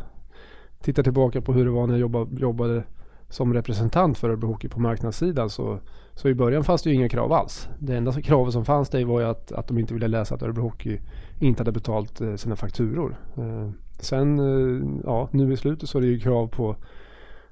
tittar 0.81 1.03
tillbaka 1.03 1.41
på 1.41 1.53
hur 1.53 1.65
det 1.65 1.71
var 1.71 1.87
när 1.87 1.93
jag 1.93 1.99
jobbade, 2.01 2.41
jobbade 2.41 2.83
som 3.29 3.53
representant 3.53 4.17
för 4.17 4.29
Örebro 4.29 4.47
Hockey 4.47 4.67
på 4.69 4.79
marknadssidan 4.79 5.49
så, 5.49 5.79
så 6.19 6.29
i 6.29 6.33
början 6.33 6.63
fanns 6.63 6.81
det 6.81 6.89
ju 6.89 6.95
inga 6.95 7.09
krav 7.09 7.33
alls. 7.33 7.69
Det 7.79 7.95
enda 7.95 8.11
kravet 8.11 8.53
som 8.53 8.65
fanns 8.65 8.89
det 8.89 9.05
var 9.05 9.19
ju 9.19 9.25
att, 9.25 9.51
att 9.51 9.67
de 9.67 9.77
inte 9.77 9.93
ville 9.93 10.07
läsa 10.07 10.35
att 10.35 10.43
Örebro 10.43 10.61
Hockey 10.61 10.99
inte 11.39 11.59
hade 11.61 11.71
betalt 11.71 12.21
eh, 12.21 12.35
sina 12.35 12.55
fakturor. 12.55 13.15
Eh, 13.37 13.69
sen, 13.99 14.39
eh, 14.39 15.01
ja, 15.03 15.29
nu 15.31 15.53
i 15.53 15.57
slutet 15.57 15.89
så 15.89 15.97
är 15.97 16.01
det 16.01 16.07
ju 16.07 16.19
krav 16.19 16.47
på 16.47 16.75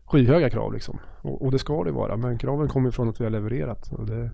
skyhöga 0.05 0.49
krav 0.49 0.73
liksom. 0.73 0.99
Och, 1.21 1.45
och 1.45 1.51
det 1.51 1.59
ska 1.59 1.83
det 1.83 1.91
vara. 1.91 2.17
Men 2.17 2.37
kraven 2.37 2.67
kommer 2.67 2.91
från 2.91 3.09
att 3.09 3.19
vi 3.19 3.23
har 3.23 3.31
levererat. 3.31 3.91
Och 3.91 4.05
det, 4.05 4.31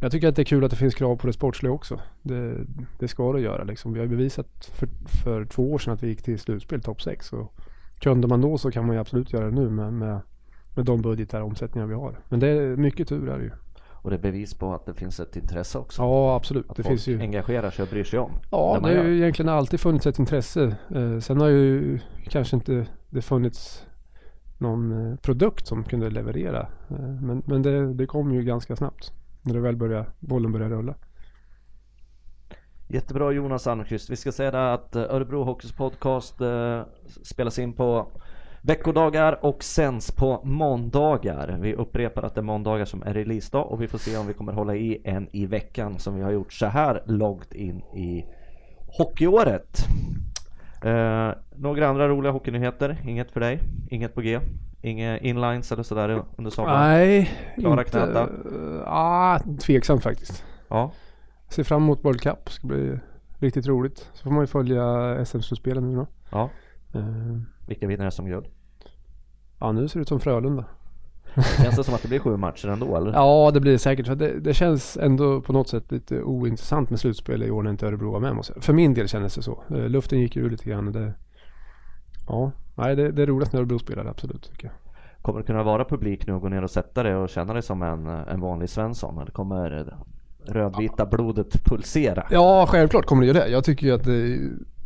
jag 0.00 0.12
tycker 0.12 0.28
att 0.28 0.36
det 0.36 0.42
är 0.42 0.44
kul 0.44 0.64
att 0.64 0.70
det 0.70 0.76
finns 0.76 0.94
krav 0.94 1.16
på 1.16 1.26
det 1.26 1.32
sportsliga 1.32 1.72
också. 1.72 2.00
Det, 2.22 2.56
det 2.98 3.08
ska 3.08 3.32
det 3.32 3.40
göra 3.40 3.64
liksom. 3.64 3.92
Vi 3.92 3.98
har 3.98 4.06
ju 4.06 4.10
bevisat 4.10 4.70
för, 4.74 4.88
för 5.22 5.44
två 5.44 5.72
år 5.72 5.78
sedan 5.78 5.94
att 5.94 6.02
vi 6.02 6.08
gick 6.08 6.22
till 6.22 6.38
slutspel 6.38 6.82
topp 6.82 7.02
6. 7.02 7.30
Kunde 8.00 8.28
man 8.28 8.40
då 8.40 8.58
så 8.58 8.70
kan 8.70 8.86
man 8.86 8.96
ju 8.96 9.00
absolut 9.00 9.32
göra 9.32 9.44
det 9.44 9.54
nu 9.54 9.70
med, 9.70 9.92
med, 9.92 10.20
med 10.74 10.84
de 10.84 11.02
budgetar 11.02 11.40
och 11.40 11.46
omsättningar 11.46 11.86
vi 11.86 11.94
har. 11.94 12.18
Men 12.28 12.40
det 12.40 12.48
är 12.48 12.76
mycket 12.76 13.08
tur 13.08 13.28
är 13.28 13.38
det 13.38 13.44
ju. 13.44 13.50
Och 13.90 14.10
det 14.10 14.16
är 14.16 14.20
bevis 14.20 14.54
på 14.54 14.74
att 14.74 14.86
det 14.86 14.94
finns 14.94 15.20
ett 15.20 15.36
intresse 15.36 15.78
också. 15.78 16.02
Ja 16.02 16.36
absolut. 16.36 16.70
Att 16.70 16.76
Det 16.76 16.82
folk 16.82 16.90
finns 16.90 17.06
ju. 17.08 17.20
engagerar 17.20 17.70
sig 17.70 17.82
och 17.82 17.88
bryr 17.88 18.04
sig 18.04 18.18
om. 18.18 18.30
Ja, 18.50 18.80
det 18.82 18.96
har 18.96 19.04
ju 19.04 19.16
egentligen 19.16 19.48
alltid 19.48 19.80
funnits 19.80 20.06
ett 20.06 20.18
intresse. 20.18 20.76
Eh, 20.94 21.18
sen 21.18 21.40
har 21.40 21.48
ju 21.48 21.98
kanske 22.28 22.56
inte 22.56 22.86
det 23.10 23.22
funnits 23.22 23.86
någon 24.58 25.10
eh, 25.10 25.16
produkt 25.16 25.66
som 25.66 25.84
kunde 25.84 26.10
leverera. 26.10 26.60
Eh, 26.90 26.96
men 27.20 27.42
men 27.46 27.62
det, 27.62 27.94
det 27.94 28.06
kom 28.06 28.32
ju 28.34 28.42
ganska 28.42 28.76
snabbt. 28.76 29.12
När 29.42 29.54
det 29.54 29.60
väl 29.60 29.76
började, 29.76 30.06
bollen 30.20 30.52
började 30.52 30.74
rulla. 30.74 30.94
Jättebra 32.88 33.32
Jonas 33.32 33.66
Almqvist. 33.66 34.10
Vi 34.10 34.16
ska 34.16 34.32
säga 34.32 34.50
det 34.50 34.72
att 34.72 34.96
Örebro 34.96 35.44
Hockeys 35.44 35.72
podcast 35.72 36.40
eh, 36.40 36.82
spelas 37.22 37.58
in 37.58 37.72
på 37.72 38.06
veckodagar 38.62 39.44
och 39.44 39.64
sänds 39.64 40.10
på 40.10 40.40
måndagar. 40.44 41.58
Vi 41.60 41.74
upprepar 41.74 42.22
att 42.22 42.34
det 42.34 42.40
är 42.40 42.42
måndagar 42.42 42.84
som 42.84 43.02
är 43.02 43.14
releasedag 43.14 43.66
och 43.66 43.82
vi 43.82 43.88
får 43.88 43.98
se 43.98 44.16
om 44.16 44.26
vi 44.26 44.32
kommer 44.32 44.52
hålla 44.52 44.74
i 44.74 45.00
en 45.04 45.28
i 45.32 45.46
veckan 45.46 45.98
som 45.98 46.16
vi 46.16 46.22
har 46.22 46.30
gjort 46.30 46.52
så 46.52 46.66
här 46.66 47.02
långt 47.06 47.52
in 47.54 47.78
i 47.78 48.24
hockeyåret. 48.98 49.78
Eh, 50.84 51.30
några 51.56 51.88
andra 51.88 52.08
roliga 52.08 52.32
hockeynyheter? 52.32 53.02
Inget 53.06 53.32
för 53.32 53.40
dig? 53.40 53.60
Inget 53.90 54.14
på 54.14 54.20
G? 54.20 54.40
Inga 54.82 55.18
inlines 55.18 55.72
eller 55.72 55.82
sådär 55.82 56.22
under 56.36 56.50
sommaren? 56.50 56.80
Nej, 56.80 57.30
Klara 57.58 57.80
inte. 57.80 57.90
knäta? 57.90 58.22
eh, 58.22 58.82
ah, 58.86 59.38
tveksamt 59.60 60.02
faktiskt. 60.02 60.44
Ja. 60.68 60.92
Ser 61.48 61.64
fram 61.64 61.82
emot 61.82 62.04
World 62.04 62.20
Cup. 62.20 62.50
Ska 62.50 62.66
bli 62.66 62.98
riktigt 63.38 63.66
roligt. 63.66 64.10
Så 64.14 64.22
får 64.22 64.30
man 64.30 64.40
ju 64.42 64.46
följa 64.46 65.16
SM-slutspelen 65.24 65.90
nu 65.90 65.96
då. 65.96 66.06
ja. 66.30 66.50
Eh, 66.94 67.36
Vilka 67.66 67.86
vinner 67.86 68.10
SM-guld? 68.10 68.46
ja, 69.60 69.72
nu 69.72 69.88
ser 69.88 69.98
det 69.98 70.02
ut 70.02 70.08
som 70.08 70.20
Frölunda. 70.20 70.64
Känns 71.62 71.76
det 71.76 71.84
som 71.84 71.94
att 71.94 72.02
det 72.02 72.08
blir 72.08 72.18
sju 72.18 72.36
matcher 72.36 72.68
ändå 72.68 72.96
eller? 72.96 73.12
Ja, 73.12 73.50
det 73.54 73.60
blir 73.60 73.72
det 73.72 73.78
säkert. 73.78 74.06
För 74.06 74.14
det, 74.14 74.40
det 74.40 74.54
känns 74.54 74.96
ändå 74.96 75.40
på 75.40 75.52
något 75.52 75.68
sätt 75.68 75.92
lite 75.92 76.22
ointressant 76.22 76.90
med 76.90 77.00
slutspel 77.00 77.42
i 77.42 77.50
år 77.50 77.62
när 77.62 77.70
inte 77.70 77.86
Örebro 77.86 78.10
var 78.12 78.20
med. 78.20 78.36
Måste 78.36 78.52
jag. 78.56 78.64
För 78.64 78.72
min 78.72 78.94
del 78.94 79.08
kändes 79.08 79.34
det 79.34 79.42
så. 79.42 79.62
Eh, 79.70 79.88
Luften 79.88 80.20
gick 80.20 80.36
ur 80.36 80.50
lite 80.50 80.64
grann. 80.70 80.92
Det, 80.92 81.12
ja, 82.28 82.52
nej, 82.74 82.96
det, 82.96 83.12
det 83.12 83.22
är 83.22 83.26
roligt 83.26 83.52
när 83.52 83.60
Örebro 83.60 83.78
spelar, 83.78 84.04
absolut. 84.06 84.50
Tycker 84.50 84.66
jag. 84.66 84.74
Kommer 85.22 85.40
det 85.40 85.46
kunna 85.46 85.62
vara 85.62 85.84
publik 85.84 86.26
nu 86.26 86.32
och 86.32 86.40
gå 86.40 86.48
ner 86.48 86.62
och 86.62 86.70
sätta 86.70 87.02
dig 87.02 87.14
och 87.14 87.28
känna 87.28 87.52
dig 87.52 87.62
som 87.62 87.82
en, 87.82 88.06
en 88.06 88.40
vanlig 88.40 88.68
Svensson? 88.70 89.18
Eller 89.18 89.30
kommer 89.30 89.94
rödvita 90.46 91.06
blodet 91.06 91.64
pulsera? 91.64 92.26
Ja, 92.30 92.66
självklart 92.68 93.06
kommer 93.06 93.22
det 93.22 93.26
ju 93.26 93.32
det. 93.32 93.48
Jag 93.48 93.64
tycker 93.64 93.86
ju 93.86 93.92
att 93.92 94.04
det 94.04 94.38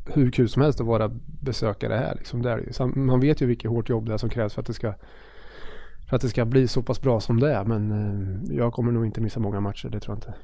hur 0.07 0.31
kul 0.31 0.49
som 0.49 0.62
helst 0.62 0.81
att 0.81 0.87
vara 0.87 1.11
besökare 1.40 1.95
här. 1.95 2.14
Liksom. 2.14 2.42
Det 2.42 2.62
Man 2.97 3.21
vet 3.21 3.40
ju 3.40 3.47
vilket 3.47 3.71
hårt 3.71 3.88
jobb 3.88 4.07
det 4.07 4.14
är 4.14 4.19
som 4.19 4.31
krävs 4.31 4.55
för 4.55 4.61
att 4.61 4.66
det 4.66 4.75
ska 4.75 4.95
för 6.09 6.16
att 6.16 6.23
det 6.23 6.29
ska 6.29 6.45
bli 6.45 6.69
så 6.69 6.83
pass 6.83 7.01
bra 7.01 7.21
som 7.21 7.40
det 7.40 7.53
är. 7.53 7.64
Men 7.64 7.90
eh, 7.90 8.57
jag 8.57 8.73
kommer 8.73 8.92
nog 8.92 9.07
inte 9.07 9.21
missa 9.21 9.40
många 9.40 9.61
matcher, 9.61 9.88
det 9.88 10.01
tror 10.01 10.16
jag 10.16 10.19
inte. 10.19 10.35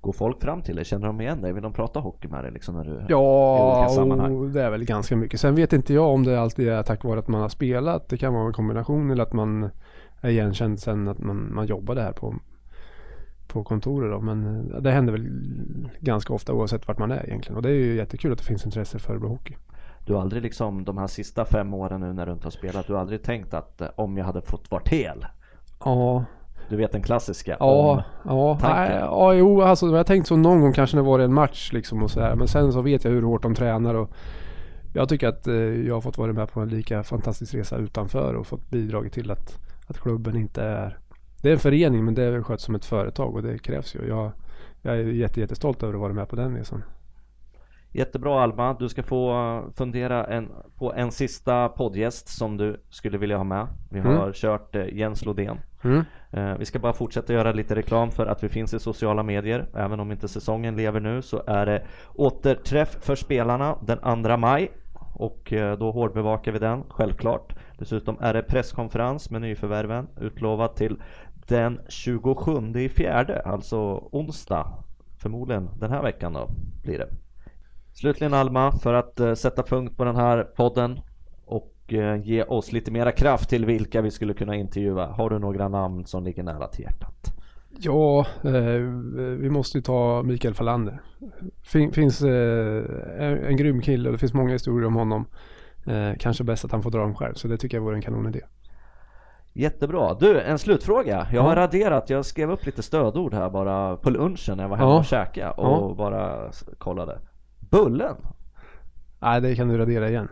Går 0.00 0.12
folk 0.12 0.40
fram 0.40 0.62
till 0.62 0.76
dig? 0.76 0.84
Känner 0.84 1.06
de 1.06 1.20
igen 1.20 1.42
dig? 1.42 1.52
Vill 1.52 1.62
de 1.62 1.72
prata 1.72 2.00
hockey 2.00 2.28
med 2.28 2.44
dig 2.44 2.52
liksom 2.52 2.74
när 2.74 2.84
du... 2.84 3.00
Ja, 3.08 4.48
det 4.54 4.62
är 4.62 4.70
väl 4.70 4.84
ganska 4.84 5.16
mycket. 5.16 5.40
Sen 5.40 5.54
vet 5.54 5.72
inte 5.72 5.94
jag 5.94 6.08
om 6.08 6.24
det 6.24 6.40
alltid 6.40 6.68
är 6.68 6.82
tack 6.82 7.04
vare 7.04 7.18
att 7.18 7.28
man 7.28 7.40
har 7.40 7.48
spelat. 7.48 8.08
Det 8.08 8.16
kan 8.16 8.34
vara 8.34 8.46
en 8.46 8.52
kombination 8.52 9.10
eller 9.10 9.22
att 9.22 9.32
man 9.32 9.70
är 10.20 10.30
igenkänd 10.30 10.80
sen 10.80 11.08
att 11.08 11.18
man, 11.18 11.54
man 11.54 11.66
jobbade 11.66 12.02
här 12.02 12.12
på, 12.12 12.34
på 13.52 13.64
kontoret. 13.64 14.10
Då. 14.12 14.20
Men 14.20 14.70
eh, 14.74 14.80
det 14.80 14.90
händer 14.90 15.12
väl 15.12 15.28
ganska 16.00 16.32
ofta 16.32 16.52
oavsett 16.52 16.88
vart 16.88 16.98
man 16.98 17.10
är 17.10 17.26
egentligen. 17.26 17.56
Och 17.56 17.62
det 17.62 17.68
är 17.68 17.74
ju 17.74 17.96
jättekul 17.96 18.32
att 18.32 18.38
det 18.38 18.44
finns 18.44 18.64
intresse 18.64 18.98
för 18.98 19.12
Örebro 19.12 19.28
Hockey. 19.28 19.56
Du 20.06 20.14
har 20.14 20.20
aldrig 20.20 20.42
liksom 20.42 20.84
de 20.84 20.98
här 20.98 21.06
sista 21.06 21.44
fem 21.44 21.74
åren 21.74 22.00
nu 22.00 22.12
när 22.12 22.26
du 22.26 22.32
inte 22.32 22.46
har 22.46 22.50
spelat, 22.50 22.86
du 22.86 22.92
har 22.92 23.00
aldrig 23.00 23.22
tänkt 23.22 23.54
att 23.54 23.80
eh, 23.80 23.88
om 23.94 24.16
jag 24.16 24.24
hade 24.24 24.40
fått 24.42 24.70
varit 24.70 24.88
hel? 24.88 25.26
Ja, 25.84 26.24
Du 26.68 26.76
vet 26.76 26.92
den 26.92 27.02
klassiska? 27.02 27.56
ja, 27.60 28.04
ja, 28.24 28.58
nej, 28.62 28.90
ja, 29.00 29.34
jo, 29.34 29.62
alltså 29.62 29.86
jag 29.86 29.96
har 29.96 30.04
tänkt 30.04 30.26
så 30.26 30.36
någon 30.36 30.60
gång 30.60 30.72
kanske 30.72 30.96
när 30.96 31.02
det 31.02 31.08
var 31.08 31.18
en 31.18 31.34
match 31.34 31.72
liksom 31.72 32.02
och 32.02 32.10
så 32.10 32.20
här. 32.20 32.34
Men 32.36 32.48
sen 32.48 32.72
så 32.72 32.80
vet 32.82 33.04
jag 33.04 33.10
hur 33.10 33.22
hårt 33.22 33.42
de 33.42 33.54
tränar 33.54 33.94
och 33.94 34.10
jag 34.94 35.08
tycker 35.08 35.28
att 35.28 35.46
eh, 35.46 35.54
jag 35.54 35.94
har 35.94 36.00
fått 36.00 36.18
vara 36.18 36.32
med 36.32 36.52
på 36.52 36.60
en 36.60 36.68
lika 36.68 37.02
fantastisk 37.02 37.54
resa 37.54 37.76
utanför 37.76 38.34
och 38.34 38.46
fått 38.46 38.70
bidragit 38.70 39.12
till 39.12 39.30
att, 39.30 39.58
att 39.86 39.98
klubben 39.98 40.36
inte 40.36 40.62
är 40.62 40.98
Det 41.42 41.48
är 41.48 41.52
en 41.52 41.58
förening 41.58 42.04
men 42.04 42.14
det 42.14 42.22
är 42.22 42.42
sköts 42.42 42.64
som 42.64 42.74
ett 42.74 42.84
företag 42.84 43.34
och 43.34 43.42
det 43.42 43.58
krävs 43.58 43.94
ju. 43.94 44.08
Jag, 44.08 44.32
jag 44.82 44.94
är 44.94 45.04
jätte, 45.04 45.40
jättestolt 45.40 45.82
över 45.82 45.94
att 45.94 46.00
vara 46.00 46.12
med 46.12 46.28
på 46.28 46.36
den 46.36 46.56
resan. 46.56 46.84
Jättebra 47.94 48.42
Alma, 48.42 48.76
du 48.78 48.88
ska 48.88 49.02
få 49.02 49.62
fundera 49.74 50.24
en, 50.24 50.48
på 50.78 50.92
en 50.94 51.12
sista 51.12 51.68
poddgäst 51.68 52.28
som 52.28 52.56
du 52.56 52.80
skulle 52.90 53.18
vilja 53.18 53.36
ha 53.36 53.44
med. 53.44 53.66
Vi 53.90 54.00
har 54.00 54.12
Mm. 54.12 54.32
kört 54.32 54.74
eh, 54.76 54.86
Jens 54.94 55.24
Lodén. 55.24 55.58
Mm. 55.82 56.04
Eh, 56.30 56.56
vi 56.58 56.64
ska 56.64 56.78
bara 56.78 56.92
fortsätta 56.92 57.32
göra 57.32 57.52
lite 57.52 57.74
reklam 57.74 58.10
för 58.10 58.26
att 58.26 58.44
vi 58.44 58.48
finns 58.48 58.74
i 58.74 58.78
sociala 58.78 59.22
medier. 59.22 59.66
Även 59.74 60.00
om 60.00 60.12
inte 60.12 60.28
säsongen 60.28 60.76
lever 60.76 61.00
nu 61.00 61.22
så 61.22 61.42
är 61.46 61.66
det 61.66 61.82
återträff 62.14 62.96
för 63.00 63.14
spelarna 63.14 63.76
den 63.82 64.24
2 64.24 64.36
maj. 64.36 64.70
Och 65.14 65.52
eh, 65.52 65.78
då 65.78 65.90
hårdbevakar 65.90 66.52
vi 66.52 66.58
den, 66.58 66.82
självklart. 66.88 67.54
Dessutom 67.78 68.16
är 68.20 68.34
det 68.34 68.42
presskonferens 68.42 69.30
med 69.30 69.40
nyförvärven 69.40 70.08
utlovat 70.20 70.76
till 70.76 71.02
den 71.52 71.80
27 71.88 72.78
i 72.78 72.88
fjärde, 72.88 73.40
alltså 73.40 74.08
onsdag. 74.12 74.66
Förmodligen 75.18 75.70
den 75.78 75.90
här 75.90 76.02
veckan 76.02 76.32
då 76.32 76.48
blir 76.82 76.98
det. 76.98 77.08
Slutligen 77.92 78.34
Alma, 78.34 78.72
för 78.72 78.94
att 78.94 79.20
eh, 79.20 79.34
sätta 79.34 79.62
punkt 79.62 79.96
på 79.96 80.04
den 80.04 80.16
här 80.16 80.42
podden 80.42 81.00
och 81.44 81.74
eh, 81.88 82.22
ge 82.22 82.42
oss 82.42 82.72
lite 82.72 82.90
mera 82.90 83.12
kraft 83.12 83.50
till 83.50 83.64
vilka 83.64 84.02
vi 84.02 84.10
skulle 84.10 84.34
kunna 84.34 84.56
intervjua. 84.56 85.06
Har 85.06 85.30
du 85.30 85.38
några 85.38 85.68
namn 85.68 86.06
som 86.06 86.24
ligger 86.24 86.42
nära 86.42 86.68
till 86.68 86.84
hjärtat? 86.84 87.34
Ja, 87.78 88.26
eh, 88.44 88.80
vi 89.38 89.50
måste 89.50 89.78
ju 89.78 89.82
ta 89.82 90.22
Mikael 90.22 90.54
Falander. 90.54 91.00
Fin, 91.62 91.92
finns 91.92 92.22
eh, 92.22 92.84
en, 93.18 93.44
en 93.44 93.56
grym 93.56 93.80
kille 93.80 94.08
och 94.08 94.12
det 94.12 94.18
finns 94.18 94.34
många 94.34 94.52
historier 94.52 94.86
om 94.86 94.94
honom. 94.94 95.26
Eh, 95.86 96.12
kanske 96.18 96.44
bäst 96.44 96.64
att 96.64 96.72
han 96.72 96.82
får 96.82 96.90
dra 96.90 96.98
dem 96.98 97.14
själv, 97.14 97.34
så 97.34 97.48
det 97.48 97.56
tycker 97.56 97.76
jag 97.76 97.84
vore 97.84 97.96
en 97.96 98.02
kanonidé. 98.02 98.40
Jättebra. 99.54 100.14
Du, 100.14 100.40
en 100.40 100.58
slutfråga. 100.58 101.26
Jag 101.32 101.38
Ja. 101.38 101.42
har 101.48 101.56
raderat, 101.56 102.10
jag 102.10 102.24
skrev 102.24 102.50
upp 102.50 102.66
lite 102.66 102.82
stödord 102.82 103.34
här 103.34 103.50
bara 103.50 103.96
på 103.96 104.10
lunchen 104.10 104.56
när 104.56 104.64
jag 104.64 104.68
var 104.68 104.76
hemma 104.76 104.90
Ja. 104.90 104.98
och 104.98 105.04
käkade 105.04 105.50
och 105.50 105.90
Ja. 105.90 105.94
bara 105.96 106.50
kollade. 106.78 107.18
Bullen? 107.70 108.16
Nej, 109.18 109.40
det 109.40 109.54
kan 109.56 109.68
du 109.68 109.78
radera 109.78 110.08
igen. 110.08 110.28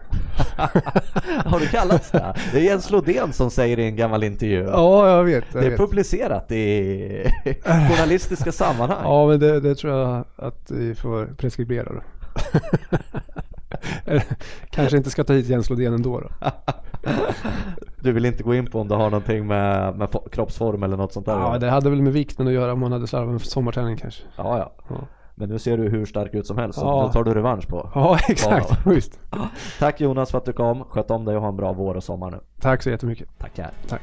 Har 1.45 1.61
du 1.61 1.67
kallats 1.67 2.11
det? 2.11 2.35
Det 2.53 2.59
är 2.59 2.63
Jens 2.63 2.91
Lodén 2.91 3.33
som 3.33 3.51
säger 3.51 3.79
i 3.79 3.85
en 3.87 3.97
gammal 3.97 4.25
intervju. 4.25 4.65
Ja, 4.65 5.09
jag 5.17 5.25
vet. 5.25 5.45
Jag 5.53 5.63
Det 5.63 5.67
är 5.67 5.71
vet. 5.71 5.79
publicerat 5.81 6.53
i 6.53 7.31
journalistiska 7.65 8.53
sammanhang. 8.53 8.99
Ja, 9.05 9.27
men 9.27 9.41
det, 9.41 9.61
det 9.61 9.75
tror 9.75 9.93
jag 9.99 10.25
att 10.37 10.71
vi 10.71 10.95
får 10.95 11.27
preskribera 11.37 11.93
då. 11.93 12.01
Kanske 14.71 14.97
inte 14.97 15.11
ska 15.11 15.25
ta 15.25 15.33
hit 15.33 15.47
Jens 15.49 15.71
Lodén 15.71 15.95
ändå 15.95 16.21
då. 16.21 16.29
Du 18.03 18.13
vill 18.13 18.25
inte 18.27 18.43
gå 18.43 18.55
in 18.55 18.67
på 18.67 18.81
om 18.81 18.89
det 18.89 18.95
har 18.95 19.11
någonting 19.11 19.47
med, 19.47 19.97
med 19.97 20.09
fo- 20.09 20.29
kroppsform 20.31 20.83
eller 20.83 20.97
något 20.97 21.13
sånt 21.13 21.27
där? 21.27 21.33
Ja, 21.39 21.59
det 21.59 21.71
hade 21.71 21.91
väl 21.91 22.03
med 22.03 22.13
vikten 22.13 22.47
att 22.47 22.53
göra 22.53 22.73
om 22.73 22.81
man 22.81 22.93
hade 22.93 23.07
slarvat 23.07 23.33
med 23.33 23.41
sommarträning 23.43 23.97
kanske. 23.97 24.23
ja, 24.37 24.59
ja. 24.59 24.73
Ja, 24.89 24.95
Men 25.35 25.49
nu 25.49 25.59
ser 25.59 25.77
du 25.79 25.89
hur 25.89 26.07
stark 26.07 26.35
ut 26.35 26.47
som 26.47 26.59
helst, 26.59 26.79
så 26.79 26.85
Ja. 26.87 27.07
nu 27.07 27.13
tar 27.13 27.25
du 27.25 27.35
revansch 27.35 27.69
på. 27.69 27.91
ja 27.95 28.19
exakt. 28.29 28.71
Ja. 28.71 28.91
Visst. 28.91 29.21
Tack 29.79 30.01
Jonas 30.01 30.31
för 30.31 30.39
att 30.39 30.45
du 30.45 30.53
kom. 30.53 30.85
Sköt 30.85 31.11
om 31.11 31.25
dig 31.25 31.37
och 31.37 31.43
ha 31.43 31.49
en 31.49 31.57
bra 31.57 31.73
vår 31.73 31.95
och 31.95 32.05
sommar 32.05 32.31
nu. 32.31 32.39
Tack 32.61 32.83
så 32.83 32.91
jättemycket. 32.91 33.39
Tackar. 33.39 33.71
Tack. 33.89 34.03